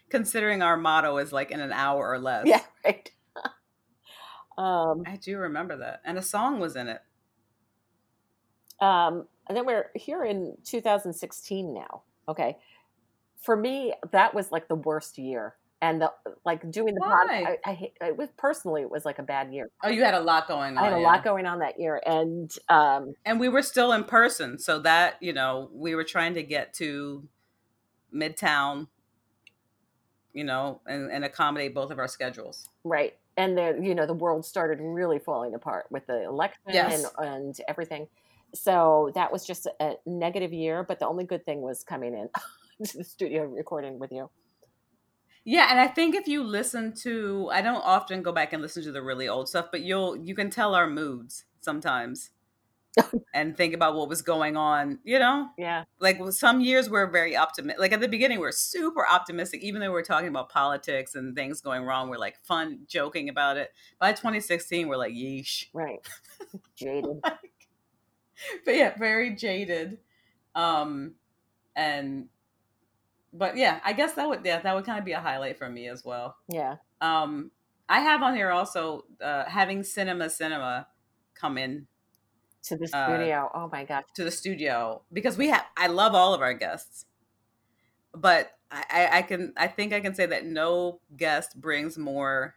Considering 0.10 0.62
our 0.62 0.78
motto 0.78 1.18
is 1.18 1.32
like 1.32 1.52
in 1.52 1.60
an 1.60 1.72
hour 1.72 2.10
or 2.10 2.20
less. 2.20 2.48
Yeah, 2.48 2.62
right. 2.84 3.12
Um, 4.58 5.04
I 5.06 5.16
do 5.16 5.38
remember 5.38 5.78
that. 5.78 6.02
And 6.06 6.18
a 6.18 6.22
song 6.22 6.60
was 6.60 6.76
in 6.76 6.88
it. 6.88 7.02
Um, 8.80 9.28
and 9.48 9.56
then 9.56 9.66
we're 9.66 9.92
here 9.96 10.24
in 10.24 10.56
2016 10.64 11.74
now. 11.74 12.04
Okay. 12.28 12.58
For 13.42 13.56
me, 13.56 13.94
that 14.12 14.34
was 14.34 14.52
like 14.52 14.68
the 14.68 14.76
worst 14.76 15.18
year. 15.18 15.56
And 15.84 16.00
the 16.00 16.12
like 16.46 16.70
doing 16.70 16.94
the 16.94 17.02
pod, 17.02 17.28
Why? 17.28 17.58
I, 17.66 17.72
I, 17.72 17.74
hate- 17.74 17.98
it 18.02 18.16
was 18.16 18.30
personally, 18.38 18.84
it 18.84 18.92
was 18.92 19.04
like 19.04 19.18
a 19.18 19.24
bad 19.24 19.52
year. 19.52 19.68
Oh, 19.84 19.90
you 19.90 20.04
had 20.04 20.14
a 20.14 20.20
lot 20.20 20.48
going 20.48 20.78
on. 20.78 20.84
I 20.84 20.90
had 20.90 20.94
a 20.94 21.02
yeah. 21.02 21.08
lot 21.08 21.24
going 21.24 21.48
on 21.48 21.60
that 21.60 21.80
year. 21.80 22.00
And 22.06 22.52
um, 22.70 23.16
And 23.26 23.40
we 23.40 23.50
were 23.50 23.64
still 23.64 23.92
in 23.92 24.04
person. 24.04 24.60
So 24.60 24.80
that, 24.82 25.16
you 25.22 25.34
know, 25.34 25.70
we 25.74 25.96
were 25.96 26.04
trying 26.04 26.36
to 26.36 26.44
get 26.44 26.76
to 26.76 27.28
Midtown, 28.14 28.90
you 30.34 30.44
know, 30.44 30.82
and, 30.86 31.10
and 31.12 31.26
accommodate 31.26 31.74
both 31.74 31.90
of 31.90 31.98
our 31.98 32.08
schedules. 32.08 32.70
right. 32.84 33.16
And 33.38 33.58
the, 33.58 33.80
you 33.82 33.96
know, 33.96 34.06
the 34.06 34.14
world 34.14 34.46
started 34.46 34.80
really 34.82 35.20
falling 35.20 35.56
apart 35.56 35.86
with 35.90 36.06
the 36.08 36.24
election 36.24 36.62
Yes. 36.68 37.06
and, 37.18 37.28
and 37.28 37.56
everything. 37.68 38.08
So 38.54 39.12
that 39.16 39.32
was 39.32 39.46
just 39.46 39.68
a 39.80 39.94
negative 40.06 40.52
year. 40.52 40.84
But 40.84 41.00
the 41.00 41.08
only 41.08 41.24
good 41.24 41.46
thing 41.46 41.62
was 41.62 41.84
coming 41.84 42.14
in 42.14 42.30
to 42.86 42.98
the 42.98 43.04
studio 43.04 43.44
recording 43.46 44.00
with 44.00 44.12
you. 44.12 44.30
Yeah, 45.44 45.68
and 45.72 45.80
I 45.80 45.88
think 45.88 46.14
if 46.14 46.28
you 46.28 46.44
listen 46.44 46.94
to 46.98 47.50
I 47.52 47.62
don't 47.62 47.82
often 47.82 48.22
go 48.22 48.32
back 48.32 48.54
and 48.54 48.62
listen 48.62 48.84
to 48.84 48.92
the 48.92 49.02
really 49.02 49.28
old 49.28 49.50
stuff, 49.50 49.68
but 49.72 49.82
you'll 49.82 50.16
you 50.16 50.36
can 50.36 50.50
tell 50.50 50.76
our 50.76 50.88
moods 50.88 51.46
sometimes. 51.62 52.30
and 53.34 53.56
think 53.56 53.74
about 53.74 53.96
what 53.96 54.10
was 54.10 54.22
going 54.22 54.58
on, 54.58 55.00
you 55.04 55.18
know? 55.20 55.50
Yeah. 55.58 55.86
Like 56.00 56.20
some 56.32 56.62
years 56.62 56.90
we're 56.90 57.10
very 57.10 57.38
optimistic. 57.38 57.80
Like 57.80 57.94
at 57.94 58.02
the 58.02 58.08
beginning 58.08 58.40
we're 58.40 58.52
super 58.52 59.06
optimistic 59.08 59.62
even 59.62 59.82
though 59.82 59.92
we're 59.92 60.04
talking 60.04 60.28
about 60.28 60.50
politics 60.50 61.16
and 61.16 61.36
things 61.36 61.62
going 61.62 61.84
wrong, 61.84 62.10
we're 62.10 62.18
like 62.18 62.38
fun 62.44 62.82
joking 62.88 63.30
about 63.30 63.58
it. 63.58 63.72
By 64.00 64.12
2016 64.12 64.88
we're 64.88 64.98
like 64.98 65.14
yeesh. 65.14 65.68
Right. 65.74 66.06
Jaded. 66.76 67.22
but 68.66 68.76
yeah, 68.76 68.98
very 68.98 69.36
jaded. 69.36 70.00
Um 70.54 71.16
and 71.76 72.28
but 73.34 73.56
yeah, 73.56 73.80
I 73.86 73.94
guess 73.94 74.14
that 74.14 74.28
would 74.28 74.42
yeah, 74.44 74.60
that 74.62 74.76
would 74.76 74.86
kind 74.86 75.00
of 75.00 75.06
be 75.06 75.14
a 75.14 75.20
highlight 75.20 75.58
for 75.58 75.70
me 75.70 75.88
as 75.88 76.04
well. 76.04 76.36
Yeah. 76.50 76.76
Um, 77.00 77.52
I 77.88 78.00
have 78.00 78.22
on 78.22 78.36
here 78.36 78.52
also 78.52 79.06
uh, 79.22 79.46
having 79.46 79.84
Cinema 79.84 80.30
Cinema 80.30 80.88
come 81.34 81.58
in 81.58 81.88
To 82.66 82.78
the 82.78 82.90
Uh, 82.94 83.08
studio. 83.08 83.50
oh 83.54 83.70
my 83.72 83.84
gosh. 83.86 84.04
to 84.16 84.24
the 84.24 84.32
studio 84.32 85.02
because 85.12 85.38
we 85.38 85.48
have. 85.50 85.66
I 85.78 85.88
love 85.88 86.14
all 86.16 86.34
of 86.34 86.42
our 86.42 86.54
guests, 86.54 87.06
but 88.14 88.52
I, 88.72 89.10
I, 89.14 89.22
can. 89.24 89.54
I 89.58 89.68
think 89.68 89.92
I 89.94 90.00
can 90.00 90.16
say 90.16 90.26
that 90.28 90.46
no 90.46 91.02
guest 91.18 91.60
brings 91.60 91.98
more 91.98 92.56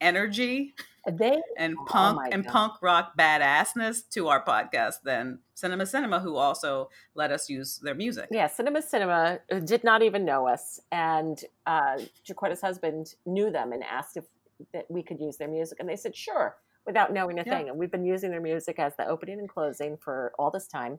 energy 0.00 0.74
They 1.10 1.40
and 1.58 1.76
Oh 1.78 1.84
punk 1.86 2.16
my 2.16 2.28
and 2.30 2.44
God. 2.44 2.52
punk 2.52 2.72
rock 2.82 3.12
badassness 3.18 4.08
to 4.10 4.28
our 4.28 4.44
podcast 4.44 5.02
than 5.02 5.40
Cinema 5.54 5.86
Cinema, 5.86 6.20
who 6.20 6.36
also 6.36 6.88
let 7.14 7.32
us 7.32 7.48
use 7.50 7.78
their 7.82 7.94
music. 7.94 8.28
Yeah, 8.30 8.46
Cinema 8.46 8.80
Cinema 8.82 9.40
uh, 9.50 9.58
did 9.58 9.82
not 9.84 10.02
even 10.02 10.24
know 10.24 10.46
us, 10.46 10.80
and 10.92 11.42
uh, 11.66 11.98
Jaquetta's 12.26 12.60
husband 12.60 13.14
knew 13.26 13.50
them 13.50 13.72
and 13.72 13.82
asked 13.82 14.16
if 14.16 14.24
that 14.72 14.86
we 14.90 15.02
could 15.02 15.18
use 15.20 15.36
their 15.38 15.48
music, 15.48 15.80
and 15.80 15.88
they 15.88 15.96
said 15.96 16.14
sure, 16.14 16.56
without 16.86 17.12
knowing 17.12 17.38
a 17.38 17.44
Yeah. 17.44 17.56
thing. 17.58 17.68
And 17.68 17.78
we've 17.78 17.90
been 17.90 18.04
using 18.04 18.30
their 18.30 18.40
music 18.40 18.78
as 18.78 18.94
the 18.96 19.06
opening 19.06 19.38
and 19.38 19.48
closing 19.48 19.96
for 19.96 20.32
all 20.38 20.50
this 20.50 20.66
time. 20.66 20.98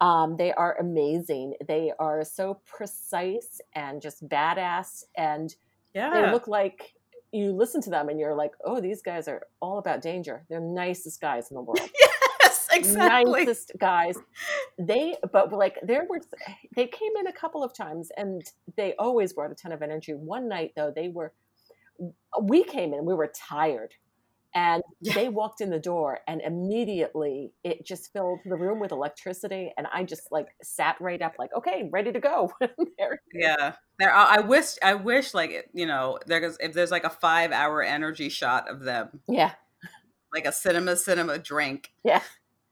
Um, 0.00 0.36
they 0.36 0.52
are 0.52 0.76
amazing. 0.78 1.54
They 1.66 1.92
are 1.98 2.24
so 2.24 2.60
precise 2.66 3.60
and 3.74 4.00
just 4.00 4.26
badass, 4.28 5.04
and 5.16 5.54
Yeah, 5.92 6.10
they 6.12 6.30
look 6.32 6.46
like 6.46 6.94
you 7.32 7.52
listen 7.52 7.82
to 7.82 7.90
them 7.90 8.08
and 8.08 8.18
you're 8.18 8.34
like, 8.34 8.52
oh, 8.64 8.80
these 8.80 9.02
guys 9.02 9.28
are 9.28 9.46
all 9.60 9.78
about 9.78 10.00
danger. 10.00 10.46
They're 10.48 10.60
nicest 10.60 11.20
guys 11.20 11.50
in 11.50 11.56
the 11.56 11.60
world. 11.68 11.90
Yes, 12.40 12.68
exactly. 12.72 13.44
nicest 13.44 13.72
guys. 13.78 14.16
They, 14.78 15.16
but 15.32 15.52
like 15.52 15.76
there 15.82 16.06
were, 16.08 16.20
they 16.76 16.86
came 16.86 17.10
in 17.18 17.26
a 17.26 17.32
couple 17.32 17.64
of 17.64 17.74
times 17.74 18.10
and 18.16 18.42
they 18.76 18.94
always 18.96 19.32
brought 19.32 19.50
a 19.50 19.56
ton 19.56 19.72
of 19.72 19.82
energy. 19.82 20.14
One 20.14 20.48
night 20.48 20.72
though, 20.76 20.92
they 20.94 21.08
were, 21.08 21.32
we 22.40 22.62
came 22.62 22.94
in, 22.94 23.04
we 23.04 23.12
were 23.14 23.26
tired, 23.34 23.92
and 24.58 24.82
Yeah. 25.00 25.14
they 25.14 25.28
walked 25.28 25.60
in 25.60 25.70
the 25.70 25.78
door, 25.78 26.18
and 26.26 26.40
immediately 26.40 27.52
it 27.62 27.86
just 27.86 28.12
filled 28.12 28.40
the 28.44 28.56
room 28.56 28.80
with 28.80 28.90
electricity, 28.90 29.72
and 29.76 29.86
I 29.92 30.02
just 30.02 30.32
like 30.32 30.48
sat 30.62 30.96
right 31.00 31.22
up, 31.22 31.34
like 31.38 31.50
okay, 31.56 31.88
ready 31.92 32.12
to 32.12 32.20
go. 32.20 32.52
There- 32.98 33.22
Yeah, 33.32 33.74
there. 33.98 34.12
I 34.12 34.40
wish. 34.40 34.76
I 34.82 34.94
wish, 34.94 35.32
like 35.34 35.68
you 35.72 35.86
know, 35.86 36.18
there's 36.26 36.56
if 36.58 36.72
there's 36.72 36.90
like 36.90 37.04
a 37.04 37.10
five 37.10 37.52
hour 37.52 37.82
energy 37.82 38.28
shot 38.28 38.68
of 38.68 38.80
them, 38.80 39.20
yeah, 39.28 39.52
like 40.34 40.46
a 40.46 40.52
cinema 40.52 40.96
cinema 40.96 41.38
drink, 41.38 41.92
yeah. 42.02 42.22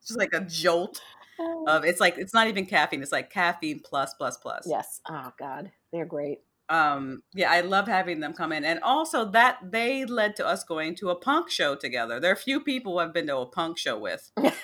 just 0.04 0.18
like 0.18 0.32
a 0.32 0.40
jolt 0.40 1.00
oh. 1.38 1.64
of. 1.68 1.84
It's 1.84 2.00
like 2.00 2.18
it's 2.18 2.34
not 2.34 2.48
even 2.48 2.66
caffeine. 2.66 3.02
It's 3.02 3.12
like 3.12 3.30
caffeine 3.30 3.80
plus 3.80 4.14
plus 4.14 4.36
plus. 4.38 4.66
yes. 4.68 5.00
Oh 5.08 5.32
God, 5.38 5.70
they're 5.92 6.04
great. 6.06 6.40
Um. 6.68 7.22
Yeah, 7.34 7.50
I 7.50 7.60
love 7.60 7.86
having 7.86 8.20
them 8.20 8.32
come 8.32 8.52
in, 8.52 8.64
and 8.64 8.80
also 8.80 9.24
that 9.30 9.58
they 9.62 10.04
led 10.04 10.36
to 10.36 10.46
us 10.46 10.64
going 10.64 10.96
to 10.96 11.10
a 11.10 11.14
punk 11.16 11.50
show 11.50 11.74
together. 11.76 12.18
There 12.20 12.32
are 12.32 12.36
few 12.36 12.60
people 12.60 12.98
I've 12.98 13.14
been 13.14 13.26
to 13.28 13.38
a 13.38 13.46
punk 13.46 13.78
show 13.78 13.98
with. 13.98 14.30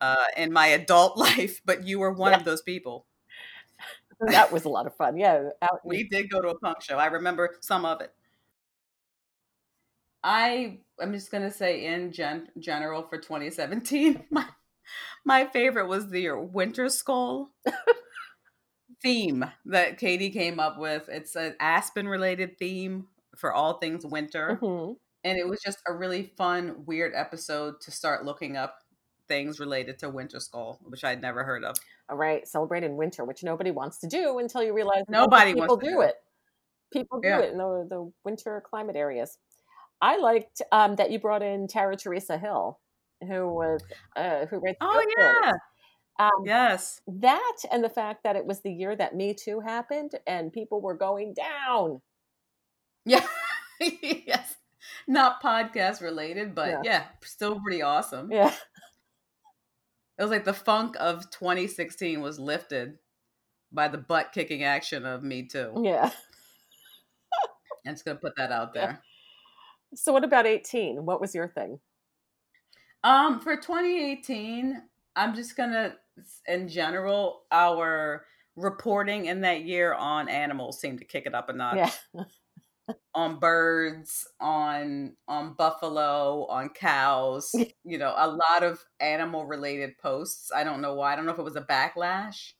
Uh, 0.00 0.24
in 0.36 0.52
my 0.52 0.66
adult 0.66 1.16
life, 1.36 1.60
but 1.64 1.86
you 1.86 2.00
were 2.00 2.10
one 2.10 2.34
of 2.34 2.42
those 2.42 2.60
people. 2.60 3.06
That 4.18 4.50
was 4.50 4.64
a 4.64 4.68
lot 4.68 4.86
of 4.86 4.96
fun. 4.96 5.16
Yeah, 5.16 5.50
out, 5.60 5.80
We 5.84 6.08
did 6.08 6.28
go 6.28 6.40
to 6.40 6.48
a 6.48 6.58
punk 6.58 6.82
show. 6.82 6.96
I 6.96 7.06
remember 7.06 7.56
some 7.60 7.84
of 7.84 8.00
it. 8.00 8.12
I 10.22 10.80
I'm 11.00 11.12
just 11.12 11.30
gonna 11.30 11.50
say 11.50 11.86
in 11.86 12.12
gen- 12.12 12.48
general 12.58 13.02
for 13.02 13.18
2017, 13.18 14.24
my 14.30 14.46
my 15.24 15.46
favorite 15.46 15.86
was 15.86 16.10
the 16.10 16.26
Wintersköl 16.26 17.48
theme 19.02 19.44
that 19.66 19.98
Katie 19.98 20.30
came 20.30 20.60
up 20.60 20.78
with. 20.78 21.08
It's 21.08 21.36
an 21.36 21.56
Aspen 21.60 22.08
related 22.08 22.58
theme 22.58 23.08
for 23.36 23.52
all 23.52 23.78
things 23.78 24.04
winter, 24.06 24.58
Mhm. 24.62 24.96
and 25.24 25.38
it 25.38 25.48
was 25.48 25.60
just 25.60 25.78
a 25.88 25.92
really 25.94 26.24
fun, 26.36 26.84
weird 26.86 27.12
episode 27.14 27.80
to 27.82 27.90
start 27.90 28.24
looking 28.24 28.56
up 28.56 28.78
things 29.28 29.58
related 29.58 29.98
to 30.00 30.10
Wintersköl, 30.10 30.78
which 30.90 31.04
I'd 31.04 31.22
never 31.22 31.44
heard 31.44 31.64
of. 31.64 31.76
All 32.08 32.16
right, 32.16 32.46
celebrating 32.46 32.96
winter, 32.96 33.24
which 33.24 33.42
nobody 33.42 33.70
wants 33.70 33.98
to 34.00 34.06
do 34.06 34.38
until 34.38 34.62
you 34.62 34.74
realize 34.74 35.04
Nobody 35.08 35.54
people 35.54 35.68
wants 35.68 35.84
to 35.84 35.90
do 35.90 35.96
do 35.96 36.00
it. 36.02 36.08
it. 36.10 36.16
People 36.92 37.20
do 37.20 37.28
Yeah. 37.28 37.38
it 37.40 37.52
in 37.52 37.58
the, 37.58 37.86
the 37.88 38.12
winter 38.24 38.60
climate 38.68 38.96
areas. 38.96 39.38
I 40.02 40.18
liked 40.18 40.60
um, 40.72 40.96
that 40.96 41.10
you 41.10 41.18
brought 41.18 41.42
in 41.42 41.68
Tara 41.68 41.96
Teresa 41.96 42.36
Hill, 42.36 42.78
who 43.26 43.48
was 43.48 43.82
uh, 44.16 44.46
who 44.46 44.58
writes. 44.58 44.78
Oh 44.80 45.06
yeah, 45.16 45.32
stories. 45.40 45.60
Um, 46.18 46.30
yes. 46.44 47.00
that 47.06 47.56
and 47.72 47.82
the 47.82 47.88
fact 47.88 48.22
that 48.24 48.36
it 48.36 48.44
was 48.46 48.60
the 48.60 48.72
year 48.72 48.94
that 48.94 49.14
Me 49.16 49.34
Too 49.34 49.60
happened 49.60 50.12
and 50.26 50.52
people 50.52 50.80
were 50.80 50.94
going 50.96 51.34
down. 51.34 52.00
Yeah. 53.04 53.26
yes. 53.80 54.54
Not 55.08 55.42
podcast 55.42 56.00
related, 56.02 56.54
but 56.54 56.68
Yeah. 56.68 56.80
yeah. 56.84 57.04
still 57.24 57.58
pretty 57.60 57.82
awesome. 57.82 58.30
Yeah, 58.30 58.52
It 60.18 60.22
was 60.22 60.30
like 60.30 60.44
the 60.44 60.52
funk 60.54 60.96
of 61.00 61.30
2016 61.30 62.20
was 62.20 62.38
lifted 62.38 62.98
by 63.72 63.88
the 63.88 63.98
butt 63.98 64.32
kicking 64.32 64.62
action 64.64 65.04
of 65.06 65.22
Me 65.22 65.44
Too. 65.48 65.72
yeah. 65.82 66.10
I'm 67.86 67.94
just 67.94 68.04
gonna 68.04 68.18
put 68.20 68.36
that 68.36 68.52
out 68.52 68.70
Yeah. 68.74 68.86
there. 68.86 69.02
So 69.94 70.12
what 70.12 70.24
about 70.24 70.46
eighteen? 70.46 71.04
What 71.04 71.20
was 71.20 71.34
your 71.34 71.48
thing? 71.48 71.80
Um, 73.02 73.40
for 73.40 73.56
2018, 73.56 74.80
I'm 75.16 75.34
just 75.34 75.56
gonna, 75.56 75.96
in 76.46 76.68
general, 76.68 77.44
our 77.50 78.26
reporting 78.56 79.26
in 79.26 79.40
that 79.42 79.64
year 79.64 79.94
on 79.94 80.28
animals 80.28 80.80
seemed 80.80 80.98
to 80.98 81.04
kick 81.04 81.26
it 81.26 81.34
up 81.34 81.48
a 81.48 81.52
notch. 81.52 81.90
Yeah, 82.14 82.24
on 83.14 83.38
birds, 83.38 84.26
on 84.40 85.16
on 85.28 85.54
buffalo, 85.54 86.46
on 86.46 86.70
cows, 86.70 87.64
you 87.84 87.98
know, 87.98 88.14
a 88.16 88.28
lot 88.28 88.62
of 88.62 88.84
animal 89.00 89.46
related 89.46 89.98
posts. 89.98 90.50
I 90.54 90.64
don't 90.64 90.80
know 90.80 90.94
why. 90.94 91.12
I 91.12 91.16
don't 91.16 91.26
know 91.26 91.32
if 91.32 91.38
it 91.38 91.42
was 91.42 91.56
a 91.56 91.62
backlash 91.62 92.52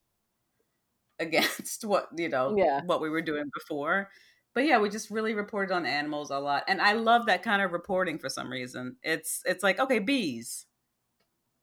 against 1.19 1.85
what, 1.85 2.09
you 2.17 2.29
know, 2.29 2.57
Yeah. 2.57 2.81
what 2.81 3.01
we 3.01 3.11
were 3.11 3.23
doing 3.23 3.45
before. 3.55 4.11
But 4.55 4.65
yeah, 4.67 4.79
we 4.79 4.91
just 4.91 5.11
really 5.11 5.33
reported 5.35 5.75
on 5.75 5.87
animals 5.87 6.31
a 6.31 6.39
lot. 6.39 6.65
And 6.69 6.81
I 6.81 6.93
love 6.93 7.27
that 7.27 7.43
kind 7.43 7.63
of 7.63 7.73
reporting 7.73 8.19
for 8.19 8.29
some 8.29 8.51
reason. 8.51 8.97
It's 9.03 9.43
it's 9.47 9.63
like, 9.63 9.79
okay, 9.79 9.99
bees. 9.99 10.67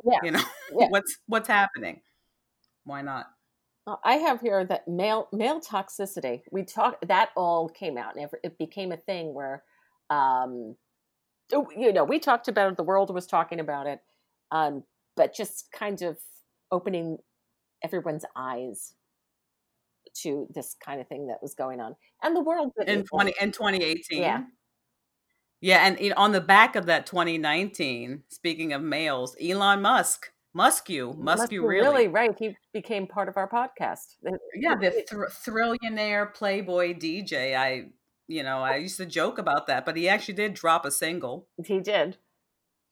Yeah. 0.05 0.19
You 0.23 0.31
know, 0.31 0.43
Yeah. 0.77 0.87
what's 0.89 1.17
what's 1.27 1.47
happening? 1.47 2.01
Why 2.83 3.01
not? 3.01 3.27
Uh, 3.87 3.95
I 4.03 4.15
have 4.15 4.41
here 4.41 4.65
that 4.65 4.87
male 4.87 5.27
male 5.31 5.59
toxicity. 5.59 6.41
We 6.51 6.63
talked 6.63 7.07
that 7.07 7.29
all 7.35 7.69
came 7.69 7.97
out, 7.97 8.15
and 8.15 8.29
it, 8.43 8.57
became 8.57 8.91
a 8.91 8.97
thing 8.97 9.33
where, 9.33 9.63
um, 10.09 10.75
oh, 11.53 11.67
you 11.75 11.91
know, 11.93 12.03
we 12.03 12.19
talked 12.19 12.47
about 12.47 12.71
it. 12.71 12.77
The 12.77 12.83
world 12.83 13.13
was 13.13 13.25
talking 13.27 13.59
about 13.59 13.87
it, 13.87 13.99
um, 14.51 14.83
but 15.15 15.33
just 15.35 15.71
kind 15.71 16.01
of 16.01 16.17
opening 16.71 17.17
everyone's 17.83 18.25
eyes 18.35 18.93
to 20.15 20.47
this 20.53 20.75
kind 20.83 20.99
of 20.99 21.07
thing 21.07 21.27
that 21.27 21.41
was 21.41 21.53
going 21.55 21.79
on, 21.79 21.95
and 22.23 22.35
the 22.35 22.41
world 22.41 22.71
in 22.85 23.03
20 23.03 23.33
in 23.41 23.51
2018 23.51 24.21
Yeah. 24.21 24.43
Yeah 25.61 25.85
and 25.85 25.99
you 25.99 26.09
know, 26.09 26.15
on 26.17 26.31
the 26.31 26.41
back 26.41 26.75
of 26.75 26.85
that 26.87 27.05
2019 27.05 28.23
speaking 28.29 28.73
of 28.73 28.81
males 28.81 29.35
elon 29.41 29.81
musk 29.81 30.31
muskew 30.53 31.13
must 31.17 31.41
muskew 31.43 31.61
be 31.61 31.67
really, 31.67 32.07
right. 32.07 32.35
He 32.39 32.57
became 32.73 33.05
part 33.05 33.29
of 33.29 33.37
our 33.37 33.47
podcast. 33.47 34.15
The- 34.23 34.39
yeah 34.55 34.75
the 34.75 35.05
thr- 35.07 35.25
thrillionaire 35.25 36.33
playboy 36.33 36.93
dj 36.95 37.55
i 37.55 37.85
you 38.27 38.43
know 38.43 38.59
i 38.59 38.75
used 38.77 38.97
to 38.97 39.05
joke 39.05 39.37
about 39.37 39.67
that 39.67 39.85
but 39.85 39.95
he 39.95 40.09
actually 40.09 40.33
did 40.35 40.53
drop 40.53 40.85
a 40.85 40.91
single 40.91 41.47
He 41.65 41.79
did. 41.79 42.17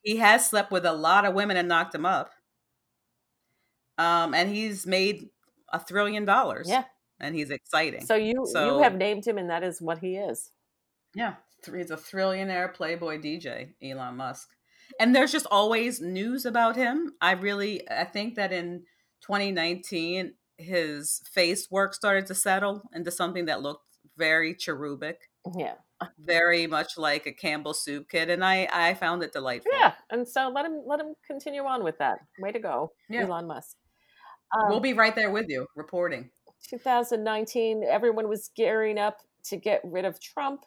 he 0.02 0.16
has 0.16 0.46
slept 0.48 0.70
with 0.70 0.84
a 0.86 0.92
lot 0.92 1.24
of 1.24 1.34
women 1.34 1.56
and 1.56 1.68
knocked 1.68 1.92
them 1.92 2.06
up 2.06 2.30
um 3.98 4.34
and 4.34 4.48
he's 4.50 4.86
made 4.86 5.28
a 5.72 5.80
trillion 5.86 6.24
dollars 6.24 6.68
Yeah. 6.68 6.84
and 7.20 7.34
he's 7.34 7.50
exciting 7.50 8.04
So 8.06 8.14
you 8.14 8.46
you 8.54 8.78
have 8.78 8.94
named 8.96 9.26
him, 9.26 9.38
and 9.38 9.50
that 9.50 9.62
is 9.62 9.80
what 9.82 9.98
he 9.98 10.16
is. 10.16 10.50
Yeah, 11.14 11.34
he's 11.64 11.90
a 11.90 11.96
trillionaire 11.96 12.72
playboy 12.72 13.18
DJ, 13.20 13.74
Elon 13.82 14.16
Musk. 14.16 14.48
And 14.98 15.14
there's 15.14 15.32
just 15.32 15.46
always 15.50 16.00
news 16.00 16.46
about 16.46 16.76
him. 16.76 17.12
I 17.20 17.32
really 17.32 17.88
I 17.90 18.04
think 18.04 18.36
that 18.36 18.52
in 18.52 18.84
2019 19.22 20.34
his 20.56 21.20
face 21.32 21.68
work 21.70 21.94
started 21.94 22.26
to 22.26 22.34
settle 22.34 22.82
into 22.92 23.10
something 23.10 23.44
that 23.46 23.62
looked 23.62 23.84
very 24.16 24.54
cherubic, 24.54 25.18
Yeah. 25.56 25.74
very 26.18 26.66
much 26.66 26.96
like 26.96 27.26
a 27.26 27.32
Campbell 27.32 27.74
soup 27.74 28.08
kid 28.08 28.30
and 28.30 28.44
I 28.44 28.68
I 28.72 28.94
found 28.94 29.22
it 29.22 29.32
delightful. 29.32 29.72
Yeah, 29.74 29.92
and 30.10 30.26
so 30.26 30.48
let 30.48 30.64
him 30.64 30.82
let 30.86 31.00
him 31.00 31.14
continue 31.26 31.62
on 31.64 31.84
with 31.84 31.98
that. 31.98 32.18
Way 32.40 32.52
to 32.52 32.58
go, 32.58 32.92
Yeah. 33.08 33.22
Elon 33.24 33.46
Musk. 33.46 33.76
Um, 34.56 34.70
We'll 34.70 34.80
be 34.80 34.94
right 34.94 35.14
there 35.14 35.30
with 35.30 35.46
you 35.48 35.66
reporting. 35.76 36.30
2019, 36.70 37.84
everyone 37.88 38.28
was 38.28 38.50
gearing 38.56 38.98
up 38.98 39.18
to 39.44 39.56
get 39.56 39.80
rid 39.84 40.04
of 40.04 40.20
Trump 40.20 40.64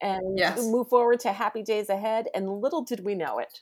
and 0.00 0.38
Yes. 0.38 0.58
move 0.58 0.88
forward 0.88 1.20
to 1.20 1.32
happy 1.32 1.62
days 1.62 1.88
ahead. 1.88 2.28
And 2.34 2.60
little 2.60 2.82
did 2.82 3.04
we 3.04 3.14
know 3.14 3.38
it, 3.38 3.60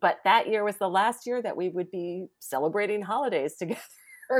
but 0.00 0.18
that 0.24 0.48
year 0.48 0.64
was 0.64 0.76
the 0.76 0.88
last 0.88 1.26
year 1.26 1.40
that 1.42 1.56
we 1.56 1.68
would 1.68 1.90
be 1.90 2.26
celebrating 2.38 3.02
holidays 3.02 3.56
together, 3.58 3.80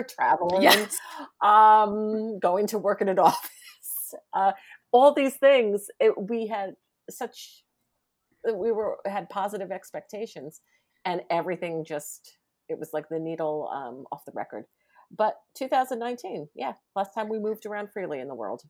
traveling, 0.09 0.63
Yes. 0.63 0.99
um, 1.43 2.39
going 2.39 2.67
to 2.69 2.79
work 2.79 3.01
in 3.01 3.09
an 3.09 3.19
office, 3.31 4.15
uh, 4.33 4.53
all 4.93 5.13
these 5.13 5.37
things. 5.37 5.89
It, 6.01 6.15
we 6.21 6.47
had 6.47 6.77
such 7.11 7.65
we 8.45 8.71
were 8.71 8.99
had 9.05 9.29
positive 9.29 9.73
expectations, 9.73 10.61
and 11.05 11.23
everything 11.31 11.85
just 11.85 12.39
it 12.69 12.79
was 12.79 12.93
like 12.93 13.09
the 13.09 13.19
needle 13.19 13.69
um, 13.73 14.07
off 14.13 14.25
the 14.25 14.33
record. 14.33 14.65
But 15.11 15.41
2019, 15.55 16.49
yeah, 16.55 16.75
last 16.95 17.15
time 17.15 17.29
we 17.29 17.39
moved 17.39 17.65
around 17.67 17.89
freely 17.93 18.21
in 18.21 18.29
the 18.29 18.35
world. 18.35 18.63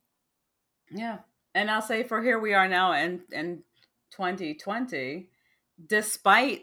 Yeah. 0.90 1.18
And 1.54 1.70
I'll 1.70 1.82
say 1.82 2.02
for 2.02 2.22
here 2.22 2.38
we 2.38 2.54
are 2.54 2.68
now 2.68 2.92
in 2.92 3.22
in 3.32 3.62
2020, 4.10 5.28
despite 5.86 6.62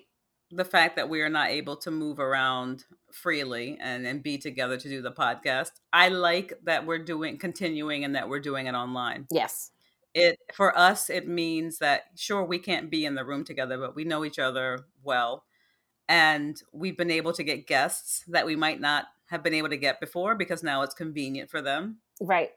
the 0.51 0.65
fact 0.65 0.95
that 0.95 1.09
we 1.09 1.21
are 1.21 1.29
not 1.29 1.49
able 1.49 1.75
to 1.75 1.91
move 1.91 2.19
around 2.19 2.85
freely 3.11 3.77
and, 3.81 4.05
and 4.05 4.21
be 4.21 4.37
together 4.37 4.77
to 4.77 4.89
do 4.89 5.01
the 5.01 5.11
podcast, 5.11 5.71
I 5.91 6.09
like 6.09 6.53
that 6.63 6.85
we're 6.85 7.03
doing 7.03 7.37
continuing 7.37 8.03
and 8.03 8.15
that 8.15 8.29
we're 8.29 8.39
doing 8.39 8.67
it 8.67 8.73
online. 8.73 9.27
Yes, 9.31 9.71
It 10.13 10.37
for 10.53 10.77
us 10.77 11.09
it 11.09 11.27
means 11.27 11.79
that 11.79 12.03
sure 12.15 12.43
we 12.43 12.59
can't 12.59 12.89
be 12.89 13.05
in 13.05 13.15
the 13.15 13.25
room 13.25 13.43
together, 13.43 13.77
but 13.77 13.95
we 13.95 14.03
know 14.03 14.23
each 14.23 14.39
other 14.39 14.85
well. 15.03 15.43
And 16.07 16.61
we've 16.71 16.97
been 16.97 17.11
able 17.11 17.33
to 17.33 17.43
get 17.43 17.67
guests 17.67 18.23
that 18.27 18.45
we 18.45 18.55
might 18.55 18.79
not 18.79 19.05
have 19.27 19.41
been 19.43 19.55
able 19.55 19.69
to 19.69 19.77
get 19.77 19.99
before 19.99 20.35
because 20.35 20.61
now 20.61 20.83
it's 20.83 20.93
convenient 20.93 21.49
for 21.49 21.61
them 21.61 21.97
right. 22.21 22.51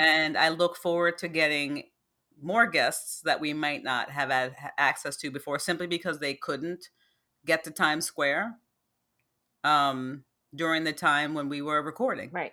And 0.00 0.38
I 0.38 0.48
look 0.48 0.76
forward 0.76 1.18
to 1.18 1.28
getting 1.28 1.82
more 2.42 2.66
guests 2.66 3.20
that 3.26 3.38
we 3.38 3.52
might 3.52 3.84
not 3.84 4.10
have 4.10 4.30
had 4.30 4.56
access 4.78 5.14
to 5.18 5.30
before 5.30 5.58
simply 5.58 5.86
because 5.86 6.18
they 6.18 6.32
couldn't 6.32 6.88
get 7.44 7.64
to 7.64 7.70
Times 7.70 8.06
Square 8.06 8.56
um, 9.62 10.24
during 10.54 10.84
the 10.84 10.94
time 10.94 11.34
when 11.34 11.50
we 11.50 11.60
were 11.60 11.82
recording. 11.82 12.30
Right. 12.32 12.52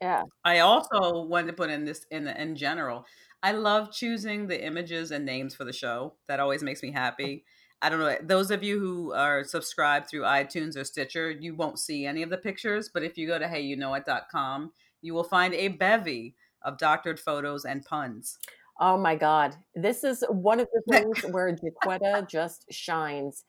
Yeah. 0.00 0.22
I 0.44 0.60
also 0.60 1.24
wanted 1.24 1.48
to 1.48 1.52
put 1.54 1.70
in 1.70 1.84
this 1.84 2.06
in 2.12 2.28
in 2.28 2.54
general. 2.54 3.06
I 3.42 3.50
love 3.50 3.90
choosing 3.90 4.46
the 4.46 4.64
images 4.64 5.10
and 5.10 5.26
names 5.26 5.52
for 5.56 5.64
the 5.64 5.72
show. 5.72 6.14
That 6.28 6.38
always 6.38 6.62
makes 6.62 6.80
me 6.80 6.92
happy. 6.92 7.44
I 7.82 7.88
don't 7.88 7.98
know. 7.98 8.16
Those 8.22 8.52
of 8.52 8.62
you 8.62 8.78
who 8.78 9.12
are 9.14 9.42
subscribed 9.42 10.08
through 10.08 10.22
iTunes 10.22 10.76
or 10.76 10.84
Stitcher, 10.84 11.32
you 11.32 11.56
won't 11.56 11.80
see 11.80 12.06
any 12.06 12.22
of 12.22 12.30
the 12.30 12.38
pictures. 12.38 12.88
But 12.88 13.02
if 13.02 13.18
you 13.18 13.26
go 13.26 13.38
to 13.38 13.46
heyyouknowit.com, 13.46 14.72
you 15.04 15.14
will 15.14 15.24
find 15.24 15.54
a 15.54 15.68
bevy 15.68 16.34
of 16.62 16.78
doctored 16.78 17.20
photos 17.20 17.64
and 17.64 17.84
puns. 17.84 18.38
Oh 18.80 18.96
my 18.98 19.14
God. 19.14 19.54
This 19.74 20.02
is 20.02 20.24
one 20.28 20.58
of 20.60 20.68
the 20.72 20.82
things 20.90 21.22
where 21.32 21.54
Jaquetta 21.54 22.28
just 22.28 22.64
shines. 22.70 23.44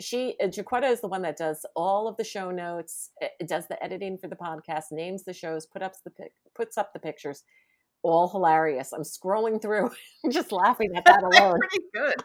She, 0.00 0.36
uh, 0.40 0.46
Jaquetta 0.46 0.88
is 0.92 1.00
the 1.00 1.08
one 1.08 1.22
that 1.22 1.36
does 1.36 1.66
all 1.74 2.06
of 2.06 2.16
the 2.16 2.22
show 2.24 2.50
notes, 2.52 3.10
uh, 3.22 3.26
does 3.46 3.66
the 3.66 3.82
editing 3.82 4.16
for 4.18 4.28
the 4.28 4.36
podcast, 4.36 4.92
names 4.92 5.24
the 5.24 5.32
shows, 5.32 5.66
put 5.66 5.82
up 5.82 5.94
the 6.04 6.12
puts 6.54 6.78
up 6.78 6.92
the 6.92 7.00
pictures. 7.00 7.42
All 8.02 8.28
hilarious. 8.28 8.92
I'm 8.92 9.02
scrolling 9.02 9.60
through, 9.60 9.90
just 10.30 10.52
laughing 10.52 10.90
at 10.94 11.04
that 11.06 11.22
alone. 11.24 11.58
pretty 11.58 11.84
good. 11.92 12.22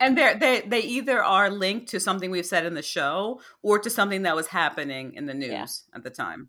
And 0.00 0.18
they're, 0.18 0.34
they 0.34 0.62
they 0.62 0.80
either 0.80 1.22
are 1.22 1.48
linked 1.50 1.88
to 1.90 2.00
something 2.00 2.32
we've 2.32 2.44
said 2.46 2.66
in 2.66 2.74
the 2.74 2.82
show 2.82 3.40
or 3.62 3.78
to 3.78 3.88
something 3.88 4.22
that 4.22 4.34
was 4.34 4.48
happening 4.48 5.14
in 5.14 5.26
the 5.26 5.34
news 5.34 5.50
Yeah. 5.52 5.66
at 5.94 6.02
the 6.02 6.10
time. 6.10 6.48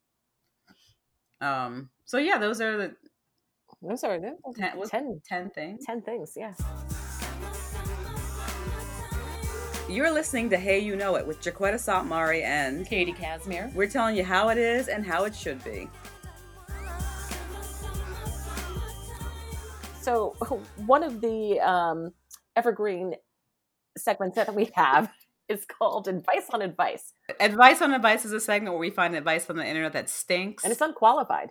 Um. 1.43 1.89
So 2.05 2.17
yeah, 2.17 2.37
those 2.37 2.61
are 2.61 2.77
the 2.77 2.95
Those 3.81 4.03
are 4.03 4.19
those 4.19 4.33
are 4.61 4.83
ten, 4.87 4.89
10, 4.89 5.21
10 5.27 5.49
things. 5.51 5.85
10 5.85 6.01
things. 6.01 6.33
Yeah. 6.37 6.53
You're 9.89 10.11
listening 10.11 10.49
to 10.51 10.57
Hey 10.57 10.79
You 10.79 10.95
Know 10.95 11.15
It 11.17 11.27
with 11.27 11.41
Jaquetta 11.41 11.75
Sotmari 11.75 12.41
and 12.43 12.85
Katie 12.85 13.11
Casimir. 13.11 13.69
we're 13.75 13.89
telling 13.89 14.15
you 14.15 14.23
how 14.23 14.49
it 14.49 14.57
is 14.57 14.87
and 14.87 15.05
how 15.05 15.25
it 15.25 15.35
should 15.35 15.61
be. 15.63 15.89
So 20.01 20.35
one 20.85 21.03
of 21.03 21.19
the 21.19 21.59
um, 21.59 22.11
evergreen 22.55 23.15
segments 23.97 24.37
that 24.37 24.53
we 24.55 24.71
have 24.75 25.11
is 25.49 25.65
called 25.65 26.07
Advice 26.07 26.47
on 26.51 26.61
Advice, 26.61 27.13
Advice 27.39 27.81
on 27.81 27.93
Advice 27.93 28.25
is 28.25 28.31
a 28.33 28.39
segment 28.39 28.73
where 28.73 28.79
we 28.79 28.89
find 28.89 29.15
advice 29.15 29.49
on 29.49 29.55
the 29.57 29.65
internet 29.65 29.93
that 29.93 30.09
stinks 30.09 30.63
and 30.63 30.71
it's 30.71 30.81
unqualified. 30.81 31.49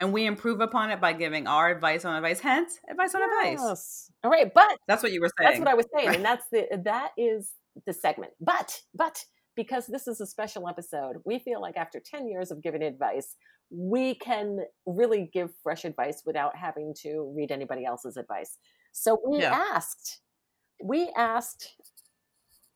and 0.00 0.12
we 0.12 0.26
improve 0.26 0.60
upon 0.60 0.90
it 0.90 1.00
by 1.00 1.12
giving 1.12 1.46
our 1.46 1.70
advice 1.70 2.04
on 2.04 2.14
advice. 2.16 2.40
Hence, 2.40 2.78
advice 2.90 3.14
on 3.14 3.22
advice. 3.22 3.58
Yes. 3.62 4.10
All 4.24 4.30
right, 4.30 4.52
but 4.54 4.76
That's 4.88 5.02
what 5.02 5.12
you 5.12 5.20
were 5.20 5.30
saying. 5.38 5.50
that's 5.50 5.58
what 5.58 5.68
I 5.68 5.74
was 5.74 5.86
saying, 5.94 6.14
and 6.16 6.24
that's 6.28 6.44
the 6.50 6.66
that 6.84 7.10
is 7.16 7.52
the 7.86 7.92
segment. 7.92 8.32
But 8.40 8.80
but 8.94 9.24
because 9.54 9.86
this 9.86 10.06
is 10.08 10.20
a 10.20 10.26
special 10.26 10.68
episode, 10.68 11.16
we 11.24 11.38
feel 11.38 11.60
like 11.60 11.76
after 11.76 12.00
ten 12.00 12.26
years 12.28 12.50
of 12.50 12.62
giving 12.62 12.82
advice, 12.82 13.36
we 13.70 14.14
can 14.14 14.60
really 14.86 15.28
give 15.32 15.50
fresh 15.62 15.84
advice 15.84 16.22
without 16.26 16.56
having 16.56 16.94
to 17.02 17.32
read 17.36 17.50
anybody 17.52 17.84
else's 17.84 18.16
advice. 18.16 18.58
So 18.92 19.20
we 19.26 19.40
Yeah. 19.40 19.52
asked, 19.74 20.20
we 20.82 21.10
asked 21.16 21.70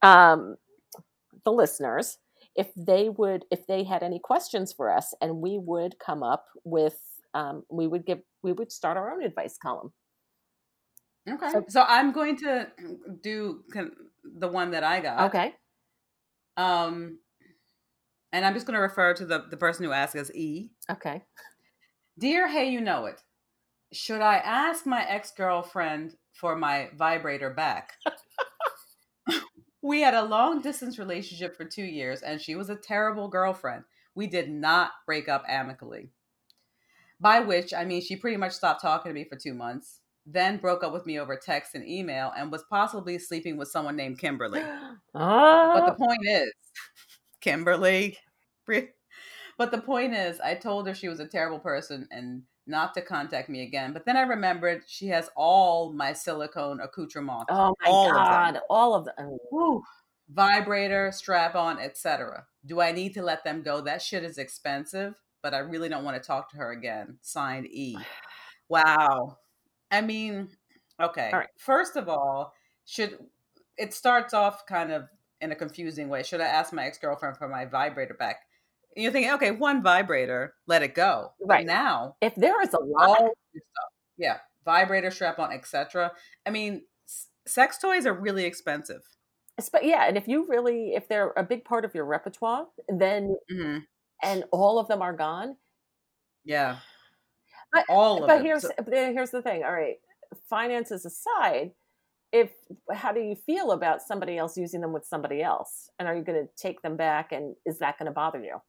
um, 0.03 0.57
the 1.45 1.53
listeners 1.53 2.19
if 2.55 2.69
they 2.77 3.09
would 3.11 3.45
if 3.51 3.67
they 3.67 3.85
had 3.85 4.03
any 4.03 4.19
questions 4.19 4.73
for 4.73 4.91
us, 4.91 5.15
and 5.21 5.37
we 5.43 5.59
would 5.59 5.99
come 5.99 6.23
up 6.23 6.47
with 6.65 6.99
um, 7.35 7.65
we 7.71 7.87
would 7.87 8.07
give 8.07 8.21
we 8.43 8.53
would 8.53 8.73
start 8.73 8.97
our 8.97 9.13
own 9.13 9.23
advice 9.23 9.59
column. 9.63 9.93
Okay. 11.29 11.51
So- 11.51 11.65
So, 11.69 11.83
I'm 11.87 12.13
going 12.13 12.37
to 12.39 12.69
do 13.23 13.63
the 14.25 14.49
one 14.49 14.71
that 14.71 14.85
I 14.85 15.01
got. 15.01 15.27
Okay. 15.29 15.55
Um, 16.57 17.19
and 18.33 18.45
I'm 18.45 18.55
just 18.55 18.67
going 18.67 18.77
to 18.77 18.81
refer 18.81 19.13
to 19.15 19.27
the, 19.27 19.45
the 19.51 19.57
person 19.57 19.85
who 19.85 19.93
asked 19.93 20.15
as 20.15 20.35
E. 20.35 20.71
Okay. 20.91 21.23
Dear 22.19 22.49
Hey 22.49 22.71
You 22.71 22.81
Know 22.81 23.07
It, 23.07 23.21
should 23.93 24.21
I 24.23 24.37
ask 24.37 24.87
my 24.87 25.05
ex 25.05 25.33
girlfriend 25.37 26.15
for 26.33 26.57
my 26.57 26.89
vibrator 26.97 27.51
back? 27.51 27.93
we 29.87 30.01
had 30.03 30.15
a 30.15 30.25
long 30.25 30.61
distance 30.63 30.99
relationship 30.99 31.57
for 31.57 31.65
two 31.65 31.85
years, 31.85 32.23
and 32.23 32.41
she 32.41 32.55
was 32.57 32.69
a 32.71 32.77
terrible 32.77 33.29
girlfriend. 33.29 33.85
We 34.15 34.27
did 34.27 34.51
not 34.51 34.93
break 35.07 35.29
up 35.29 35.45
amicably. 35.49 36.11
By 37.21 37.41
which 37.41 37.73
I 37.75 37.85
mean 37.85 38.01
she 38.01 38.17
pretty 38.17 38.37
much 38.39 38.53
stopped 38.53 38.81
talking 38.83 39.11
to 39.11 39.15
me 39.15 39.25
for 39.25 39.37
two 39.37 39.53
months, 39.55 40.01
then 40.25 40.57
broke 40.59 40.83
up 40.83 40.93
with 40.95 41.05
me 41.07 41.19
over 41.19 41.37
text 41.37 41.75
and 41.75 41.87
email, 41.87 42.33
and 42.37 42.51
was 42.51 42.65
possibly 42.65 43.19
sleeping 43.19 43.57
with 43.59 43.69
someone 43.69 43.97
named 43.97 44.19
Kimberly. 44.19 44.63
Ah. 45.15 45.69
But 45.73 45.85
the 45.87 45.93
Oh, 45.93 45.97
point 45.97 46.21
is, 46.27 46.53
Kimberly. 47.41 48.19
But 49.59 49.71
the 49.71 49.81
point 49.81 50.15
is, 50.15 50.41
I 50.41 50.55
told 50.55 50.87
her 50.87 50.95
she 50.95 51.09
was 51.09 51.21
a 51.21 51.29
terrible 51.29 51.59
person 51.59 52.09
and 52.11 52.45
not 52.67 52.95
to 52.95 53.03
contact 53.03 53.49
me 53.49 53.63
again. 53.63 53.93
But 53.93 54.05
then 54.05 54.17
I 54.17 54.23
remembered 54.23 54.85
she 54.87 55.09
has 55.09 55.31
all 55.37 55.93
my 55.93 56.13
silicone 56.13 56.81
accoutrements, 56.81 57.47
oh 57.51 57.75
my 57.85 57.91
all 57.91 58.09
of 58.09 58.15
god! 58.15 58.61
All 58.69 58.95
of 58.95 59.05
them. 59.05 59.15
Oh. 59.19 59.39
Woo. 59.51 59.83
vibrator, 60.29 61.13
strap 61.13 61.55
on, 61.55 61.79
etc. 61.79 62.45
Do 62.65 62.81
I 62.81 62.93
need 62.93 63.15
to 63.15 63.23
let 63.23 63.45
them 63.45 63.63
go? 63.63 63.81
That 63.81 64.03
shit 64.03 64.25
is 64.25 64.39
expensive, 64.39 65.15
but 65.43 65.55
I 65.55 65.59
really 65.59 65.89
don't 65.89 66.05
want 66.05 66.21
to 66.21 66.27
talk 66.27 66.51
to 66.51 66.57
her 66.57 66.73
again. 66.73 67.19
Signed 67.23 67.67
E. 67.67 67.97
Wow. 68.69 69.39
I 69.93 70.01
mean, 70.01 70.49
okay. 71.01 71.31
All 71.33 71.39
right. 71.39 71.49
First 71.57 71.95
of 71.95 72.09
all, 72.09 72.53
should 72.85 73.17
it 73.79 73.95
starts 73.95 74.35
off 74.35 74.67
kind 74.67 74.91
of 74.91 75.05
in 75.41 75.53
a 75.53 75.57
confusing 75.57 76.09
way. 76.09 76.23
Should 76.23 76.41
I 76.41 76.47
ask 76.47 76.73
my 76.73 76.85
ex 76.87 76.99
girlfriend 76.99 77.37
for 77.37 77.49
my 77.49 77.65
vibrator 77.65 78.15
back? 78.15 78.46
And 78.97 79.03
you're 79.03 79.13
thinking, 79.13 79.33
okay, 79.35 79.51
one 79.51 79.83
vibrator, 79.83 80.55
let 80.67 80.83
it 80.83 80.95
go. 80.95 81.33
But 81.41 81.49
Right. 81.49 81.67
now, 81.67 82.17
If 82.23 82.35
there 82.35 82.61
is 82.63 82.73
a 82.73 82.79
lot, 82.81 83.21
your 83.21 83.63
stuff, 83.71 83.93
yeah, 84.17 84.39
vibrator, 84.65 85.11
strap 85.11 85.39
on, 85.39 85.53
etc. 85.53 86.13
I 86.47 86.51
mean, 86.51 86.87
s- 87.07 87.29
sex 87.47 87.79
toys 87.79 88.07
are 88.07 88.15
really 88.15 88.45
expensive. 88.47 89.03
but 89.73 89.85
yeah, 89.85 90.07
and 90.07 90.17
if 90.17 90.27
you 90.29 90.47
really, 90.49 90.95
if 90.95 91.09
they're 91.09 91.33
a 91.37 91.43
big 91.43 91.65
part 91.65 91.85
of 91.85 91.95
your 91.95 92.05
repertoire, 92.07 92.67
then 92.89 93.37
hmm 93.51 93.79
and 94.23 94.45
all 94.51 94.79
of 94.79 94.89
them 94.89 95.03
are 95.03 95.13
gone. 95.13 95.57
Yeah, 96.45 96.79
But- 97.73 97.85
all 97.91 98.23
of 98.23 98.29
But 98.29 98.41
it. 98.41 98.45
here's 98.47 98.63
So- 98.63 98.71
here's 98.87 99.31
the 99.31 99.43
thing. 99.43 99.63
All 99.65 99.73
right, 99.73 100.01
finances 100.49 101.05
aside, 101.05 101.75
if 102.33 102.51
how 102.93 103.13
do 103.13 103.21
you 103.21 103.37
feel 103.37 103.73
about 103.73 104.01
somebody 104.03 104.39
else 104.39 104.57
using 104.57 104.81
them 104.81 104.93
with 104.95 105.05
somebody 105.07 105.43
else, 105.43 105.91
and 105.99 106.09
are 106.09 106.17
you 106.17 106.23
going 106.23 106.47
to 106.47 106.53
take 106.55 106.81
them 106.83 106.97
back, 106.97 107.33
and 107.33 107.57
is 107.67 107.79
that 107.81 107.99
going 107.99 108.07
to 108.07 108.13
bother 108.13 108.41
you? 108.43 108.61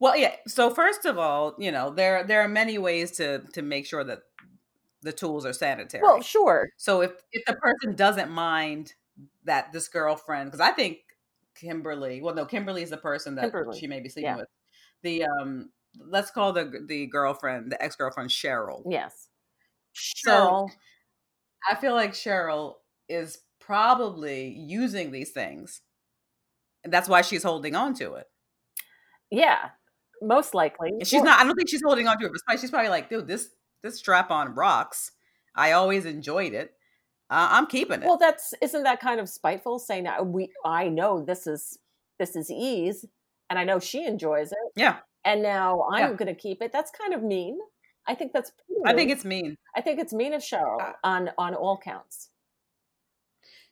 Well, 0.00 0.16
yeah. 0.16 0.36
So 0.46 0.70
first 0.70 1.04
of 1.04 1.18
all, 1.18 1.54
you 1.58 1.72
know 1.72 1.90
there 1.90 2.24
there 2.24 2.40
are 2.42 2.48
many 2.48 2.78
ways 2.78 3.12
to 3.12 3.40
to 3.52 3.62
make 3.62 3.86
sure 3.86 4.04
that 4.04 4.20
the 5.02 5.12
tools 5.12 5.44
are 5.46 5.52
sanitary. 5.52 6.02
Well, 6.02 6.20
sure. 6.22 6.70
so 6.76 7.02
if 7.02 7.12
if 7.32 7.44
the 7.44 7.54
person 7.54 7.94
doesn't 7.94 8.30
mind 8.30 8.94
that 9.44 9.72
this 9.72 9.88
girlfriend, 9.88 10.50
because 10.50 10.60
I 10.60 10.72
think 10.72 10.98
Kimberly, 11.54 12.20
well, 12.20 12.34
no, 12.34 12.44
Kimberly 12.44 12.82
is 12.82 12.90
the 12.90 12.96
person 12.96 13.34
that 13.36 13.52
Kimberly, 13.52 13.78
she 13.78 13.86
may 13.86 14.00
be 14.00 14.08
sleeping 14.08 14.30
yeah. 14.30 14.36
with. 14.36 14.48
The 15.02 15.24
um, 15.24 15.70
let's 15.98 16.30
call 16.30 16.52
the 16.52 16.84
the 16.86 17.06
girlfriend, 17.06 17.72
the 17.72 17.82
ex 17.82 17.96
girlfriend, 17.96 18.30
Cheryl. 18.30 18.82
Yes. 18.88 19.28
So- 19.94 20.30
Cheryl. 20.30 20.70
I 21.68 21.74
feel 21.74 21.92
like 21.92 22.12
Cheryl 22.12 22.74
is 23.08 23.38
probably 23.58 24.48
using 24.48 25.10
these 25.10 25.32
things, 25.32 25.82
and 26.84 26.92
that's 26.92 27.08
why 27.08 27.22
she's 27.22 27.42
holding 27.42 27.74
on 27.74 27.94
to 27.94 28.14
it. 28.14 28.26
yeah. 29.30 29.70
Most 30.22 30.54
likely. 30.54 30.92
She's 31.04 31.22
not. 31.22 31.40
I 31.40 31.44
don't 31.44 31.54
think 31.56 31.68
she's 31.68 31.82
holding 31.84 32.08
on 32.08 32.18
to 32.18 32.26
it. 32.26 32.32
But 32.46 32.58
she's 32.60 32.70
probably 32.70 32.88
like, 32.90 33.08
dude, 33.08 33.26
this 33.26 33.50
this 33.82 33.98
strap 33.98 34.30
on 34.30 34.54
rocks. 34.54 35.12
I 35.54 35.72
always 35.72 36.04
enjoyed 36.04 36.52
it. 36.54 36.72
Uh, 37.30 37.48
I'm 37.50 37.66
keeping 37.66 38.02
it. 38.02 38.06
Well, 38.06 38.16
that's 38.18 38.54
isn't 38.62 38.82
that 38.84 39.00
kind 39.00 39.20
of 39.20 39.28
spiteful 39.28 39.78
saying 39.78 40.04
that 40.04 40.26
we 40.26 40.50
I 40.64 40.88
know 40.88 41.22
this 41.24 41.46
is 41.46 41.78
this 42.18 42.34
is 42.36 42.50
ease 42.50 43.04
and 43.50 43.58
I 43.58 43.64
know 43.64 43.78
she 43.78 44.04
enjoys 44.04 44.50
it 44.50 44.58
yeah, 44.76 44.96
and 45.24 45.42
now 45.42 45.86
I'm 45.92 46.10
Yeah. 46.10 46.16
going 46.16 46.34
to 46.34 46.40
keep 46.40 46.62
it. 46.62 46.72
That's 46.72 46.90
kind 46.90 47.12
of 47.14 47.22
mean. 47.22 47.58
I 48.06 48.14
think 48.14 48.32
that's 48.32 48.50
I 48.86 48.94
think 48.94 49.10
it's 49.10 49.24
mean. 49.24 49.56
I 49.76 49.82
think 49.82 50.00
it's 50.00 50.12
mean 50.14 50.32
of 50.32 50.40
Cheryl 50.42 50.80
Uh, 50.80 50.92
on 51.04 51.30
on 51.38 51.54
all 51.54 51.76
counts. 51.78 52.30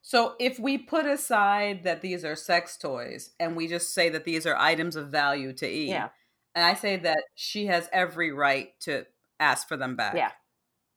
So 0.03 0.35
if 0.39 0.59
we 0.59 0.79
put 0.79 1.07
aside 1.07 1.83
that 1.85 2.01
these 2.03 2.25
are 2.25 2.37
sex 2.37 2.77
toys 2.77 3.31
and 3.41 3.57
we 3.57 3.67
just 3.67 3.93
say 3.93 4.09
that 4.11 4.25
these 4.25 4.47
are 4.47 4.57
items 4.57 4.95
of 4.97 5.09
value 5.09 5.53
to 5.55 5.67
eat, 5.69 5.89
Yeah. 5.89 6.11
And 6.57 6.65
I 6.65 6.75
say 6.75 6.99
that 6.99 7.25
she 7.37 7.67
has 7.69 7.91
every 7.93 8.33
right 8.33 8.71
to 8.83 9.07
ask 9.41 9.69
for 9.69 9.79
them 9.79 9.97
back. 9.97 10.17
Yeah. 10.17 10.33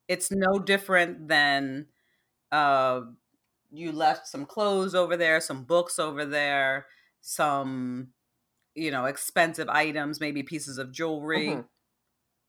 It's 0.08 0.32
no 0.32 0.60
different 0.60 1.28
than 1.30 1.88
uh 2.52 3.02
you 3.72 3.92
left 3.92 4.28
some 4.28 4.46
clothes 4.46 4.96
over 4.96 5.18
there, 5.18 5.42
some 5.42 5.66
books 5.66 6.00
over 6.00 6.26
there, 6.26 6.88
some 7.22 8.14
you 8.76 8.92
know, 8.92 9.06
expensive 9.06 9.70
items, 9.70 10.22
maybe 10.22 10.44
pieces 10.44 10.78
of 10.80 10.92
jewelry, 10.94 11.50
Mhm. 11.50 11.68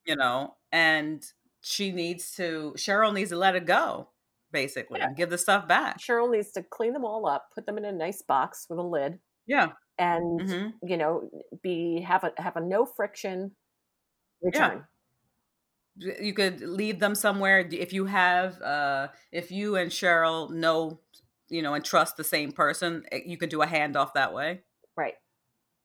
you 0.07 0.17
know, 0.17 0.57
and 0.73 1.25
she 1.63 1.93
needs 1.93 2.33
to 2.37 2.75
Cheryl 2.77 3.13
needs 3.15 3.31
to 3.31 3.37
let 3.37 3.57
it 3.57 3.67
go, 3.67 4.11
basically, 4.53 5.01
and 5.01 5.17
give 5.17 5.31
the 5.31 5.39
stuff 5.39 5.69
back. 5.69 5.99
Cheryl 5.99 6.31
needs 6.31 6.53
to 6.53 6.63
clean 6.63 6.93
them 6.95 7.05
all 7.05 7.27
up, 7.27 7.51
put 7.55 7.67
them 7.67 7.79
in 7.79 7.85
a 7.85 7.93
nice 7.93 8.23
box 8.23 8.67
with 8.69 8.79
a 8.79 8.83
lid, 8.83 9.21
Yeah. 9.47 9.73
And 10.01 10.47
hmm 10.47 10.81
you 10.83 10.99
know, 10.99 11.31
be 11.63 12.03
have 12.03 12.25
a 12.25 12.33
have 12.43 12.57
a 12.57 12.63
no 12.63 12.87
friction 12.87 13.57
return. 14.43 14.87
You 15.97 16.33
could 16.33 16.61
leave 16.63 16.99
them 17.01 17.15
somewhere 17.15 17.61
if 17.61 17.93
you 17.93 18.07
have 18.07 18.61
uh 18.63 19.09
if 19.33 19.51
you 19.51 19.77
and 19.77 19.91
Cheryl 19.91 20.51
know, 20.51 21.01
you 21.49 21.63
know, 21.63 21.75
and 21.75 21.85
trust 21.85 22.17
the 22.17 22.25
same 22.25 22.53
person, 22.53 23.05
eh, 23.13 23.21
you 23.27 23.37
could 23.37 23.51
do 23.51 23.61
a 23.63 23.67
handoff 23.67 24.15
that 24.15 24.33
way. 24.33 24.63
Right. 24.97 25.17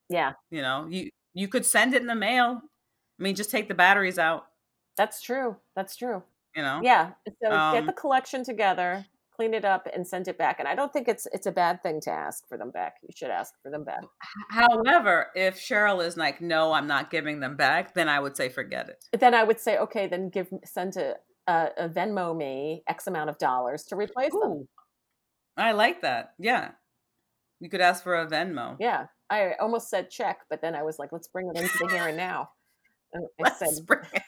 Yeah, 0.09 0.35
You 0.49 0.61
know, 0.61 0.87
you 0.87 1.09
you 1.33 1.47
could 1.47 1.65
send 1.65 1.93
it 1.93 2.01
in 2.01 2.07
the 2.07 2.15
mail. 2.15 2.61
I 3.19 3.23
mean, 3.23 3.35
just 3.35 3.51
take 3.51 3.67
the 3.67 3.73
batteries 3.75 4.19
out, 4.19 4.47
that's 4.97 5.21
true. 5.21 5.57
That's 5.75 5.95
true. 5.95 6.23
you 6.55 6.61
know. 6.61 6.83
Yeah. 6.83 7.13
So 7.43 7.65
get 7.71 7.85
Um, 7.85 7.87
the 7.87 7.93
collection 7.93 8.43
together, 8.43 9.07
clean 9.35 9.53
it 9.53 9.65
up, 9.65 9.87
and 9.93 10.07
send 10.07 10.27
it 10.27 10.37
back. 10.37 10.59
And 10.59 10.67
I 10.67 10.75
don't 10.75 10.91
think 10.93 11.07
it's 11.07 11.27
it's 11.31 11.45
a 11.45 11.51
bad 11.51 11.81
thing 11.83 12.01
to 12.01 12.11
ask 12.11 12.47
for 12.47 12.57
them 12.57 12.71
back. 12.71 12.95
You 13.03 13.09
should 13.15 13.29
ask 13.29 13.53
for 13.61 13.71
them 13.71 13.83
back. 13.83 14.03
However, 14.49 15.27
if 15.35 15.59
Cheryl 15.59 16.05
is 16.05 16.17
like, 16.17 16.41
"No, 16.41 16.73
I'm 16.73 16.87
not 16.87 17.11
giving 17.11 17.39
them 17.39 17.55
back," 17.55 17.93
then 17.93 18.09
I 18.09 18.19
would 18.19 18.37
say 18.37 18.49
forget 18.49 18.89
it. 18.89 19.19
Then 19.19 19.33
I 19.33 19.43
would 19.43 19.59
say, 19.59 19.77
okay, 19.77 20.07
then 20.07 20.29
give 20.29 20.49
send 20.63 20.97
a, 20.97 21.15
a, 21.47 21.69
a 21.77 21.89
Venmo 21.89 22.35
me 22.35 22.83
X 22.87 23.07
amount 23.07 23.29
of 23.29 23.37
dollars 23.37 23.83
to 23.85 23.95
replace 23.95 24.33
them. 24.33 24.67
I 25.57 25.71
like 25.71 26.01
that. 26.01 26.33
Yeah, 26.37 26.71
you 27.59 27.69
could 27.69 27.81
ask 27.81 28.03
for 28.03 28.15
a 28.15 28.27
Venmo. 28.27 28.77
Yeah. 28.79 29.07
I 29.29 29.53
almost 29.59 29.89
said 29.89 30.11
check, 30.11 30.39
but 30.49 30.61
then 30.61 30.75
I 30.75 30.83
was 30.83 30.99
like, 30.99 31.11
let's 31.11 31.27
bring 31.27 31.49
it 31.49 31.59
into 31.59 31.77
the 31.79 31.87
here 31.89 32.07
and 32.07 32.17
now. 32.17 32.49
And 33.13 33.27
I 33.39 33.43
Let's 33.43 33.59
said, 33.59 33.85
bring 33.85 34.01
it. 34.13 34.23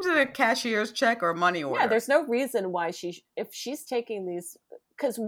Is 0.00 0.06
it 0.06 0.16
a 0.16 0.26
cashier's 0.26 0.92
check 0.92 1.22
or 1.22 1.34
money 1.34 1.62
order? 1.64 1.80
yeah, 1.80 1.86
there's 1.86 2.08
no 2.08 2.24
reason 2.26 2.70
why 2.72 2.90
she, 2.90 3.24
if 3.36 3.48
she's 3.52 3.84
taking 3.84 4.26
these, 4.26 4.56
because 4.96 5.18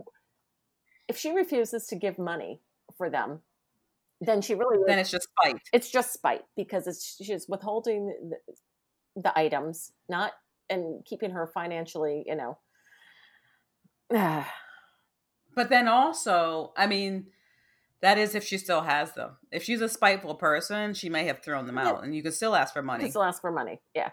if 1.09 1.17
she 1.17 1.33
refuses 1.33 1.87
to 1.89 1.97
give 1.97 2.19
money 2.19 2.61
for 2.97 3.11
them, 3.11 3.41
then 4.21 4.41
she 4.41 4.55
really 4.55 4.79
then 4.87 4.99
it's 4.99 5.11
just 5.11 5.29
spite. 5.39 5.61
it's 5.73 5.91
just 5.91 6.13
spite 6.13 6.43
because 6.57 6.87
it's 6.87 7.17
she's 7.23 7.47
withholding 7.49 8.07
the, 8.31 9.23
the 9.23 9.39
items, 9.39 9.93
not 10.09 10.33
and 10.71 11.05
keeping 11.05 11.31
her 11.31 11.47
financially, 11.47 12.25
you 12.27 12.35
know. 12.37 12.59
But 15.55 15.71
then 15.71 15.89
also, 15.89 16.73
I 16.77 16.87
mean, 16.87 17.29
that 18.03 18.19
is 18.19 18.35
if 18.35 18.45
she 18.45 18.59
still 18.59 18.83
has 18.83 19.13
them. 19.15 19.39
If 19.51 19.63
she's 19.63 19.81
a 19.81 19.89
spiteful 19.89 20.35
person, 20.35 20.93
she 20.93 21.09
may 21.09 21.25
have 21.25 21.43
thrown 21.43 21.67
them 21.67 21.79
out, 21.79 22.05
and 22.05 22.15
you 22.15 22.23
can 22.23 22.33
still 22.33 22.55
ask 22.55 22.75
for 22.75 22.81
You 22.81 22.87
money. 22.87 23.05
can 23.05 23.11
still 23.11 23.23
ask 23.23 23.41
for 23.41 23.51
money. 23.51 23.81
Yeah. 23.95 24.11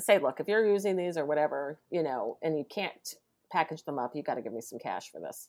Say, 0.00 0.18
look, 0.18 0.40
if 0.40 0.48
you're 0.48 0.66
using 0.66 0.96
these 0.96 1.16
or 1.16 1.24
whatever, 1.24 1.78
you 1.90 2.02
know, 2.02 2.38
and 2.42 2.58
you 2.58 2.64
can't 2.68 3.14
package 3.52 3.84
them 3.84 3.98
up, 3.98 4.14
you 4.14 4.22
got 4.22 4.34
to 4.34 4.42
give 4.42 4.52
me 4.52 4.60
some 4.60 4.78
cash 4.78 5.10
for 5.10 5.20
this. 5.20 5.48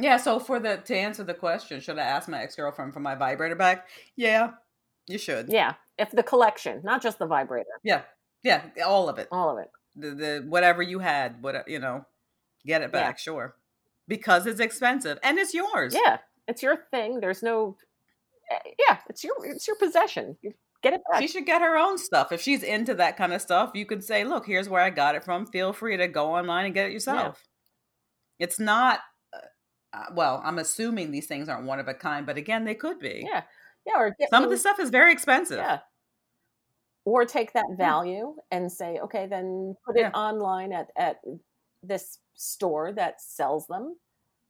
Yeah. 0.00 0.16
So 0.16 0.38
for 0.38 0.58
the 0.58 0.78
to 0.78 0.96
answer 0.96 1.22
the 1.24 1.34
question, 1.34 1.80
should 1.80 1.98
I 1.98 2.02
ask 2.04 2.28
my 2.28 2.42
ex 2.42 2.56
girlfriend 2.56 2.94
for 2.94 3.00
my 3.00 3.14
vibrator 3.14 3.54
back? 3.56 3.88
Yeah, 4.16 4.52
you 5.06 5.18
should. 5.18 5.48
Yeah. 5.50 5.74
If 5.98 6.10
the 6.10 6.22
collection, 6.22 6.80
not 6.84 7.02
just 7.02 7.18
the 7.18 7.26
vibrator, 7.26 7.68
Yeah. 7.82 8.02
Yeah. 8.42 8.62
All 8.84 9.08
of 9.08 9.18
it. 9.18 9.28
all 9.30 9.50
of 9.50 9.58
it. 9.58 9.70
The, 9.94 10.10
the 10.14 10.44
whatever 10.48 10.82
you 10.82 11.00
had, 11.00 11.42
what 11.42 11.68
you 11.68 11.78
know, 11.78 12.06
get 12.66 12.80
it 12.82 12.90
Yeah. 12.92 13.00
back. 13.00 13.18
Sure. 13.18 13.54
Because 14.08 14.46
it's 14.46 14.60
expensive 14.60 15.18
and 15.22 15.38
it's 15.38 15.52
yours. 15.54 15.94
Yeah. 15.94 16.18
It's 16.48 16.62
your 16.62 16.76
thing. 16.90 17.20
There's 17.20 17.42
no, 17.42 17.76
eh, 18.50 18.70
yeah, 18.78 18.98
it's 19.08 19.22
your, 19.22 19.34
it's 19.44 19.68
your 19.68 19.76
possession. 19.76 20.36
You 20.42 20.54
get 20.82 20.94
it 20.94 21.00
back. 21.10 21.20
She 21.22 21.28
should 21.28 21.46
get 21.46 21.62
her 21.62 21.76
own 21.76 21.98
stuff. 21.98 22.32
If 22.32 22.40
she's 22.42 22.62
into 22.62 22.94
that 22.94 23.16
kind 23.16 23.32
of 23.32 23.40
stuff, 23.40 23.70
you 23.74 23.86
could 23.86 24.02
say, 24.04 24.24
look, 24.24 24.46
here's 24.46 24.68
where 24.68 24.82
I 24.82 24.90
got 24.90 25.14
it 25.14 25.24
from. 25.24 25.46
Feel 25.46 25.72
free 25.72 25.96
to 25.96 26.08
go 26.08 26.34
online 26.34 26.66
and 26.66 26.74
get 26.74 26.86
it 26.86 26.92
yourself. 26.92 27.42
It's 28.38 28.58
not, 28.58 29.00
uh, 29.32 29.38
uh, 29.96 30.04
well, 30.14 30.40
I'm 30.44 30.58
assuming 30.58 31.10
these 31.10 31.26
things 31.26 31.48
aren't 31.48 31.66
one 31.66 31.78
of 31.78 31.88
a 31.88 31.94
kind, 31.94 32.26
but 32.26 32.36
again, 32.36 32.64
they 32.64 32.74
could 32.74 32.98
be. 32.98 33.24
yeah. 33.26 33.42
Yeah. 33.86 33.94
Or 33.98 34.14
get 34.18 34.30
Some 34.30 34.44
of 34.44 34.50
the 34.50 34.56
stuff 34.58 34.78
is 34.78 34.90
very 34.90 35.12
expensive. 35.12 35.58
Yeah. 35.58 35.80
Or 37.04 37.24
take 37.24 37.52
that 37.54 37.66
value 37.76 38.36
and 38.52 38.70
say, 38.70 38.98
okay, 39.02 39.26
then 39.26 39.74
put 39.84 39.96
Yeah. 39.96 40.08
it 40.08 40.14
online 40.14 40.72
at, 40.72 40.90
at 40.96 41.20
this 41.82 42.18
store 42.34 42.92
that 42.92 43.20
sells 43.20 43.66
them. 43.66 43.96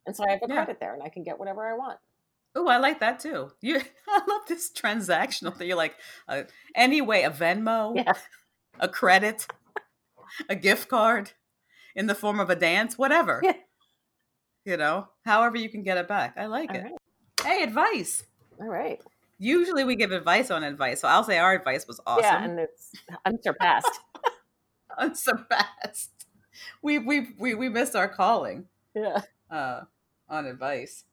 And 0.07 0.15
so 0.15 0.25
I 0.27 0.33
have 0.33 0.43
a 0.43 0.49
Yeah. 0.49 0.57
credit 0.57 0.81
there 0.81 0.93
and 0.93 1.03
I 1.03 1.09
can 1.09 1.23
get 1.23 1.39
whatever 1.39 1.67
I 1.67 1.77
want. 1.79 1.99
Oh, 2.55 2.69
I 2.69 2.77
like 2.79 3.01
that 3.01 3.19
too. 3.21 3.51
You, 3.61 3.81
I 4.09 4.21
love 4.29 4.43
this 4.49 4.71
transactional 4.71 5.55
thing. 5.57 5.69
You're 5.69 5.77
like, 5.77 5.97
uh, 6.29 6.43
anyway, 6.75 7.23
a 7.23 7.31
Venmo, 7.31 7.97
Yeah. 7.97 8.13
a 8.79 8.89
credit, 8.89 9.47
a 10.49 10.55
gift 10.57 10.89
card 10.89 11.33
in 11.97 12.07
the 12.07 12.15
form 12.15 12.41
of 12.41 12.51
a 12.51 12.57
dance, 12.57 12.99
whatever. 12.99 13.41
Yeah. 13.43 13.53
You 14.65 14.77
know, 14.77 15.09
however 15.25 15.57
you 15.57 15.69
can 15.69 15.83
get 15.83 15.97
it 15.99 16.07
back. 16.09 16.35
I 16.37 16.47
like 16.47 16.71
All 16.71 16.77
it. 16.77 16.83
right. 16.83 16.93
Hey, 17.43 17.63
advice. 17.65 18.25
All 18.61 18.69
right. 18.69 19.01
Usually 19.39 19.83
we 19.83 19.97
give 19.97 20.13
advice 20.13 20.51
on 20.53 20.63
advice, 20.63 21.01
so 21.01 21.09
I'll 21.09 21.25
say 21.25 21.39
our 21.39 21.53
advice 21.55 21.87
was 21.89 22.01
awesome, 22.07 22.23
Yeah. 22.25 22.45
And 22.45 22.61
it's 22.61 22.93
unsurpassed. 23.25 23.99
unsurpassed. 24.99 26.11
We 26.83 26.99
we 26.99 27.29
we 27.39 27.55
we 27.55 27.69
missed 27.69 27.97
our 27.97 28.09
calling 28.09 28.67
yeah. 28.95 29.23
uh, 29.51 29.81
on 30.29 30.47
advice. 30.47 31.05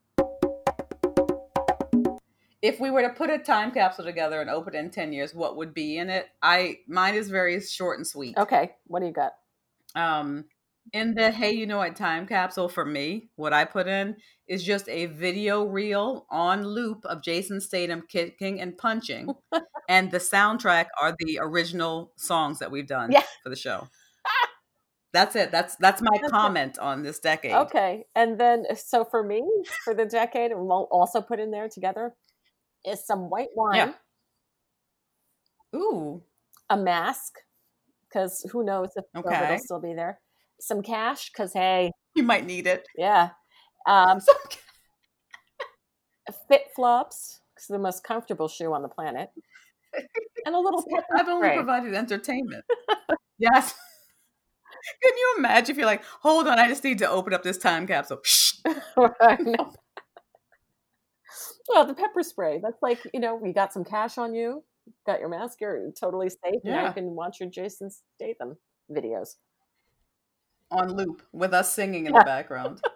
If 2.62 2.80
we 2.80 2.92
were 2.92 3.02
to 3.04 3.10
put 3.10 3.30
a 3.30 3.38
time 3.38 3.72
capsule 3.72 4.04
together 4.06 4.42
and 4.42 4.50
open 4.50 4.76
it 4.76 4.80
in 4.80 4.90
ten 4.90 5.14
years, 5.14 5.34
what 5.34 5.56
would 5.58 5.74
be 5.74 5.98
in 5.98 6.10
it? 6.10 6.28
I 6.42 6.80
mine 6.88 7.16
is 7.16 7.30
very 7.30 7.60
short 7.62 7.98
and 7.98 8.06
sweet. 8.06 8.38
Okay. 8.38 8.72
What 8.86 9.00
do 9.00 9.06
you 9.06 9.14
got? 9.14 9.34
Um, 9.96 10.46
in 10.92 11.14
the 11.14 11.32
Hey 11.32 11.52
You 11.52 11.66
Know 11.68 11.78
What 11.78 11.96
time 11.96 12.28
capsule 12.28 12.68
for 12.68 12.84
me, 12.86 13.30
what 13.36 13.54
I 13.54 13.64
put 13.66 13.88
in 13.88 14.18
is 14.48 14.64
just 14.64 14.90
a 14.90 15.06
video 15.06 15.64
reel 15.66 16.26
on 16.30 16.66
loop 16.66 17.06
of 17.06 17.22
Jason 17.24 17.62
Statham 17.62 18.04
kicking 18.08 18.60
and 18.60 18.78
punching, 18.78 19.34
and 19.90 20.12
the 20.12 20.18
soundtrack 20.18 20.88
are 21.02 21.16
the 21.20 21.40
original 21.42 22.12
songs 22.18 22.60
that 22.60 22.72
we've 22.72 22.88
done 22.88 23.12
Yeah. 23.12 23.24
for 23.44 23.50
the 23.50 23.56
show. 23.56 23.88
That's 25.14 25.36
it. 25.36 25.50
That's 25.52 25.76
that's 25.78 26.02
my 26.04 26.20
comment 26.30 26.78
on 26.78 27.02
this 27.04 27.20
decade. 27.20 27.54
Okay. 27.54 28.06
And 28.16 28.40
then, 28.40 28.66
so 28.76 29.04
for 29.04 29.24
me, 29.24 29.44
for 29.84 29.96
the 29.96 30.06
decade, 30.06 30.52
we'll 30.54 30.88
also 30.92 31.20
put 31.22 31.40
in 31.40 31.50
there 31.50 31.68
together 31.68 32.14
is 32.86 33.06
some 33.06 33.30
white 33.30 33.50
wine, 33.56 33.76
Yeah. 33.76 33.94
Ooh, 35.76 36.24
a 36.70 36.78
mask, 36.78 37.34
because 38.08 38.46
who 38.52 38.64
knows 38.64 38.90
if 38.96 39.06
COVID 39.16 39.26
Okay. 39.26 39.52
will 39.52 39.60
still 39.60 39.82
be 39.82 39.94
there, 39.94 40.20
some 40.60 40.82
cash, 40.82 41.32
because 41.32 41.54
hey, 41.54 41.92
you 42.16 42.24
might 42.24 42.46
need 42.46 42.68
it. 42.68 42.88
yeah. 42.98 43.30
Um, 43.88 44.20
Some- 44.28 44.36
fit 46.48 46.64
flops, 46.76 47.42
because 47.54 47.68
the 47.68 47.80
most 47.80 48.04
comfortable 48.04 48.48
shoe 48.48 48.74
on 48.74 48.82
the 48.82 48.90
planet, 48.90 49.30
and 50.46 50.56
a 50.56 50.60
little 50.60 50.84
pepper 50.90 51.18
I've 51.18 51.28
only 51.30 51.50
provided 51.56 51.94
entertainment. 51.94 52.64
yes. 53.38 53.74
Can 55.04 55.12
you 55.18 55.36
imagine 55.40 55.74
if 55.74 55.78
you're 55.78 55.86
like, 55.86 56.04
hold 56.22 56.48
on, 56.48 56.58
I 56.58 56.68
just 56.68 56.84
need 56.84 57.00
to 57.00 57.10
open 57.10 57.34
up 57.34 57.44
this 57.44 57.58
time 57.58 57.86
capsule. 57.86 58.22
Right. 58.96 59.40
Well, 61.70 61.86
the 61.86 61.94
pepper 61.94 62.24
spray. 62.24 62.60
That's 62.62 62.82
like 62.82 63.00
you 63.14 63.20
know, 63.20 63.40
you 63.44 63.54
got 63.54 63.72
some 63.74 63.84
cash 63.86 64.18
on 64.18 64.34
you, 64.34 64.64
got 65.06 65.20
your 65.20 65.30
mask, 65.30 65.60
you're 65.62 65.92
totally 66.00 66.30
safe. 66.30 66.62
Now 66.64 66.88
you 66.88 66.94
can 66.94 67.16
watch 67.16 67.40
your 67.40 67.50
Jason 67.50 67.90
Statham 68.16 68.58
videos. 68.92 69.36
on 70.72 70.92
loop 70.94 71.22
with 71.32 71.54
us 71.54 71.74
singing 71.74 72.06
in 72.08 72.14
Yeah. 72.14 72.20
the 72.20 72.26
background. 72.26 72.82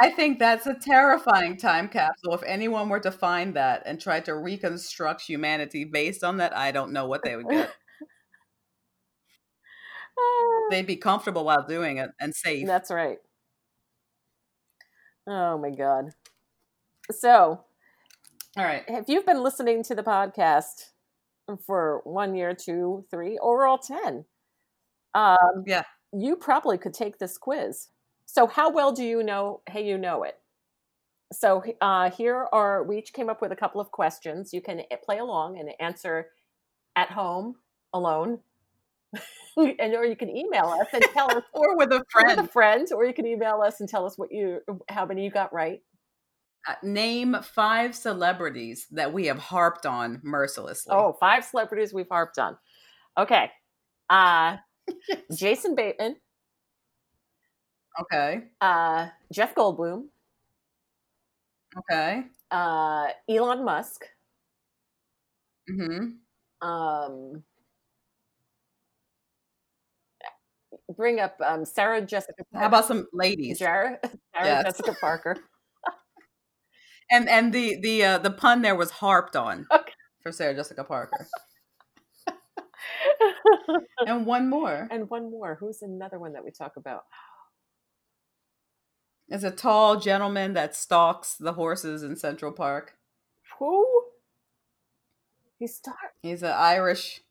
I 0.00 0.10
think 0.10 0.38
that's 0.38 0.66
a 0.68 0.74
terrifying 0.74 1.56
time 1.56 1.88
capsule. 1.88 2.34
If 2.34 2.42
anyone 2.44 2.88
were 2.88 3.00
to 3.00 3.10
find 3.10 3.54
that 3.54 3.82
and 3.84 4.00
try 4.00 4.20
to 4.20 4.36
reconstruct 4.36 5.22
humanity 5.22 5.82
based 5.84 6.22
on 6.22 6.36
that, 6.36 6.56
I 6.56 6.70
don't 6.70 6.92
know 6.92 7.08
what 7.08 7.24
they 7.24 7.34
would 7.34 7.48
get. 7.48 7.70
They'd 10.70 10.86
be 10.86 10.96
comfortable 10.96 11.44
while 11.44 11.66
doing 11.66 11.96
it 11.98 12.10
and 12.20 12.32
safe. 12.34 12.64
that's 12.66 12.90
right. 12.92 13.18
Oh 15.26 15.58
my 15.58 15.70
god. 15.70 16.10
So, 17.10 17.64
All 18.56 18.64
right. 18.64 18.84
if 18.88 19.08
you've 19.08 19.26
been 19.26 19.42
listening 19.42 19.82
to 19.84 19.94
the 19.94 20.02
podcast 20.02 20.90
for 21.66 22.00
one 22.04 22.34
year, 22.34 22.54
two, 22.54 23.04
three, 23.10 23.38
or 23.38 23.66
all 23.66 23.78
ten, 23.78 24.24
um, 25.14 25.64
Yeah. 25.66 25.82
you 26.12 26.36
probably 26.36 26.78
could 26.78 26.94
take 26.94 27.18
this 27.18 27.38
quiz. 27.38 27.88
So, 28.26 28.46
how 28.46 28.70
well 28.70 28.92
do 28.92 29.04
you 29.04 29.22
know? 29.22 29.62
Hey, 29.68 29.86
you 29.86 29.98
know 29.98 30.22
it. 30.24 30.38
So, 31.32 31.62
uh, 31.80 32.10
here 32.10 32.46
are 32.52 32.82
we 32.84 32.98
each 32.98 33.12
came 33.12 33.28
up 33.28 33.40
with 33.42 33.52
a 33.52 33.56
couple 33.56 33.80
of 33.80 33.90
questions. 33.90 34.52
You 34.52 34.60
can 34.60 34.80
eh, 34.90 34.96
play 35.04 35.18
along 35.18 35.58
and 35.58 35.70
answer 35.80 36.30
at 36.96 37.10
home 37.10 37.56
alone, 37.92 38.40
and 39.56 39.94
or 39.94 40.04
you 40.04 40.16
can 40.16 40.30
email 40.34 40.66
us 40.80 40.88
and 40.92 41.02
tell 41.14 41.30
us 41.36 41.44
Or 41.52 41.76
with 41.76 41.92
a 41.92 42.04
with 42.24 42.38
a 42.38 42.46
friend. 42.46 42.50
friend, 42.50 42.92
or 42.92 43.04
you 43.06 43.14
can 43.14 43.26
email 43.26 43.60
us 43.62 43.80
and 43.80 43.88
tell 43.88 44.06
us 44.06 44.18
what 44.18 44.32
you 44.32 44.60
how 44.88 45.06
many 45.06 45.24
you 45.24 45.30
got 45.30 45.52
right. 45.52 45.82
Uh, 46.68 46.74
Name 46.82 47.36
five 47.42 47.94
celebrities 47.94 48.86
that 48.90 49.12
we 49.12 49.26
have 49.26 49.38
harped 49.38 49.86
on 49.86 50.20
mercilessly. 50.24 50.92
Oh, 50.94 51.12
five 51.20 51.44
celebrities 51.44 51.94
we've 51.94 52.08
harped 52.08 52.38
on. 52.38 52.56
Okay. 53.16 53.50
Uh, 54.10 54.56
Jason 55.34 55.74
Bateman, 55.76 56.16
Okay. 58.00 58.44
uh, 58.60 59.08
Jeff 59.32 59.54
Goldblum, 59.54 60.06
Okay. 61.78 62.24
uh, 62.50 63.08
Elon 63.28 63.64
Musk, 63.64 64.04
Mm-hmm. 65.70 66.66
um, 66.68 67.42
bring 70.96 71.18
up 71.20 71.36
um, 71.44 71.64
Sarah 71.64 72.00
Jessica. 72.00 72.44
Parker. 72.52 72.60
How 72.62 72.66
about 72.68 72.84
some 72.86 73.06
ladies? 73.12 73.58
Sarah, 73.58 73.98
Sarah 74.04 74.18
Yes. 74.46 74.64
Jessica 74.64 74.96
Parker? 75.00 75.36
And 77.10 77.28
and 77.28 77.52
the 77.52 77.78
the 77.80 78.04
uh, 78.04 78.18
the 78.18 78.30
pun 78.30 78.62
there 78.62 78.74
was 78.74 78.90
harped 78.90 79.36
on 79.36 79.66
Okay. 79.72 79.92
for 80.22 80.32
Sarah 80.32 80.54
Jessica 80.54 80.84
Parker. 80.84 81.26
And 84.06 84.26
one 84.26 84.48
more 84.48 84.86
and 84.90 85.08
one 85.10 85.30
more. 85.30 85.56
Who's 85.58 85.82
another 85.82 86.18
one 86.18 86.32
that 86.34 86.44
we 86.44 86.50
talk 86.50 86.76
about? 86.76 87.04
is 89.28 89.42
a 89.42 89.50
tall 89.50 89.98
gentleman 89.98 90.52
that 90.54 90.76
stalks 90.76 91.34
the 91.34 91.54
horses 91.54 92.02
in 92.04 92.14
Central 92.16 92.52
Park. 92.52 92.94
Who? 93.58 94.04
He's 95.58 95.74
star. 95.74 95.94
He's 96.22 96.42
an 96.42 96.52
Irish 96.52 97.22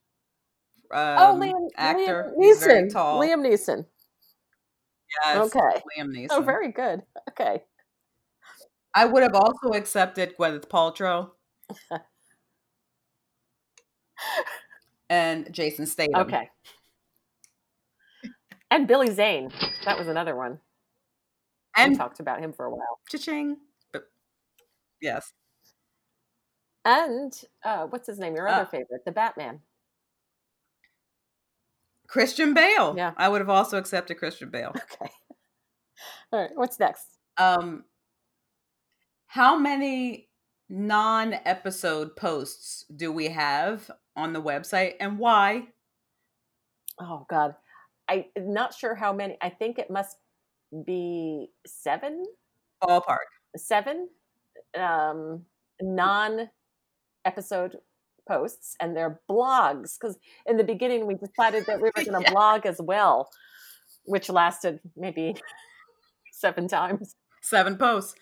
um, 0.91 0.99
oh, 0.99 1.39
Liam 1.39 1.69
actor. 1.78 2.34
Liam 2.38 2.91
Neeson. 2.91 2.91
Liam 2.91 3.45
Neeson. 3.45 3.86
Yes, 5.23 5.38
Okay. 5.55 5.82
Liam 5.97 6.09
Neeson. 6.09 6.28
Oh, 6.32 6.41
very 6.41 6.71
good. 6.71 7.01
Okay. 7.30 7.63
I 8.95 9.05
would 9.05 9.23
have 9.23 9.35
also 9.35 9.69
accepted 9.73 10.35
Gwyneth 10.37 10.67
Paltrow 10.69 11.31
and 15.09 15.51
Jason 15.53 15.85
Statham. 15.85 16.15
Okay. 16.21 16.49
And 18.71 18.87
Billy 18.87 19.11
Zane. 19.11 19.51
That 19.85 19.97
was 19.99 20.07
another 20.07 20.35
one. 20.35 20.59
we 21.77 21.83
and 21.83 21.97
talked 21.97 22.19
about 22.19 22.39
him 22.39 22.53
for 22.53 22.65
a 22.65 22.69
while. 22.71 22.99
cha-ching. 23.09 23.57
But 23.91 24.05
yes, 25.01 25.33
And 26.85 27.33
uh, 27.63 27.87
what's 27.87 28.07
his 28.07 28.17
name? 28.19 28.35
Your 28.35 28.47
Uh, 28.47 28.53
other 28.61 28.65
favorite, 28.65 29.03
the 29.05 29.11
Batman. 29.11 29.59
Christian 32.07 32.53
Bale. 32.53 32.93
Yeah. 32.95 33.11
I 33.17 33.27
would 33.29 33.41
have 33.41 33.49
also 33.49 33.77
accepted 33.77 34.17
Christian 34.17 34.49
Bale. 34.49 34.73
Okay. 34.93 35.11
All 36.31 36.39
right. 36.41 36.51
What's 36.55 36.79
next? 36.79 37.05
Um, 37.37 37.83
how 39.36 39.57
many 39.57 40.29
non-episode 40.69 42.15
posts 42.15 42.86
do 42.95 43.11
we 43.11 43.27
have 43.27 43.91
on 44.15 44.31
the 44.31 44.41
website, 44.41 44.93
and 45.01 45.19
why? 45.19 45.67
Oh 47.01 47.25
God, 47.29 47.53
I'm 48.07 48.23
not 48.38 48.73
sure 48.73 48.95
how 48.95 49.11
many. 49.11 49.38
I 49.41 49.49
think 49.49 49.77
it 49.77 49.91
must 49.91 50.15
be 50.86 51.49
seven. 51.67 52.23
Ballpark. 52.81 53.27
Seven 53.57 54.07
um, 54.79 55.43
non-episode 55.81 57.75
posts, 58.25 58.77
and 58.79 58.95
they're 58.95 59.19
blogs. 59.29 59.97
Because 59.99 60.17
in 60.45 60.55
the 60.55 60.63
beginning, 60.63 61.07
we 61.07 61.15
decided 61.15 61.65
that 61.65 61.81
we 61.81 61.89
were 61.89 62.03
going 62.05 62.13
to 62.13 62.21
Yeah. 62.21 62.31
blog 62.31 62.65
as 62.65 62.79
well, 62.81 63.29
which 64.05 64.29
lasted 64.29 64.79
maybe 64.95 65.36
seven 66.31 66.69
times. 66.69 67.17
Seven 67.41 67.77
posts. 67.77 68.15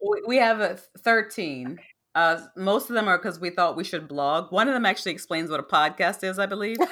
We- 0.00 0.22
We 0.26 0.36
have 0.38 0.60
a 0.60 0.76
thirteen. 1.00 1.78
Uh, 2.14 2.40
most 2.56 2.88
of 2.88 2.94
them 2.94 3.08
are 3.08 3.18
because 3.18 3.38
we 3.38 3.50
thought 3.50 3.76
we 3.76 3.84
should 3.84 4.08
blog. 4.08 4.50
One 4.50 4.68
of 4.68 4.74
them 4.74 4.86
actually 4.86 5.12
explains 5.12 5.50
what 5.50 5.60
a 5.60 5.62
podcast 5.62 6.24
is, 6.24 6.38
I 6.38 6.46
believe. 6.46 6.78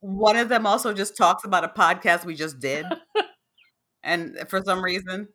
One 0.00 0.36
of 0.36 0.48
them 0.48 0.66
also 0.66 0.92
just 0.94 1.16
talks 1.16 1.44
about 1.44 1.64
a 1.64 1.68
podcast 1.68 2.24
we 2.24 2.34
just 2.34 2.60
did, 2.60 2.86
and 4.02 4.38
for 4.48 4.62
some 4.62 4.82
reason, 4.82 5.28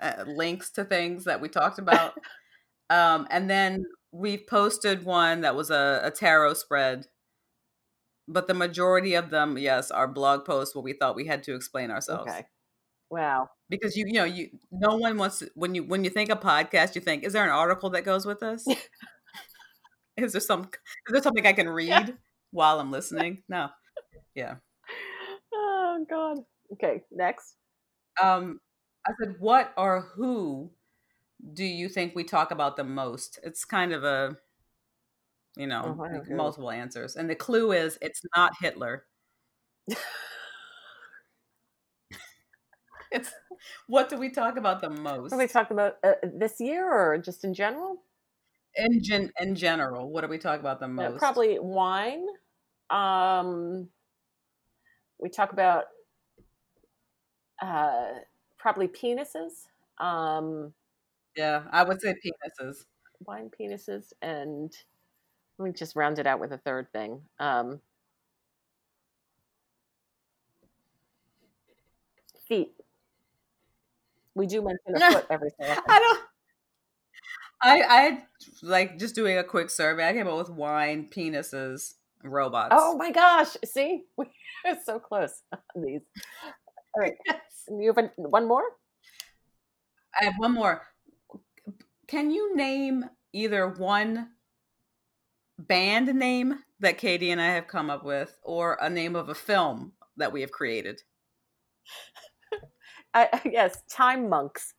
uh, 0.00 0.24
links 0.26 0.70
to 0.72 0.84
things 0.84 1.24
that 1.24 1.40
we 1.40 1.48
talked 1.48 1.78
about. 1.78 2.14
Um, 2.90 3.26
and 3.30 3.48
then 3.48 3.86
we 4.12 4.36
posted 4.36 5.06
one 5.06 5.40
that 5.40 5.56
was 5.56 5.70
a, 5.70 6.02
a 6.04 6.10
tarot 6.10 6.52
spread, 6.54 7.06
but 8.28 8.46
the 8.46 8.52
majority 8.52 9.14
of 9.14 9.30
them, 9.30 9.56
yes, 9.56 9.90
are 9.90 10.06
blog 10.06 10.44
posts 10.44 10.74
where 10.74 10.82
we 10.82 10.92
thought 10.92 11.16
we 11.16 11.26
had 11.26 11.42
to 11.44 11.54
explain 11.54 11.90
ourselves 11.90 12.30
Okay. 12.30 12.44
Wow. 13.10 13.48
Because 13.80 13.96
you 13.96 14.06
you 14.06 14.12
know 14.14 14.24
you 14.24 14.50
no 14.70 14.96
one 14.96 15.16
wants 15.18 15.40
to, 15.40 15.50
when 15.54 15.74
you 15.74 15.84
when 15.84 16.04
you 16.04 16.10
think 16.10 16.30
a 16.30 16.36
podcast, 16.36 16.94
you 16.94 17.00
think 17.00 17.24
is 17.24 17.32
there 17.32 17.44
an 17.44 17.50
article 17.50 17.90
that 17.90 18.04
goes 18.04 18.26
with 18.26 18.40
this? 18.40 18.66
is 20.16 20.32
there 20.32 20.40
some 20.40 20.62
is 20.62 21.12
there 21.12 21.22
something 21.22 21.46
I 21.46 21.52
can 21.52 21.68
read 21.68 22.16
while 22.50 22.80
I'm 22.80 22.90
listening? 22.98 23.42
No. 23.48 23.68
Yeah. 24.34 24.56
Oh 25.52 26.04
God. 26.08 26.38
Okay. 26.72 27.02
Next. 27.12 27.56
Um, 28.22 28.60
I 29.06 29.12
said, 29.20 29.36
what 29.38 29.72
or 29.76 30.02
who 30.14 30.70
do 31.52 31.64
you 31.64 31.88
think 31.88 32.14
we 32.14 32.24
talk 32.24 32.50
about 32.50 32.76
the 32.76 32.84
most? 32.84 33.38
It's 33.42 33.64
kind 33.64 33.92
of 33.92 34.04
a, 34.04 34.36
you 35.56 35.66
know, 35.66 35.96
Oh, 35.98 36.34
multiple 36.34 36.70
answers, 36.70 37.16
and 37.16 37.28
the 37.30 37.34
clue 37.34 37.72
is 37.72 37.98
it's 38.02 38.22
not 38.36 38.52
Hitler. 38.60 39.06
it's 43.12 43.32
what 43.86 44.08
do 44.08 44.16
we 44.18 44.30
talk 44.30 44.56
about 44.56 44.80
the 44.80 44.90
most 44.90 45.32
What 45.32 45.38
we 45.38 45.48
talking 45.48 45.74
about 45.74 45.98
uh, 46.02 46.14
this 46.22 46.60
year 46.60 46.90
or 46.90 47.18
just 47.18 47.44
in 47.44 47.54
general? 47.54 48.02
in 48.76 49.02
gen- 49.02 49.32
in 49.40 49.54
general? 49.56 50.10
What 50.10 50.20
do 50.22 50.28
we 50.28 50.38
talk 50.38 50.60
about 50.60 50.78
the 50.80 50.86
Uh, 50.96 51.10
most? 51.10 51.18
probably 51.18 51.58
wine. 51.58 52.26
Um, 52.90 53.90
we 55.18 55.28
talk 55.28 55.52
about 55.52 55.84
uh, 57.62 58.14
probably 58.58 58.88
penises. 58.88 59.66
Um, 59.98 60.74
Yeah, 61.36 61.66
I 61.70 61.82
would 61.84 62.00
say 62.00 62.14
penises. 62.14 62.86
wine 63.26 63.50
penises 63.50 64.12
and 64.22 64.72
let 65.58 65.66
me 65.66 65.72
just 65.72 65.96
round 65.96 66.18
it 66.18 66.26
out 66.26 66.40
with 66.40 66.52
a 66.52 66.58
third 66.58 66.92
thing 66.92 67.22
um, 67.38 67.80
feet 72.48 72.74
we 74.34 74.46
do 74.46 74.62
mention 74.62 75.02
a 75.02 75.12
foot 75.12 75.26
every 75.30 75.50
so 75.50 75.66
often 75.66 75.84
I 75.88 75.98
don't. 75.98 76.20
I 77.62 77.82
I 77.88 78.22
like 78.62 78.98
just 78.98 79.14
doing 79.14 79.38
a 79.38 79.44
quick 79.44 79.70
survey. 79.70 80.08
I 80.08 80.12
came 80.12 80.26
up 80.26 80.36
with 80.36 80.50
wine, 80.50 81.08
penises, 81.14 81.94
robots. 82.22 82.74
oh 82.76 82.96
my 82.96 83.10
gosh 83.10 83.56
see 83.64 84.04
we're 84.16 84.26
so 84.84 84.98
close 84.98 85.42
on 85.52 85.82
these 85.82 86.00
all 86.94 87.02
right 87.02 87.12
you 87.68 87.92
have 87.94 88.10
one 88.16 88.48
more 88.48 88.64
I 90.20 90.24
have 90.24 90.34
one 90.38 90.52
more. 90.52 90.82
Can 92.06 92.30
you 92.30 92.54
name 92.56 93.04
either 93.32 93.68
one 93.68 94.30
band 95.58 96.14
name 96.14 96.56
that 96.80 96.98
Katie 96.98 97.30
and 97.30 97.40
I 97.40 97.54
have 97.54 97.66
come 97.66 97.90
up 97.90 98.04
with, 98.04 98.38
or 98.42 98.78
a 98.80 98.88
name 98.88 99.16
of 99.16 99.28
a 99.28 99.34
film 99.34 99.92
that 100.16 100.32
we 100.32 100.42
have 100.42 100.50
created? 100.52 101.02
I, 103.14 103.40
yes 103.50 103.82
time 103.88 104.28
monks 104.28 104.74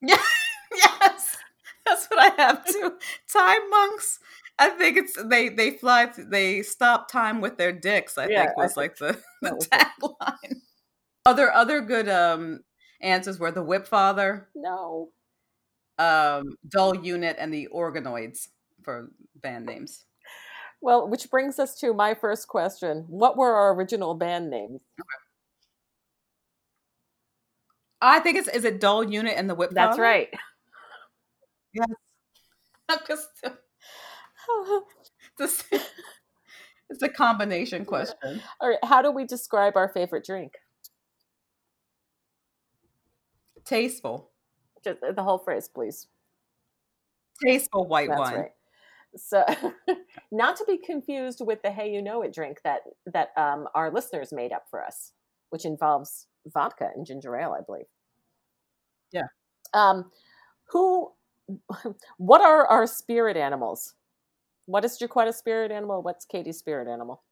Yeah, 0.00 0.16
yes, 0.74 1.36
that's 1.84 2.06
what 2.06 2.18
I 2.20 2.42
have 2.42 2.64
too. 2.66 2.96
Time 3.32 3.70
monks. 3.70 4.20
I 4.58 4.70
think 4.70 4.96
it's 4.96 5.16
they 5.24 5.48
they 5.48 5.72
fly 5.72 6.12
they 6.16 6.62
stop 6.62 7.10
time 7.10 7.40
with 7.40 7.56
their 7.56 7.72
dicks. 7.72 8.18
I 8.18 8.26
Yeah, 8.26 8.44
think 8.44 8.50
I 8.60 8.62
was 8.62 8.76
like 8.76 8.96
the 8.96 9.20
the 9.42 9.50
tagline. 9.72 10.62
Other 11.24 11.52
other 11.52 11.80
good 11.80 12.08
um 12.08 12.64
answers 13.00 13.38
were 13.38 13.52
the 13.52 13.62
Whip 13.62 13.86
Father, 13.86 14.48
no 14.54 15.12
um, 15.98 16.56
Dull 16.68 16.94
Unit, 17.04 17.36
and 17.38 17.52
the 17.52 17.68
Organoids 17.72 18.48
for 18.82 19.10
band 19.36 19.66
names. 19.66 20.04
well 20.80 21.08
which 21.08 21.30
brings 21.30 21.58
us 21.58 21.78
to 21.78 21.92
my 21.92 22.14
first 22.14 22.48
question 22.48 23.04
what 23.08 23.36
were 23.36 23.54
our 23.54 23.74
original 23.74 24.14
band 24.14 24.50
names 24.50 24.80
I 28.00 28.20
think 28.20 28.38
it's 28.38 28.48
is 28.48 28.64
it 28.64 28.80
Dull 28.80 29.04
Unit 29.04 29.34
and 29.36 29.48
the 29.50 29.54
Whip 29.54 29.70
that's 29.72 29.96
Father? 29.96 30.02
right 30.02 30.28
Because 32.88 33.28
this- 35.38 35.64
it's 36.90 37.02
a 37.02 37.08
combination 37.08 37.84
question. 37.84 38.40
all 38.60 38.68
right 38.70 38.78
how 38.84 39.02
do 39.02 39.10
we 39.10 39.24
describe 39.24 39.76
our 39.76 39.88
favorite 39.88 40.24
drink 40.24 40.52
Tasteful, 43.64 44.30
just 44.82 45.00
the 45.14 45.22
whole 45.22 45.36
phrase 45.38 45.68
please 45.68 46.06
tasteful 47.44 47.86
white 47.86 48.08
That's 48.08 48.18
wine. 48.18 48.34
right. 48.34 48.50
So, 49.16 49.44
not 50.32 50.56
to 50.56 50.64
be 50.64 50.78
confused 50.78 51.40
with 51.44 51.60
the 51.62 51.70
"Hey, 51.70 51.92
you 51.92 52.00
know 52.00 52.22
it" 52.22 52.32
drink 52.32 52.60
that 52.64 52.80
that 53.12 53.28
um, 53.36 53.68
our 53.74 53.90
listeners 53.90 54.32
made 54.32 54.52
up 54.52 54.64
for 54.70 54.82
us, 54.82 55.12
which 55.50 55.64
involves 55.64 56.26
vodka 56.46 56.90
and 56.94 57.06
ginger 57.06 57.36
ale, 57.36 57.56
I 57.58 57.62
believe. 57.64 57.86
Yeah. 59.12 59.26
Um, 59.74 60.10
who? 60.70 61.12
What 62.18 62.42
are 62.42 62.66
our 62.66 62.86
spirit 62.86 63.36
animals? 63.36 63.94
What 64.66 64.84
is 64.84 64.98
Jaquetta's 64.98 65.36
spirit 65.36 65.70
animal? 65.70 66.02
What's 66.02 66.26
Katie's 66.26 66.58
spirit 66.58 66.88
animal? 66.88 67.22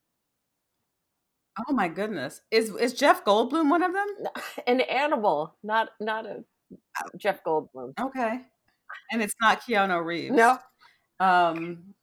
Oh 1.69 1.73
my 1.73 1.89
goodness. 1.89 2.41
Is 2.51 2.71
is 2.71 2.95
Jeff 2.95 3.25
Goldblum 3.25 3.69
one 3.71 3.83
of 3.83 3.93
them? 3.93 4.07
An 4.67 4.81
animal, 4.83 5.55
not 5.63 5.91
not 6.01 6.27
a 6.27 6.45
Jeff 7.17 7.43
Goldblum. 7.45 7.93
Okay. 8.01 8.41
And 9.11 9.23
it's 9.23 9.35
not 9.41 9.63
Keanu 9.63 10.05
Reeves. 10.05 10.35
No, 10.35 10.59
Um 11.21 11.95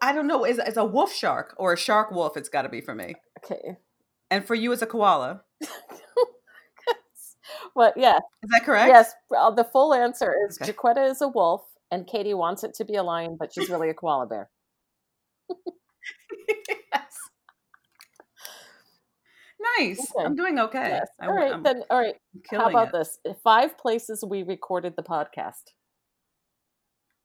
I 0.00 0.12
don't 0.12 0.26
know. 0.26 0.44
Is 0.44 0.58
it's 0.58 0.76
a 0.76 0.84
wolf 0.84 1.12
shark 1.12 1.54
or 1.58 1.74
a 1.74 1.76
shark 1.76 2.10
wolf? 2.10 2.36
It's 2.36 2.48
got 2.48 2.62
to 2.62 2.68
be 2.68 2.80
for 2.80 2.94
me. 2.94 3.14
okay. 3.44 3.76
And 4.30 4.44
for 4.46 4.54
you, 4.54 4.72
it's 4.72 4.82
a 4.82 4.86
koala. 4.86 5.42
Well, 7.74 7.92
yeah, 7.96 8.16
Is 8.42 8.50
that 8.50 8.64
correct? 8.64 8.88
yes. 8.88 9.12
uh, 9.36 9.50
The 9.52 9.64
full 9.64 9.94
answer 9.94 10.34
is 10.48 10.58
Okay. 10.60 10.72
Jaquetta 10.72 11.08
is 11.10 11.22
a 11.22 11.28
wolf, 11.28 11.62
and 11.90 12.06
Katie 12.06 12.34
wants 12.34 12.62
it 12.64 12.74
to 12.74 12.84
be 12.84 12.96
a 12.96 13.02
lion, 13.02 13.36
but 13.38 13.52
she's 13.52 13.70
really 13.70 13.88
a 13.88 13.94
koala 13.94 14.26
bear. 14.26 14.50
yes. 15.48 17.16
Nice. 19.78 20.00
Okay. 20.16 20.24
I'm 20.24 20.34
doing 20.36 20.58
okay. 20.58 20.88
Yes. 20.88 21.08
I, 21.20 21.26
All 21.26 21.32
right, 21.34 21.52
am 21.52 21.62
then. 21.62 21.82
All 21.90 21.98
right. 21.98 22.14
How 22.50 22.68
about 22.68 22.88
it. 22.88 22.92
this? 22.92 23.18
Five 23.42 23.78
places 23.78 24.24
we 24.28 24.42
recorded 24.42 24.94
the 24.96 25.02
podcast. 25.02 25.72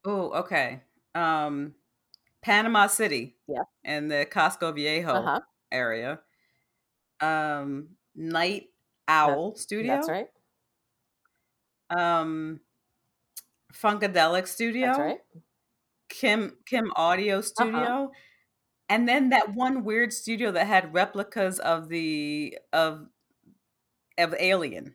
Oh, 0.04 0.30
okay. 0.40 0.80
Um, 1.14 1.74
Panama 2.42 2.86
City. 2.86 3.36
Yeah. 3.48 3.62
And 3.84 4.10
the 4.10 4.26
Casco 4.30 4.72
Viejo 4.72 5.10
Uh 5.10 5.22
huh. 5.22 5.40
area. 5.72 6.20
Um, 7.20 7.90
Night 8.14 8.70
Owl 9.08 9.54
Studio. 9.56 9.94
That's 9.94 10.08
right. 10.08 10.28
Um, 11.90 12.60
Funkadelic 13.72 14.46
Studio. 14.46 14.86
That's 14.86 14.98
right. 14.98 15.20
Kim 16.08 16.56
Kim 16.66 16.92
Audio 16.96 17.40
Studio. 17.40 18.10
And 18.88 19.08
then 19.08 19.30
that 19.30 19.54
one 19.54 19.84
weird 19.84 20.12
studio 20.12 20.52
that 20.52 20.66
had 20.66 20.92
replicas 20.94 21.58
of 21.58 21.88
the 21.88 22.58
of 22.72 23.06
of 24.18 24.34
Alien. 24.38 24.94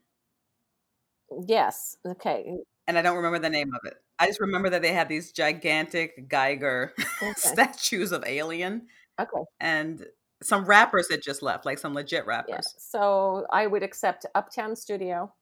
Yes. 1.47 1.97
Okay. 2.05 2.57
And 2.88 2.97
I 2.97 3.01
don't 3.01 3.17
remember 3.17 3.39
the 3.39 3.49
name 3.49 3.72
of 3.74 3.82
it. 3.86 3.97
I 4.17 4.28
just 4.28 4.39
remember 4.39 4.70
that 4.70 4.82
they 4.82 4.93
had 4.93 5.07
these 5.09 5.32
gigantic 5.32 6.30
Giger 6.30 6.91
Okay. 7.22 7.34
statues 7.36 8.11
of 8.11 8.24
Alien 8.26 8.88
Okay. 9.20 9.43
and 9.59 10.05
some 10.41 10.65
rappers 10.65 11.07
that 11.09 11.21
just 11.21 11.41
left, 11.41 11.65
like 11.65 11.77
some 11.79 11.93
legit 11.93 12.23
Yeah. 12.25 12.29
rappers. 12.29 12.73
So 12.77 13.45
I 13.51 13.67
would 13.67 13.83
accept 13.83 14.25
Uptown 14.35 14.75
Studio 14.75 15.33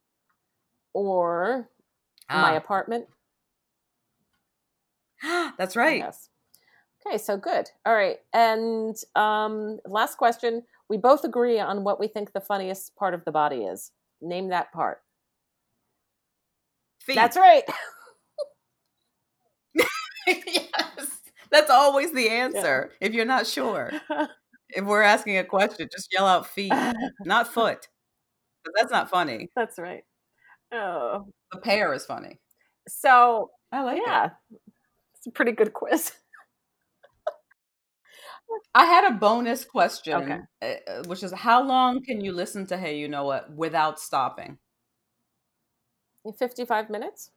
or 0.93 1.69
my 2.29 2.53
Ah. 2.53 2.57
apartment. 2.57 3.07
That's 5.57 5.75
right. 5.75 5.99
Yes. 5.99 6.29
Okay, 7.05 7.17
so 7.17 7.37
good. 7.37 7.69
All 7.85 7.93
right. 7.93 8.19
And 8.33 8.95
um, 9.15 9.79
last 9.85 10.17
question. 10.17 10.63
We 10.89 10.97
both 10.97 11.23
agree 11.23 11.59
on 11.59 11.83
what 11.83 11.99
we 11.99 12.07
think 12.07 12.33
the 12.33 12.41
funniest 12.41 12.95
part 12.95 13.13
of 13.13 13.23
the 13.25 13.31
body 13.31 13.63
is. 13.63 13.91
Name 14.21 14.49
that 14.49 14.71
part. 14.71 15.01
Feet. 17.01 17.15
That's 17.15 17.37
right. 17.37 17.63
yes. 20.27 21.21
That's 21.51 21.69
always 21.69 22.11
the 22.13 22.29
answer. 22.43 22.91
If 22.99 23.13
you're 23.13 23.25
not 23.25 23.47
sure, 23.47 23.91
if 24.70 24.86
we're 24.86 25.01
asking 25.01 25.38
a 25.38 25.43
question, 25.43 25.88
just 25.91 26.11
yell 26.13 26.28
out 26.28 26.47
feet, 26.47 26.74
not 27.26 27.47
foot. 27.53 27.88
That's 28.76 28.91
not 28.91 29.09
funny. 29.09 29.49
That's 29.55 29.78
right. 29.80 30.03
Oh. 30.74 31.28
The 31.51 31.59
pair 31.59 31.93
is 31.93 32.05
funny. 32.05 32.39
So, 32.89 33.51
I 33.72 33.82
like 33.84 33.97
it. 33.97 34.03
yeah. 34.05 34.30
It's 35.15 35.28
a 35.28 35.32
pretty 35.32 35.53
good 35.53 35.74
quiz. 35.74 36.11
I 38.76 38.86
had 38.86 39.05
a 39.11 39.15
bonus 39.15 39.65
question, 39.65 40.13
Okay. 40.61 40.80
uh, 40.88 41.03
which 41.05 41.24
is 41.24 41.32
how 41.34 41.61
long 41.63 42.01
can 42.03 42.22
you 42.22 42.32
listen 42.32 42.65
to 42.68 42.78
Hey 42.78 42.97
You 42.97 43.07
Know 43.07 43.26
What 43.26 43.51
without 43.53 43.99
stopping? 43.99 44.57
55 46.38 46.89
minutes? 46.89 47.32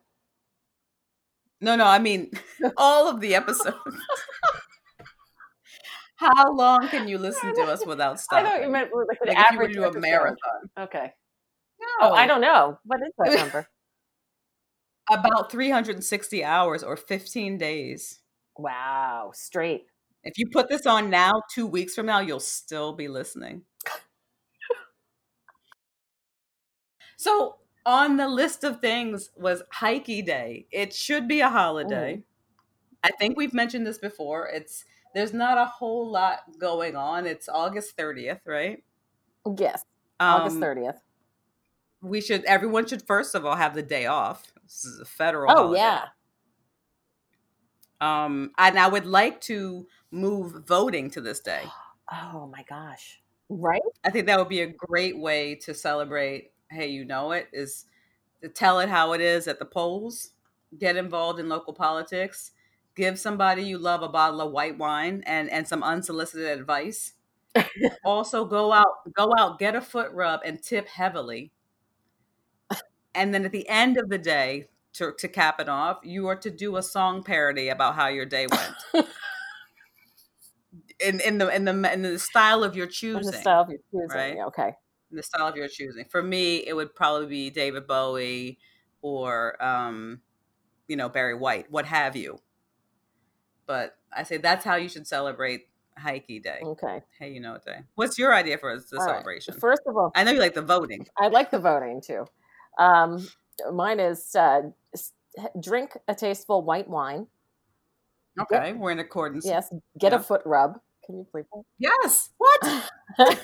No, 1.61 1.77
no, 1.77 1.85
I 1.85 1.99
mean 2.01 2.31
all 2.77 3.09
of 3.09 3.21
the 3.21 3.35
episodes. 3.37 3.77
How 6.21 6.53
long 6.53 6.87
can 6.89 7.09
you 7.09 7.17
listen 7.27 7.55
to 7.55 7.63
us 7.63 7.85
without 7.87 8.21
stopping? 8.21 8.47
I 8.47 8.51
thought 8.51 8.63
you 8.63 8.69
meant 8.71 8.91
like 8.95 9.19
an 9.23 9.29
like 9.29 9.39
if 9.39 9.53
you 9.53 9.59
were 9.59 9.65
average 9.65 9.75
to 9.75 9.81
do 9.93 9.99
a 9.99 10.01
marathon. 10.01 10.71
Okay. 10.79 11.13
No, 11.81 12.09
Oh, 12.11 12.13
I 12.15 12.27
don't 12.27 12.43
know. 12.43 12.79
What 12.85 13.01
is 13.01 13.13
that 13.19 13.37
number? 13.39 13.67
About 15.11 15.51
360 15.51 16.45
hours 16.45 16.83
or 16.83 16.97
15 16.97 17.57
days. 17.59 18.21
wow. 18.57 19.31
Straight. 19.35 19.87
If 20.23 20.37
you 20.37 20.47
put 20.53 20.69
this 20.69 20.85
on 20.87 21.09
now, 21.09 21.33
two 21.51 21.67
weeks 21.67 21.95
from 21.95 22.05
now, 22.07 22.21
you'll 22.21 22.41
still 22.41 22.93
be 22.93 23.09
listening. 23.09 23.63
so, 27.17 27.57
on 27.87 28.19
the 28.19 28.29
list 28.29 28.63
of 28.65 28.81
things 28.81 29.31
was 29.37 29.63
HYKI 29.75 30.25
Day. 30.27 30.67
It 30.71 30.93
should 30.93 31.27
be 31.27 31.41
a 31.41 31.49
holiday. 31.49 32.23
I 33.03 33.11
think 33.19 33.37
we've 33.39 33.55
mentioned 33.55 33.87
this 33.87 33.97
before. 33.99 34.49
It's 34.49 34.85
there's 35.15 35.33
not 35.33 35.59
a 35.59 35.65
whole 35.67 36.11
lot 36.11 36.41
going 36.59 36.97
on. 36.97 37.27
It's 37.27 37.49
August 37.49 37.97
30th, 37.97 38.41
right? 38.47 38.85
Yes. 39.57 39.85
August 40.19 40.57
Um, 40.57 40.61
30th. 40.61 41.01
We 42.03 42.21
should 42.21 42.45
everyone 42.45 42.87
should 42.87 43.03
first 43.07 43.35
of 43.35 43.45
all 43.45 43.57
have 43.57 43.75
the 43.75 43.83
day 43.83 44.07
off. 44.07 44.53
This 44.63 44.85
is 44.85 45.01
a 45.01 45.05
federal 45.05 45.51
Oh, 45.51 45.55
holiday. 45.57 45.79
yeah. 45.79 46.09
Um 48.01 48.53
and 48.57 48.79
I 48.79 48.89
would 48.89 49.07
like 49.07 49.41
to 49.43 49.87
move 50.11 50.65
voting 50.67 51.11
to 51.11 51.21
this 51.21 51.41
day. 51.41 51.65
Oh, 52.13 52.49
my 52.49 52.65
gosh. 52.65 53.23
Right? 53.49 53.81
I 54.03 54.11
think 54.11 54.27
that 54.27 54.37
would 54.37 54.49
be 54.49 54.63
a 54.63 54.67
great 54.67 55.17
way 55.17 55.55
to 55.57 55.73
celebrate. 55.73 56.51
Hey, 56.69 56.89
you 56.89 57.05
know 57.05 57.31
it 57.31 57.47
is 57.53 57.87
to 58.43 58.49
tell 58.49 58.81
it 58.81 58.89
how 58.89 59.13
it 59.13 59.21
is 59.21 59.47
at 59.49 59.61
the 59.61 59.65
polls. 59.65 60.33
Get 60.79 60.97
involved 60.97 61.39
in 61.41 61.49
local 61.49 61.73
politics. 61.73 62.51
Give 62.97 63.19
somebody 63.19 63.63
you 63.63 63.79
love 63.79 64.03
a 64.03 64.09
bottle 64.09 64.41
of 64.41 64.53
white 64.53 64.79
wine 64.79 65.23
and 65.27 65.49
and 65.51 65.67
some 65.67 65.83
unsolicited 65.83 66.59
advice. 66.59 67.15
also, 68.05 68.45
go 68.45 68.73
out, 68.73 69.13
go 69.15 69.33
out, 69.37 69.59
get 69.59 69.75
a 69.75 69.81
foot 69.81 70.13
rub, 70.13 70.41
and 70.45 70.63
tip 70.63 70.89
heavily. 70.89 71.53
And 73.15 73.35
then 73.35 73.45
at 73.45 73.53
the 73.53 73.69
end 73.69 73.97
of 73.99 74.09
the 74.09 74.19
day, 74.19 74.69
to 74.95 75.13
to 75.19 75.29
cap 75.29 75.61
it 75.61 75.69
off, 75.69 75.99
you 76.05 76.27
are 76.29 76.37
to 76.37 76.51
do 76.51 76.77
a 76.77 76.83
song 76.83 77.23
parody 77.23 77.69
about 77.69 77.95
how 77.95 78.09
your 78.09 78.27
day 78.27 78.47
went. 78.47 79.07
in 81.01 81.21
in 81.21 81.39
the 81.39 81.49
in 81.55 81.65
the 81.65 81.93
in 81.93 82.03
the 82.03 82.19
style 82.19 82.63
of 82.65 82.77
your 82.77 82.89
In 83.15 83.23
choosing 83.23 83.27
the 83.27 83.33
style 83.33 83.63
of 83.63 83.71
your 83.71 83.79
choosing. 83.91 84.09
right? 84.17 84.39
Okay. 84.49 84.73
in 85.11 85.17
the 85.17 85.23
style 85.23 85.47
of 85.49 85.57
your 85.57 85.69
choosing. 85.69 86.05
For 86.07 86.23
me, 86.23 86.59
it 86.67 86.75
would 86.75 86.95
probably 86.95 87.27
be 87.27 87.51
David 87.51 87.87
Bowie 87.87 88.59
or 89.03 89.63
um, 89.65 90.21
you 90.89 90.97
know, 90.97 91.09
Barry 91.09 91.35
White, 91.35 91.71
what 91.71 91.87
have 91.87 92.17
you. 92.17 92.41
But 93.71 93.97
I 94.13 94.25
say 94.25 94.39
that's 94.39 94.65
how 94.65 94.75
you 94.75 94.89
should 94.89 95.07
celebrate 95.07 95.69
HYKI 95.97 96.43
Day. 96.43 96.59
Okay. 96.61 97.03
Hey, 97.21 97.31
you 97.31 97.39
know 97.39 97.53
what 97.53 97.65
day. 97.65 97.83
What's 97.95 98.19
your 98.19 98.35
idea 98.35 98.59
for 98.59 98.77
the 98.77 98.83
All 98.99 99.07
right. 99.07 99.13
celebration? 99.13 99.55
First 99.61 99.83
of 99.87 99.97
all, 99.97 100.11
I 100.17 100.25
know 100.25 100.33
you 100.33 100.41
like 100.41 100.55
the 100.55 100.63
voting. 100.63 101.07
I 101.17 101.29
like 101.29 101.53
the 101.53 101.61
voting 101.61 102.01
too. 102.05 102.27
Um, 102.81 103.29
mine 103.73 104.01
is 104.01 104.35
uh, 104.35 104.63
drink 105.63 105.97
a 106.09 106.17
tasteful 106.17 106.63
white 106.63 106.89
wine. 106.89 107.29
Okay, 108.41 108.73
we're 108.73 108.91
in 108.91 108.99
accordance. 108.99 109.47
Yes. 109.47 109.73
Get 110.01 110.11
Yeah. 110.11 110.19
a 110.19 110.21
foot 110.21 110.43
rub. 110.45 110.81
Can 111.07 111.19
you 111.19 111.27
believe 111.31 111.47
Yes. 111.79 112.31
What? 112.39 112.91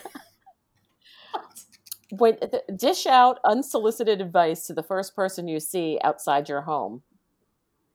when, 2.11 2.37
th- 2.41 2.65
dish 2.75 3.07
out 3.07 3.39
unsolicited 3.45 4.21
advice 4.21 4.67
to 4.67 4.75
the 4.75 4.83
first 4.83 5.15
person 5.15 5.47
you 5.47 5.61
see 5.61 6.01
outside 6.03 6.49
your 6.49 6.63
home. 6.63 7.05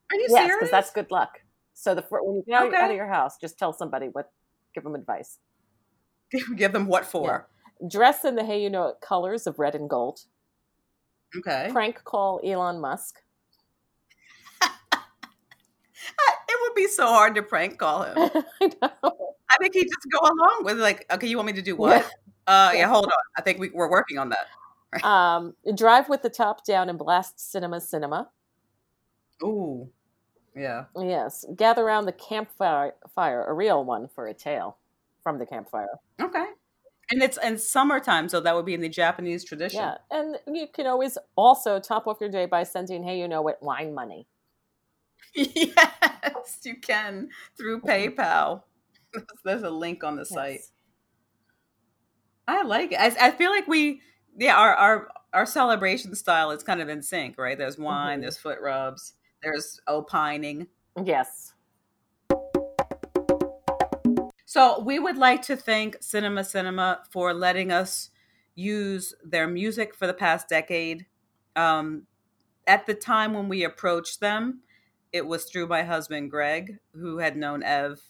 Are 0.09 0.15
you 0.15 0.27
yes, 0.29 0.37
serious? 0.39 0.55
because 0.55 0.71
that's 0.71 0.91
good 0.91 1.11
luck. 1.11 1.40
So 1.81 1.95
the 1.95 2.05
when 2.11 2.35
you 2.35 2.43
get 2.45 2.61
out, 2.61 2.73
out 2.75 2.91
of 2.91 2.95
your 2.95 3.07
house, 3.07 3.39
just 3.39 3.57
tell 3.57 3.73
somebody 3.73 4.05
what, 4.05 4.31
give 4.75 4.83
them 4.83 4.93
advice. 4.93 5.39
Give 6.55 6.71
them 6.71 6.85
what 6.85 7.05
for? 7.05 7.49
Dress 7.89 8.23
in 8.23 8.35
the 8.35 8.45
hey 8.45 8.61
you 8.61 8.69
know 8.69 8.89
it 8.89 9.01
colors 9.01 9.47
of 9.47 9.57
red 9.57 9.73
and 9.73 9.89
gold. 9.89 10.21
Okay. 11.35 11.69
Prank 11.71 12.03
call 12.03 12.39
Elon 12.45 12.79
Musk. 12.79 13.23
It 16.49 16.57
would 16.61 16.75
be 16.75 16.87
so 16.87 17.07
hard 17.07 17.33
to 17.35 17.41
prank 17.41 17.79
call 17.79 18.03
him. 18.03 18.13
I 18.61 18.71
know. 18.81 19.35
I 19.49 19.57
think 19.59 19.73
he'd 19.73 19.87
just 19.87 20.07
go 20.11 20.19
along 20.19 20.61
with 20.63 20.79
like, 20.79 21.05
okay, 21.11 21.25
you 21.25 21.37
want 21.37 21.47
me 21.47 21.53
to 21.53 21.61
do 21.61 21.75
what? 21.75 22.05
Uh, 22.45 22.71
yeah, 22.75 22.87
hold 22.87 23.05
on. 23.05 23.11
I 23.37 23.41
think 23.41 23.59
we, 23.59 23.69
we're 23.69 23.89
working 23.89 24.17
on 24.17 24.29
that. 24.29 25.05
Um, 25.05 25.55
drive 25.75 26.09
with 26.09 26.21
the 26.21 26.29
top 26.29 26.65
down 26.65 26.89
and 26.89 26.99
blast 26.99 27.51
cinema 27.51 27.79
cinema. 27.81 28.29
Ooh, 29.43 29.89
yeah. 30.55 30.85
Yes, 30.97 31.45
gather 31.55 31.83
around 31.83 32.05
the 32.05 32.11
campfire, 32.13 32.93
fire, 33.13 33.45
a 33.45 33.53
real 33.53 33.83
one 33.83 34.07
for 34.13 34.27
a 34.27 34.33
tale 34.33 34.77
from 35.23 35.37
the 35.39 35.45
campfire. 35.45 35.99
Okay. 36.19 36.45
And 37.11 37.21
it's 37.21 37.37
in 37.43 37.57
summertime, 37.57 38.29
so 38.29 38.39
that 38.39 38.55
would 38.55 38.65
be 38.65 38.73
in 38.73 38.81
the 38.81 38.87
Japanese 38.89 39.43
tradition. 39.43 39.81
Yeah, 39.81 39.97
and 40.11 40.37
you 40.47 40.67
can 40.67 40.87
always 40.87 41.17
also 41.35 41.79
top 41.79 42.07
off 42.07 42.21
your 42.21 42.29
day 42.29 42.45
by 42.45 42.63
sending, 42.63 43.03
"Hey, 43.03 43.19
you 43.19 43.27
know 43.27 43.41
what? 43.41 43.61
Wine 43.61 43.93
money." 43.93 44.27
yes, 45.33 46.59
you 46.63 46.75
can 46.79 47.29
through 47.57 47.81
PayPal. 47.85 48.63
There's 49.43 49.63
a 49.63 49.69
link 49.69 50.03
on 50.03 50.15
the 50.15 50.25
site. 50.25 50.61
I 52.47 52.63
like 52.63 52.91
it. 52.91 52.99
I, 52.99 53.27
I 53.27 53.31
feel 53.31 53.51
like 53.51 53.67
we, 53.67 54.01
yeah, 54.37 54.55
our 54.57 54.73
our 54.73 55.09
our 55.33 55.45
celebration 55.45 56.15
style 56.15 56.51
is 56.51 56.63
kind 56.63 56.81
of 56.81 56.89
in 56.89 57.01
sync, 57.01 57.37
right? 57.37 57.57
There's 57.57 57.77
wine, 57.77 58.19
Mhm. 58.19 58.21
there's 58.23 58.37
foot 58.37 58.59
rubs, 58.61 59.13
there's 59.41 59.79
opining. 59.87 60.67
Yes. 61.03 61.53
So 64.45 64.81
we 64.81 64.99
would 64.99 65.17
like 65.17 65.41
to 65.43 65.55
thank 65.55 65.97
Cinema 66.01 66.43
Cinema 66.43 67.03
for 67.09 67.33
letting 67.33 67.71
us 67.71 68.09
use 68.53 69.13
their 69.23 69.47
music 69.47 69.95
for 69.95 70.07
the 70.07 70.13
past 70.13 70.49
decade. 70.49 71.05
Um, 71.55 72.03
at 72.67 72.85
the 72.85 72.93
time 72.93 73.33
when 73.33 73.47
we 73.49 73.63
approached 73.63 74.19
them, 74.19 74.61
it 75.13 75.25
was 75.25 75.45
through 75.45 75.67
my 75.67 75.83
husband 75.83 76.31
Greg, 76.31 76.79
who 76.93 77.17
had 77.17 77.35
known 77.35 77.63
Ev 77.63 78.01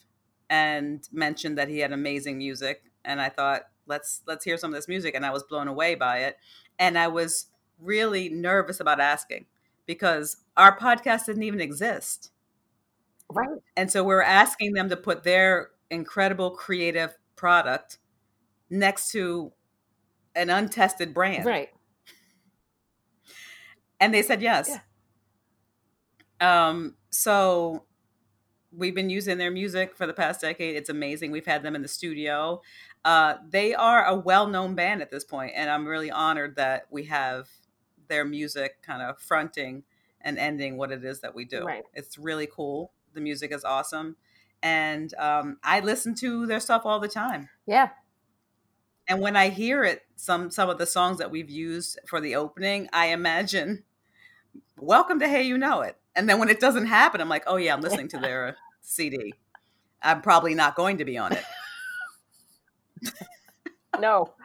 and 0.49 1.07
mentioned 1.11 1.57
that 1.57 1.69
he 1.69 1.79
had 1.79 1.91
amazing 1.91 2.37
music. 2.37 2.83
And 3.05 3.21
I 3.21 3.29
thought, 3.29 3.63
let's 3.87 4.21
let's 4.27 4.45
hear 4.45 4.57
some 4.57 4.71
of 4.71 4.75
this 4.75 4.87
music, 4.87 5.15
and 5.15 5.25
I 5.25 5.31
was 5.31 5.43
blown 5.43 5.67
away 5.67 5.95
by 5.95 6.19
it. 6.19 6.37
And 6.77 6.97
I 6.97 7.07
was 7.07 7.47
really 7.79 8.29
nervous 8.29 8.79
about 8.79 8.99
asking 8.99 9.45
because 9.85 10.37
our 10.57 10.77
podcast 10.77 11.25
didn't 11.25 11.43
even 11.43 11.61
exist. 11.61 12.31
Right. 13.29 13.59
And 13.77 13.91
so 13.91 14.03
we're 14.03 14.21
asking 14.21 14.73
them 14.73 14.89
to 14.89 14.97
put 14.97 15.23
their 15.23 15.69
incredible 15.89 16.51
creative 16.51 17.17
product 17.35 17.97
next 18.69 19.11
to 19.11 19.51
an 20.35 20.49
untested 20.49 21.13
brand. 21.13 21.45
Right. 21.45 21.69
And 23.99 24.13
they 24.13 24.21
said 24.21 24.41
yes. 24.41 24.77
Um, 26.39 26.95
so 27.11 27.83
we've 28.71 28.95
been 28.95 29.09
using 29.09 29.37
their 29.37 29.51
music 29.51 29.95
for 29.95 30.07
the 30.07 30.13
past 30.13 30.41
decade. 30.41 30.75
It's 30.75 30.89
amazing. 30.89 31.31
We've 31.31 31.45
had 31.45 31.63
them 31.63 31.75
in 31.75 31.81
the 31.81 31.87
studio. 31.87 32.61
Uh, 33.03 33.35
they 33.47 33.73
are 33.73 34.05
a 34.05 34.15
well 34.15 34.47
known 34.47 34.75
band 34.75 35.01
at 35.01 35.11
this 35.11 35.23
point, 35.23 35.53
and 35.55 35.69
I'm 35.69 35.87
really 35.87 36.11
honored 36.11 36.55
that 36.55 36.87
we 36.89 37.05
have 37.05 37.49
their 38.11 38.25
music 38.25 38.81
kind 38.83 39.01
of 39.01 39.17
fronting 39.19 39.83
and 40.19 40.37
ending 40.37 40.75
what 40.77 40.91
it 40.91 41.03
is 41.03 41.21
that 41.21 41.33
we 41.33 41.45
do. 41.45 41.65
Right. 41.65 41.83
It's 41.93 42.17
really 42.17 42.45
cool. 42.45 42.91
The 43.13 43.21
music 43.21 43.53
is 43.53 43.63
awesome. 43.63 44.17
And 44.61 45.13
um, 45.15 45.57
I 45.63 45.79
listen 45.79 46.13
to 46.15 46.45
their 46.45 46.59
stuff 46.59 46.81
all 46.85 46.99
the 46.99 47.07
time. 47.07 47.49
Yeah. 47.65 47.89
And 49.07 49.21
when 49.21 49.35
I 49.37 49.47
hear 49.49 49.83
it, 49.83 50.03
some 50.17 50.51
some 50.51 50.69
of 50.69 50.77
the 50.77 50.85
songs 50.85 51.17
that 51.19 51.31
we've 51.31 51.49
used 51.49 51.99
for 52.05 52.21
the 52.21 52.35
opening, 52.35 52.87
I 52.93 53.07
imagine 53.07 53.83
"Welcome 54.77 55.19
to 55.21 55.27
Hey 55.27 55.43
You 55.43 55.57
Know 55.57 55.81
It," 55.81 55.97
and 56.15 56.29
then 56.29 56.37
when 56.37 56.49
it 56.49 56.59
doesn't 56.59 56.85
happen, 56.85 57.19
I'm 57.19 57.27
like, 57.27 57.43
"Oh 57.47 57.55
yeah, 57.57 57.73
I'm 57.73 57.81
listening 57.81 58.07
to 58.09 58.19
their 58.21 58.57
CD. 58.81 59.33
I'm 60.03 60.21
probably 60.21 60.53
not 60.53 60.75
going 60.75 60.97
to 60.99 61.05
be 61.05 61.17
on 61.17 61.33
it." 61.33 61.43
No. 63.99 64.33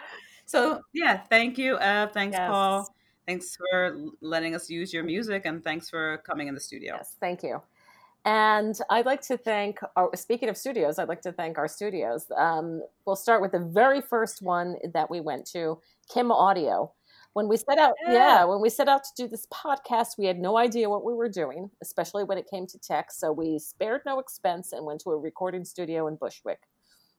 So 0.48 0.80
yeah, 0.94 1.16
thank 1.28 1.58
you, 1.58 1.76
Ev. 1.76 2.12
Thanks, 2.12 2.36
Yes. 2.36 2.48
Paul. 2.48 2.94
Thanks 3.26 3.56
for 3.56 3.96
letting 4.20 4.54
us 4.54 4.70
use 4.70 4.92
your 4.92 5.02
music, 5.02 5.46
and 5.46 5.62
thanks 5.62 5.90
for 5.90 6.18
coming 6.18 6.48
in 6.48 6.54
the 6.54 6.60
studio. 6.60 6.94
Yes, 6.96 7.16
thank 7.20 7.42
you. 7.42 7.60
And 8.24 8.76
I'd 8.90 9.06
like 9.06 9.20
to 9.22 9.36
thank, 9.36 9.78
our, 9.94 10.10
speaking 10.16 10.48
of 10.48 10.56
studios, 10.56 10.98
I'd 10.98 11.08
like 11.08 11.22
to 11.22 11.32
thank 11.32 11.58
our 11.58 11.68
studios. 11.68 12.26
Um, 12.36 12.82
we'll 13.04 13.14
start 13.14 13.40
with 13.40 13.52
the 13.52 13.60
very 13.60 14.00
first 14.00 14.42
one 14.42 14.76
that 14.94 15.08
we 15.08 15.20
went 15.20 15.46
to, 15.52 15.80
Kim 16.12 16.32
Audio. 16.32 16.92
When 17.34 17.48
we 17.48 17.56
set 17.56 17.78
out, 17.78 17.94
yeah. 18.04 18.12
Yeah. 18.12 18.44
when 18.44 18.60
we 18.60 18.68
set 18.68 18.88
out 18.88 19.04
to 19.04 19.10
do 19.16 19.28
this 19.28 19.46
podcast, 19.52 20.18
we 20.18 20.24
had 20.24 20.40
no 20.40 20.56
idea 20.56 20.90
what 20.90 21.04
we 21.04 21.14
were 21.14 21.28
doing, 21.28 21.70
especially 21.82 22.24
when 22.24 22.38
it 22.38 22.48
came 22.50 22.66
to 22.66 22.78
tech. 22.78 23.12
So 23.12 23.30
we 23.30 23.58
spared 23.58 24.00
no 24.06 24.18
expense 24.18 24.72
and 24.72 24.84
went 24.84 25.02
to 25.02 25.10
a 25.10 25.18
recording 25.18 25.64
studio 25.64 26.08
in 26.08 26.16
Bushwick. 26.16 26.62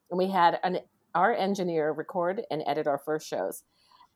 And 0.09 0.17
we 0.17 0.27
had 0.27 0.59
an, 0.63 0.79
our 1.15 1.33
engineer 1.33 1.91
record 1.91 2.41
and 2.51 2.63
edit 2.65 2.87
our 2.87 2.97
first 2.97 3.27
shows. 3.27 3.63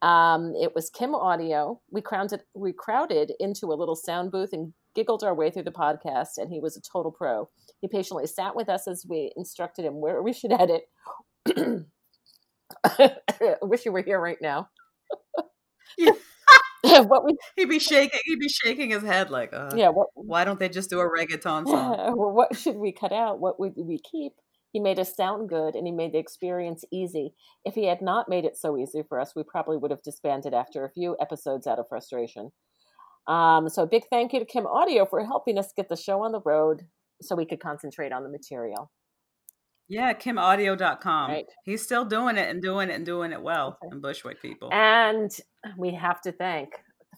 Um, 0.02 0.54
it 0.60 0.74
was 0.74 0.89
Kim 0.89 1.14
Audio. 1.14 1.80
We 1.91 2.02
crowded, 2.02 2.43
we 2.54 2.74
crowded 2.74 3.34
into 3.39 3.68
a 3.68 3.78
little 3.78 3.95
sound 3.95 4.32
booth 4.32 4.54
and 4.54 4.74
giggled 4.95 5.24
our 5.24 5.34
way 5.34 5.52
through 5.52 5.64
the 5.64 5.72
podcast, 5.72 6.38
and 6.38 6.52
he 6.52 6.60
was 6.60 6.76
a 6.76 6.82
total 6.82 7.12
pro. 7.12 7.49
He 7.82 7.88
patiently 7.88 8.28
sat 8.28 8.56
with 8.56 8.70
us 8.70 8.88
as 8.88 9.06
we 9.08 9.32
instructed 9.36 9.86
him 9.86 10.02
where 10.02 10.22
we 10.22 10.34
should 10.34 10.52
edit. 10.52 10.84
I 12.84 13.16
wish 13.62 13.86
you 13.86 13.91
were 13.91 14.04
here 14.04 14.20
right 14.20 14.38
now. 14.41 14.70
Yeah. 15.97 16.12
what 17.02 17.24
we 17.26 17.36
He'd 17.56 17.70
be 17.70 17.80
shaking. 17.80 18.20
He'd 18.26 18.39
be 18.39 18.49
shaking 18.49 18.89
his 18.91 19.04
head 19.04 19.30
like, 19.30 19.54
uh, 19.54 19.72
yeah 19.76 19.89
what 19.89 20.08
"Why 20.16 20.43
don't 20.45 20.60
they 20.60 20.70
just 20.70 20.89
do 20.89 20.99
a 20.99 21.10
reggaeton 21.10 21.68
song?" 21.68 22.16
well, 22.18 22.32
what 22.34 22.56
should 22.58 22.76
we 22.76 22.91
cut 22.91 23.12
out? 23.12 23.39
What 23.39 23.60
would 23.60 23.74
we 23.78 23.99
keep? 23.99 24.34
He 24.72 24.80
made 24.80 24.99
us 24.99 25.15
sound 25.15 25.49
good 25.49 25.76
and 25.76 25.86
he 25.86 25.91
made 25.91 26.13
the 26.13 26.17
experience 26.19 26.84
easy. 26.91 27.34
If 27.65 27.76
he 27.76 27.86
had 27.88 28.01
not 28.01 28.30
made 28.30 28.45
it 28.45 28.57
so 28.57 28.78
easy 28.78 29.03
for 29.07 29.19
us, 29.19 29.34
we 29.36 29.43
probably 29.43 29.78
would 29.78 29.91
have 29.91 30.01
disbanded 30.03 30.53
after 30.53 30.86
a 30.86 30.91
few 30.91 31.17
episodes 31.19 31.67
out 31.67 31.80
of 31.80 31.88
frustration. 31.89 32.51
Um, 33.28 33.69
so, 33.69 33.84
a 33.84 33.88
big 33.88 34.03
thank 34.09 34.34
you 34.34 34.39
to 34.39 34.45
Kim 34.45 34.65
Audio 34.65 35.05
for 35.05 35.24
helping 35.26 35.57
us 35.59 35.74
get 35.76 35.89
the 35.89 35.95
show 35.95 36.24
on 36.24 36.32
the 36.32 36.41
road 36.43 36.88
so 37.22 37.36
we 37.36 37.45
could 37.45 37.59
concentrate 37.59 38.11
on 38.11 38.24
the 38.24 38.30
material. 38.30 38.91
Yeah, 39.88 40.13
KimAudio.com. 40.13 41.30
Right. 41.30 41.45
He's 41.65 41.82
still 41.84 42.05
doing 42.05 42.38
it 42.38 42.49
and 42.49 42.61
doing 42.61 42.89
it 42.89 42.95
and 42.95 43.05
doing 43.05 43.34
it 43.34 43.41
well 43.41 43.78
Okay. 43.84 43.93
in 43.93 43.99
Bushwick, 44.01 44.41
people. 44.41 44.69
And 44.72 45.30
we 45.78 45.93
have 45.93 46.22
to 46.22 46.32
thank 46.32 46.69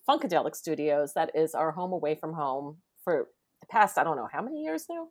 Funkadelic 0.09 0.55
Studios. 0.55 1.13
That 1.13 1.31
is 1.35 1.53
our 1.53 1.71
home 1.71 1.93
away 1.93 2.15
from 2.15 2.33
home 2.33 2.77
for 3.03 3.27
the 3.61 3.67
past, 3.67 3.97
I 3.99 4.03
don't 4.03 4.17
know, 4.17 4.27
how 4.31 4.41
many 4.41 4.61
years 4.63 4.85
now? 4.89 5.07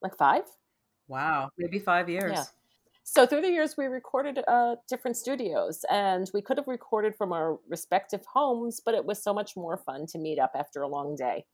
Like 0.00 0.16
five? 0.16 0.44
Wow, 1.10 1.50
maybe 1.58 1.78
five 1.78 2.08
years. 2.08 2.32
Yeah. 2.34 2.44
So 3.02 3.26
through 3.26 3.40
the 3.40 3.50
years, 3.50 3.76
we 3.76 3.86
recorded 3.86 4.38
uh, 4.46 4.76
different 4.88 5.16
studios, 5.16 5.84
and 5.90 6.30
we 6.32 6.40
could 6.40 6.56
have 6.58 6.68
recorded 6.68 7.16
from 7.16 7.32
our 7.32 7.58
respective 7.68 8.24
homes, 8.32 8.80
but 8.84 8.94
it 8.94 9.04
was 9.04 9.22
so 9.22 9.34
much 9.34 9.56
more 9.56 9.76
fun 9.76 10.06
to 10.08 10.18
meet 10.18 10.38
up 10.38 10.52
after 10.54 10.82
a 10.82 10.88
long 10.88 11.16
day 11.16 11.44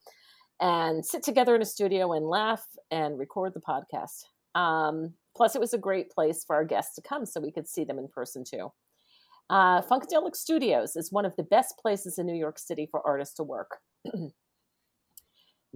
and 0.60 1.04
sit 1.04 1.22
together 1.22 1.54
in 1.54 1.62
a 1.62 1.66
studio 1.66 2.12
and 2.12 2.26
laugh 2.26 2.64
and 2.90 3.18
record 3.18 3.54
the 3.54 3.60
podcast. 3.60 4.24
Um, 4.54 5.14
plus, 5.34 5.54
it 5.54 5.60
was 5.60 5.72
a 5.72 5.78
great 5.78 6.10
place 6.10 6.44
for 6.44 6.56
our 6.56 6.64
guests 6.64 6.94
to 6.96 7.02
come 7.02 7.24
so 7.24 7.40
we 7.40 7.52
could 7.52 7.68
see 7.68 7.84
them 7.84 7.98
in 7.98 8.08
person 8.08 8.44
too. 8.44 8.70
Uh, 9.48 9.80
Funkadelic 9.82 10.34
Studios 10.34 10.96
is 10.96 11.12
one 11.12 11.24
of 11.24 11.36
the 11.36 11.42
best 11.42 11.78
places 11.78 12.18
in 12.18 12.26
New 12.26 12.34
York 12.34 12.58
City 12.58 12.88
for 12.90 13.06
artists 13.06 13.34
to 13.36 13.44
work. 13.44 13.78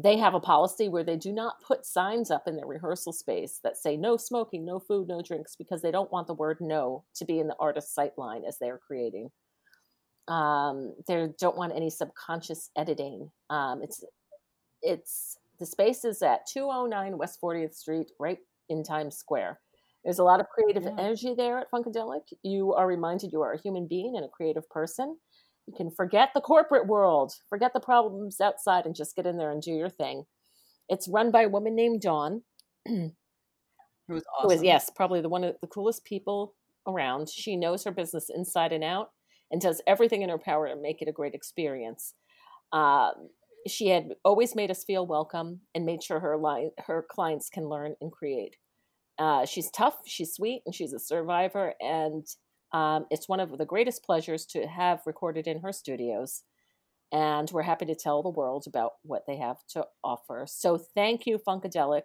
they 0.03 0.17
have 0.19 0.35
a 0.35 0.41
policy 0.41 0.89
where 0.89 1.05
they 1.05 1.17
do 1.17 1.33
not 1.33 1.61
put 1.63 1.85
signs 1.87 2.31
up 2.31 2.49
in 2.49 2.57
their 2.57 2.67
rehearsal 2.67 3.13
space 3.13 3.61
that 3.65 3.77
say 3.77 3.97
no 3.97 4.17
smoking, 4.17 4.65
no 4.65 4.79
food, 4.81 5.09
no 5.09 5.23
drinks, 5.23 5.57
because 5.57 5.83
they 5.83 5.91
don't 5.91 6.13
want 6.13 6.27
the 6.27 6.35
word 6.35 6.59
no 6.61 7.05
to 7.17 7.25
be 7.25 7.39
in 7.41 7.49
the 7.49 7.57
artist's 7.61 7.95
sight 7.95 8.17
line 8.19 8.45
as 8.47 8.59
they're 8.59 8.79
creating. 8.79 9.31
Um, 10.29 10.95
they 11.09 11.29
don't 11.39 11.57
want 11.57 11.75
any 11.75 11.91
subconscious 11.91 12.71
editing. 12.77 13.31
Um, 13.51 13.83
it's 13.83 14.05
it's 14.83 15.37
the 15.59 15.67
space 15.67 16.05
is 16.05 16.23
at 16.23 16.47
209 16.47 17.19
West 17.19 17.41
40th 17.43 17.75
Street, 17.75 18.11
right 18.19 18.39
in 18.69 18.83
Times 18.85 19.17
Square. 19.17 19.61
There's 20.05 20.19
a 20.21 20.25
lot 20.25 20.41
of 20.41 20.49
creative 20.49 20.85
Yeah. 20.85 20.95
energy 20.99 21.35
there 21.35 21.59
at 21.59 21.71
Funkadelic. 21.71 22.33
You 22.43 22.75
are 22.75 22.87
reminded 22.87 23.33
you 23.33 23.43
are 23.43 23.53
a 23.53 23.61
human 23.61 23.87
being 23.87 24.17
and 24.17 24.25
a 24.25 24.29
creative 24.29 24.69
person. 24.71 25.19
You 25.71 25.77
can 25.77 25.91
forget 25.93 26.31
the 26.35 26.41
corporate 26.41 26.89
world, 26.89 27.33
forget 27.49 27.73
the 27.73 27.81
problems 27.81 28.41
outside, 28.41 28.87
and 28.87 28.95
just 28.95 29.15
get 29.15 29.25
in 29.25 29.37
there 29.37 29.53
and 29.53 29.63
do 29.63 29.71
your 29.71 29.89
thing. 29.89 30.25
It's 30.89 31.09
run 31.09 31.31
by 31.31 31.43
a 31.43 31.49
woman 31.49 31.77
named 31.77 32.01
Dawn, 32.01 32.43
who 32.89 33.13
is 34.11 34.25
awesome. 34.37 34.51
is 34.51 34.65
yes, 34.65 34.91
probably 34.91 35.21
the 35.21 35.29
one 35.29 35.45
of 35.45 35.55
the 35.61 35.69
coolest 35.69 36.05
people 36.05 36.55
around. 36.89 37.29
She 37.29 37.57
knows 37.57 37.85
her 37.85 37.93
business 37.93 38.29
inside 38.35 38.73
and 38.73 38.83
out 38.83 39.11
and 39.53 39.61
does 39.61 39.81
everything 39.87 40.23
in 40.23 40.29
her 40.29 40.39
power 40.39 40.67
to 40.67 40.75
make 40.75 41.03
it 41.03 41.09
a 41.09 41.13
great 41.13 41.35
experience. 41.35 42.15
Um, 42.73 43.29
she 43.69 43.91
had 43.91 44.09
always 44.25 44.57
made 44.57 44.73
us 44.73 44.83
feel 44.83 45.07
welcome 45.07 45.61
and 45.73 45.87
made 45.87 46.03
sure 46.03 46.19
her 46.19 46.37
li- 46.37 46.73
her 46.79 47.07
clients 47.09 47.49
can 47.49 47.69
learn 47.69 47.95
and 48.01 48.11
create. 48.11 48.57
Uh, 49.21 49.47
she's 49.47 49.71
tough, 49.71 49.99
she's 50.05 50.35
sweet, 50.35 50.63
and 50.67 50.75
she's 50.75 50.93
a 50.93 50.99
survivor. 50.99 51.75
And 51.81 52.27
um, 52.73 53.07
it's 53.11 53.29
one 53.29 53.41
of 53.41 53.57
the 53.59 53.65
greatest 53.65 54.05
pleasures 54.05 54.47
to 54.47 54.67
have 54.67 55.01
recorded 55.07 55.47
in 55.47 55.61
her 55.61 55.73
studios. 55.73 56.43
And 57.13 57.51
we're 57.51 57.63
happy 57.63 57.87
to 57.87 57.95
tell 57.97 58.23
the 58.23 58.29
world 58.29 58.67
about 58.69 58.93
what 59.03 59.27
they 59.27 59.37
have 59.37 59.59
to 59.71 59.85
offer. 60.05 60.47
So 60.49 60.79
thank 60.79 61.27
you, 61.27 61.39
Funkadelic, 61.39 62.03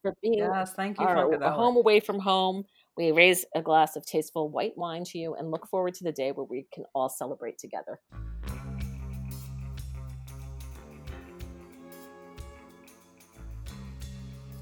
for 0.00 0.14
being 0.22 0.38
Yes, 0.38 0.72
thank 0.74 1.00
you, 1.00 1.06
our, 1.06 1.16
Funkadelic. 1.16 1.54
home 1.54 1.76
away 1.76 1.98
from 1.98 2.20
home. 2.20 2.64
We 2.96 3.10
raise 3.10 3.44
a 3.56 3.62
glass 3.62 3.96
of 3.96 4.06
tasteful 4.06 4.48
white 4.48 4.76
wine 4.76 5.04
to 5.06 5.18
you 5.18 5.34
and 5.34 5.50
look 5.50 5.66
forward 5.68 5.94
to 5.94 6.04
the 6.04 6.12
day 6.12 6.30
where 6.30 6.44
we 6.44 6.66
can 6.72 6.84
all 6.94 7.08
celebrate 7.08 7.58
together. 7.58 7.98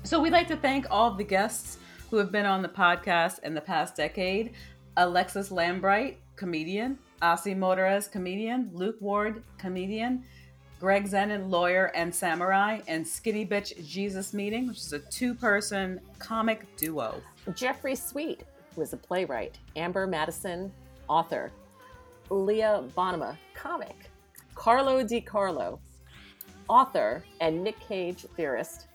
So 0.05 0.21
we'd 0.21 0.33
like 0.33 0.49
to 0.49 0.57
thank 0.57 0.87
all 0.89 1.11
of 1.11 1.19
the 1.19 1.25
guests 1.25 1.79
who 2.11 2.17
have 2.17 2.31
been 2.31 2.47
on 2.47 2.63
the 2.63 2.69
podcast 2.69 3.43
in 3.43 3.55
the 3.55 3.61
past 3.61 3.97
decade. 3.97 4.55
Alexis 4.97 5.51
Lambright, 5.51 6.16
comedian. 6.36 6.98
Asi 7.23 7.55
Motorez, 7.55 8.10
comedian. 8.10 8.70
Luke 8.73 8.97
Ward, 9.01 9.43
comedian. 9.59 10.24
Greg 10.78 11.09
Zenon, 11.09 11.51
lawyer 11.51 11.90
and 11.94 12.14
samurai, 12.14 12.81
and 12.86 13.06
Skinny 13.06 13.47
Bitch 13.47 13.86
Jesus 13.86 14.35
Meeting, 14.35 14.68
which 14.68 14.77
is 14.78 14.93
a 14.93 14.98
two 14.98 15.35
person 15.35 16.01
comic 16.18 16.66
duo. 16.77 17.20
Jeffrey 17.55 17.94
Sweet, 17.94 18.44
who 18.74 18.82
is 18.82 18.93
a 18.93 18.97
playwright, 18.97 19.59
Amber 19.77 20.06
Madison, 20.06 20.70
author, 21.09 21.51
Leah 22.28 22.85
Bonnema, 22.94 23.36
comic, 23.55 24.10
Carlo 24.55 25.02
Di 25.02 25.20
Carlo, 25.20 25.81
author 26.68 27.23
and 27.40 27.64
Nick 27.64 27.81
Cage 27.81 28.27
theorist, 28.36 28.86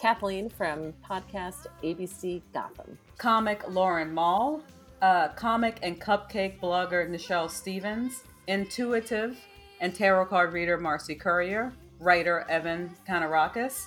Kathleen 0.00 0.48
from 0.48 0.92
podcast 1.08 1.66
ABC 1.84 2.42
Gotham. 2.52 2.98
Comic 3.18 3.62
Lauren 3.70 4.12
Mall, 4.12 4.60
uh, 5.02 5.28
comic 5.28 5.78
and 5.82 6.00
cupcake 6.00 6.60
blogger 6.60 7.08
Nichelle 7.08 7.50
Stevens, 7.50 8.22
intuitive 8.46 9.36
and 9.80 9.94
tarot 9.94 10.26
card 10.26 10.52
reader 10.52 10.78
Marcy 10.78 11.14
Courier, 11.14 11.72
writer 11.98 12.46
Evan 12.48 12.90
Kanarakis, 13.06 13.86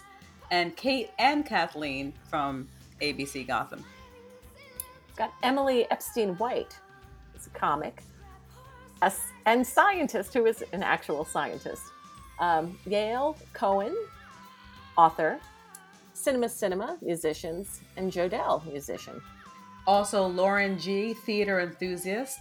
and 0.52 0.76
Kate 0.76 1.10
and 1.18 1.46
Kathleen 1.46 2.14
from 2.30 2.68
ABC 3.02 3.48
Gotham. 3.48 3.84
Got 5.16 5.34
Emily 5.42 5.90
Epstein 5.90 6.36
White, 6.36 6.78
who's 7.32 7.48
a 7.48 7.50
comic, 7.52 8.04
a 9.02 9.12
and 9.46 9.66
scientist 9.66 10.34
who 10.34 10.46
is 10.46 10.64
an 10.74 10.84
actual 10.84 11.24
scientist. 11.24 11.84
Um, 12.40 12.78
Yale 12.86 13.38
Cohen, 13.54 13.96
author, 14.98 15.40
Cinema 16.14 16.50
Cinema, 16.50 16.98
musicians, 17.02 17.80
and 17.96 18.12
Jodell, 18.12 18.66
musician. 18.70 19.22
Also, 19.88 20.26
Lauren 20.26 20.80
G., 20.80 21.14
theater 21.14 21.60
enthusiast, 21.60 22.40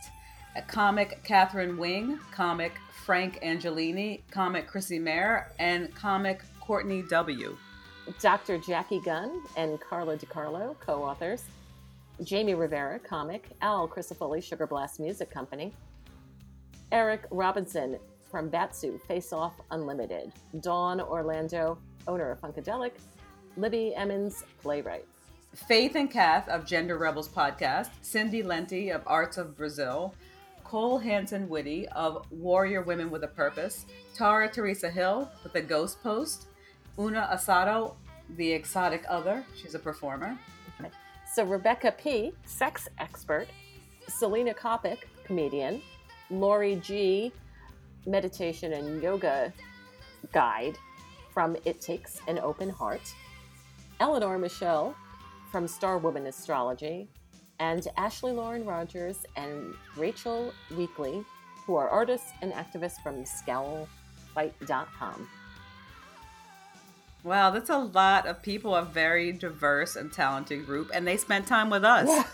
comic 0.66 1.22
Catherine 1.24 1.76
Wing, 1.76 2.18
comic 2.32 2.72
Frank 3.04 3.38
Angelini, 3.42 4.22
comic 4.30 4.66
Chrissy 4.66 4.98
Mayer, 4.98 5.52
and 5.58 5.94
comic 5.94 6.42
Courtney 6.60 7.02
W. 7.10 7.56
Dr. 8.20 8.58
Jackie 8.58 9.00
Gunn 9.00 9.42
and 9.56 9.78
Carla 9.80 10.16
DiCarlo, 10.16 10.78
co-authors. 10.80 11.44
Jamie 12.22 12.54
Rivera, 12.54 12.98
comic. 12.98 13.50
Al 13.60 13.88
Crisafoli, 13.88 14.42
Sugar 14.42 14.66
Blast 14.66 15.00
Music 15.00 15.30
Company. 15.30 15.72
Eric 16.92 17.26
Robinson 17.30 17.98
from 18.30 18.48
Batsu, 18.48 18.98
Face 19.06 19.32
Off 19.32 19.54
Unlimited. 19.70 20.32
Dawn 20.60 21.00
Orlando, 21.00 21.76
owner 22.06 22.30
of 22.30 22.40
Funkadelic. 22.40 22.92
Libby 23.56 23.94
Emmons, 23.94 24.44
playwright. 24.62 25.04
Faith 25.54 25.94
and 25.94 26.10
Kath 26.10 26.48
of 26.48 26.66
Gender 26.66 26.98
Rebels 26.98 27.28
podcast, 27.28 27.90
Cindy 28.02 28.42
Lenti 28.42 28.92
of 28.92 29.02
Arts 29.06 29.38
of 29.38 29.56
Brazil, 29.56 30.12
Cole 30.64 30.98
Hanson 30.98 31.48
Whitty 31.48 31.86
of 31.88 32.26
Warrior 32.32 32.82
Women 32.82 33.08
with 33.08 33.22
a 33.22 33.28
Purpose, 33.28 33.86
Tara 34.16 34.50
Teresa 34.50 34.90
Hill 34.90 35.30
with 35.44 35.52
the 35.52 35.60
Ghost 35.60 36.02
Post, 36.02 36.48
Una 36.98 37.28
Osato, 37.32 37.94
the 38.36 38.52
Exotic 38.52 39.04
Other, 39.08 39.44
she's 39.54 39.76
a 39.76 39.78
performer, 39.78 40.36
So 41.32 41.44
Rebecca 41.44 41.92
P, 41.92 42.32
sex 42.44 42.88
expert, 42.98 43.46
Selena 44.08 44.54
Kopic, 44.54 44.98
comedian, 45.24 45.80
Lori 46.30 46.76
G, 46.76 47.30
meditation 48.06 48.72
and 48.72 49.00
yoga 49.00 49.52
guide 50.32 50.76
from 51.32 51.56
It 51.64 51.80
Takes 51.80 52.20
an 52.26 52.40
Open 52.40 52.70
Heart, 52.70 53.14
Eleanor 54.00 54.36
Michelle 54.36 54.96
from 55.54 55.68
Star 55.68 55.98
Woman 55.98 56.26
Astrology, 56.26 57.06
and 57.60 57.86
Ashley 57.96 58.32
Lauren 58.32 58.64
Rogers 58.64 59.24
and 59.36 59.72
Rachel 59.96 60.52
Weekly, 60.76 61.24
who 61.64 61.76
are 61.76 61.88
artists 61.88 62.32
and 62.42 62.52
activists 62.52 63.00
from 63.00 63.22
scowlfight.com. 63.22 65.28
Wow, 67.22 67.50
that's 67.50 67.70
a 67.70 67.78
lot 67.78 68.26
of 68.26 68.42
people, 68.42 68.74
a 68.74 68.84
very 68.84 69.30
diverse 69.30 69.94
and 69.94 70.12
talented 70.12 70.66
group, 70.66 70.90
and 70.92 71.06
they 71.06 71.16
spent 71.16 71.46
time 71.46 71.70
with 71.70 71.84
us. 71.84 72.08
Yeah. 72.08 72.24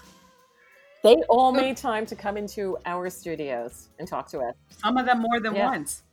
They 1.02 1.16
all 1.28 1.52
made 1.64 1.76
time 1.76 2.06
to 2.06 2.16
come 2.16 2.38
into 2.38 2.78
our 2.86 3.10
studios 3.10 3.90
and 3.98 4.08
talk 4.08 4.30
to 4.30 4.38
us. 4.38 4.54
Some 4.70 4.96
of 4.96 5.04
them 5.04 5.20
more 5.20 5.40
than 5.40 5.54
Yeah. 5.54 5.66
once. 5.66 6.04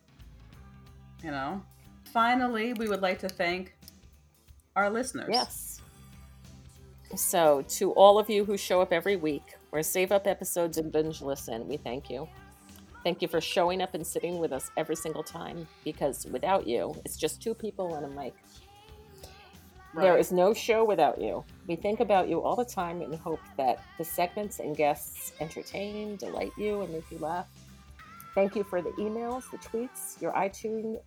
You 1.24 1.32
know? 1.32 1.64
Finally, 2.12 2.74
we 2.74 2.90
would 2.90 3.02
like 3.02 3.20
to 3.20 3.30
thank 3.30 3.78
our 4.76 4.90
listeners. 4.90 5.30
Yes. 5.32 5.77
So, 7.16 7.64
to 7.70 7.92
all 7.94 8.20
of 8.20 8.30
you 8.30 8.44
who 8.44 8.58
show 8.58 8.82
up 8.82 8.92
every 8.92 9.16
week 9.16 9.56
or 9.72 9.82
save 9.82 10.12
up 10.12 10.28
episodes 10.28 10.78
and 10.78 10.92
binge 10.92 11.22
listen, 11.22 11.68
we 11.68 11.78
thank 11.78 12.10
you. 12.10 12.28
Thank 13.04 13.22
you 13.22 13.28
for 13.28 13.40
showing 13.40 13.82
up 13.82 13.94
and 13.94 14.06
sitting 14.06 14.40
with 14.40 14.52
us 14.52 14.70
every 14.76 14.96
single 14.96 15.24
time 15.24 15.68
because 15.86 16.26
without 16.28 16.68
you, 16.68 16.94
it's 17.06 17.16
just 17.16 17.42
two 17.42 17.54
people 17.54 17.96
and 17.96 18.06
a 18.06 18.10
mic. 18.10 18.34
There 19.96 20.12
Right. 20.12 20.20
is 20.20 20.32
no 20.32 20.54
show 20.54 20.84
without 20.84 21.20
you. 21.20 21.44
We 21.66 21.76
think 21.78 22.02
about 22.02 22.28
you 22.28 22.42
all 22.42 22.56
the 22.56 22.66
time 22.66 23.02
and 23.02 23.16
hope 23.16 23.40
that 23.56 23.82
the 23.98 24.04
segments 24.04 24.60
and 24.60 24.76
guests 24.76 25.32
entertain, 25.40 26.18
delight 26.18 26.52
you, 26.58 26.82
and 26.82 26.92
make 26.94 27.10
you 27.10 27.18
laugh. 27.20 27.48
Thank 28.36 28.56
you 28.56 28.64
for 28.64 28.82
the 28.82 28.92
emails, 28.92 29.50
the 29.50 29.58
tweets, 29.58 30.22
your 30.22 30.34
iTunes 30.34 31.00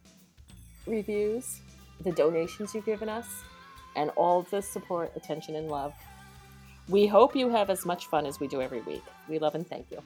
reviews, 0.86 1.60
the 2.00 2.10
donations 2.12 2.74
you've 2.74 2.86
given 2.86 3.08
us, 3.08 3.26
and 3.96 4.10
all 4.10 4.42
the 4.42 4.62
support, 4.62 5.12
attention, 5.16 5.56
and 5.56 5.68
love. 5.68 5.94
We 6.88 7.06
hope 7.06 7.36
you 7.36 7.48
have 7.50 7.70
as 7.70 7.86
much 7.86 8.06
fun 8.06 8.26
as 8.26 8.40
we 8.40 8.48
do 8.48 8.60
every 8.60 8.80
week. 8.80 9.04
We 9.28 9.38
love 9.38 9.54
and 9.54 9.66
thank 9.66 9.90
you. 9.90 10.02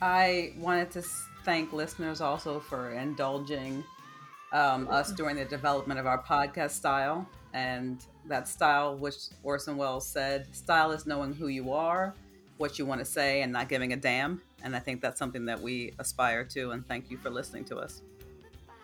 I 0.00 0.52
wanted 0.58 0.90
to 0.92 1.02
thank 1.44 1.72
listeners 1.72 2.20
also 2.20 2.60
for 2.60 2.92
indulging 2.92 3.84
um, 4.52 4.88
us 4.88 5.12
during 5.12 5.36
the 5.36 5.44
development 5.44 6.00
of 6.00 6.06
our 6.06 6.22
podcast 6.22 6.70
style. 6.70 7.28
And 7.52 8.04
that 8.26 8.48
style, 8.48 8.96
which 8.96 9.16
Orson 9.42 9.76
Welles 9.76 10.06
said, 10.06 10.54
style 10.54 10.90
is 10.92 11.06
knowing 11.06 11.34
who 11.34 11.48
you 11.48 11.72
are, 11.72 12.14
what 12.56 12.78
you 12.78 12.86
want 12.86 13.00
to 13.00 13.04
say, 13.04 13.42
and 13.42 13.52
not 13.52 13.68
giving 13.68 13.92
a 13.92 13.96
damn. 13.96 14.40
And 14.62 14.74
I 14.74 14.78
think 14.78 15.00
that's 15.00 15.18
something 15.18 15.44
that 15.46 15.60
we 15.60 15.92
aspire 15.98 16.44
to. 16.46 16.70
And 16.70 16.86
thank 16.86 17.10
you 17.10 17.18
for 17.18 17.30
listening 17.30 17.64
to 17.66 17.76
us. 17.76 18.02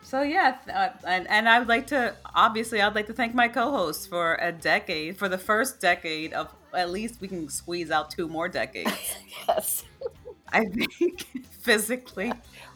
So 0.03 0.23
yeah, 0.23 0.57
uh, 0.73 0.89
and 1.07 1.29
and 1.29 1.49
I 1.49 1.59
would 1.59 1.69
like 1.69 1.87
to 1.89 2.15
obviously 2.35 2.81
I'd 2.81 2.95
like 2.95 3.07
to 3.07 3.13
thank 3.13 3.35
my 3.35 3.49
co-hosts 3.49 4.07
for 4.07 4.35
a 4.41 4.51
decade, 4.51 5.17
for 5.17 5.29
the 5.29 5.39
first 5.39 5.81
decade 5.81 6.33
of 6.33 6.53
at 6.75 6.91
least 6.91 7.21
we 7.21 7.29
can 7.29 7.49
squeeze 7.49 7.91
out 7.91 8.11
two 8.11 8.29
more 8.29 8.49
decades. 8.49 8.91
Yes. 9.49 9.85
I 10.53 10.65
think 10.65 11.27
physically. 11.61 12.27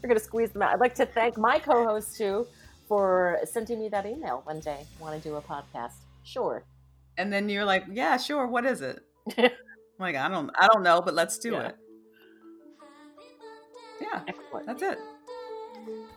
We're 0.00 0.08
going 0.08 0.18
to 0.18 0.24
squeeze 0.24 0.50
them 0.52 0.62
out. 0.62 0.72
I'd 0.74 0.80
like 0.80 0.94
to 0.96 1.06
thank 1.06 1.36
my 1.36 1.58
co 1.58 1.84
host, 1.84 2.16
too, 2.16 2.46
for 2.86 3.40
sending 3.44 3.80
me 3.80 3.88
that 3.88 4.06
email 4.06 4.42
one 4.44 4.60
day. 4.60 4.86
Want 5.00 5.20
to 5.20 5.28
do 5.28 5.34
a 5.34 5.42
podcast? 5.42 5.94
Sure. 6.22 6.62
And 7.18 7.32
then 7.32 7.48
you're 7.48 7.64
like, 7.64 7.84
yeah, 7.90 8.16
sure. 8.16 8.46
What 8.46 8.64
is 8.64 8.80
it? 8.80 9.00
I'm 9.36 9.50
like, 9.98 10.14
I 10.16 10.28
don't, 10.28 10.50
I 10.56 10.68
don't 10.68 10.84
know, 10.84 11.00
but 11.02 11.14
let's 11.14 11.36
do 11.38 11.52
Yeah. 11.52 11.68
it. 11.68 11.76
Yeah, 14.00 14.22
Excellent. 14.28 14.66
that's 14.66 14.82
it. 14.82 14.98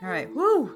All 0.04 0.10
right. 0.10 0.34
Woo. 0.36 0.76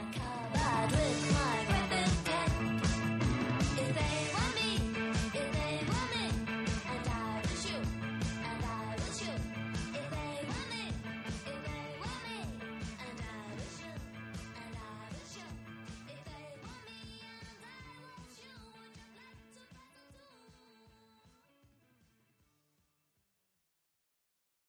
bad 0.53 0.91
with 0.91 1.33
my 1.33 1.50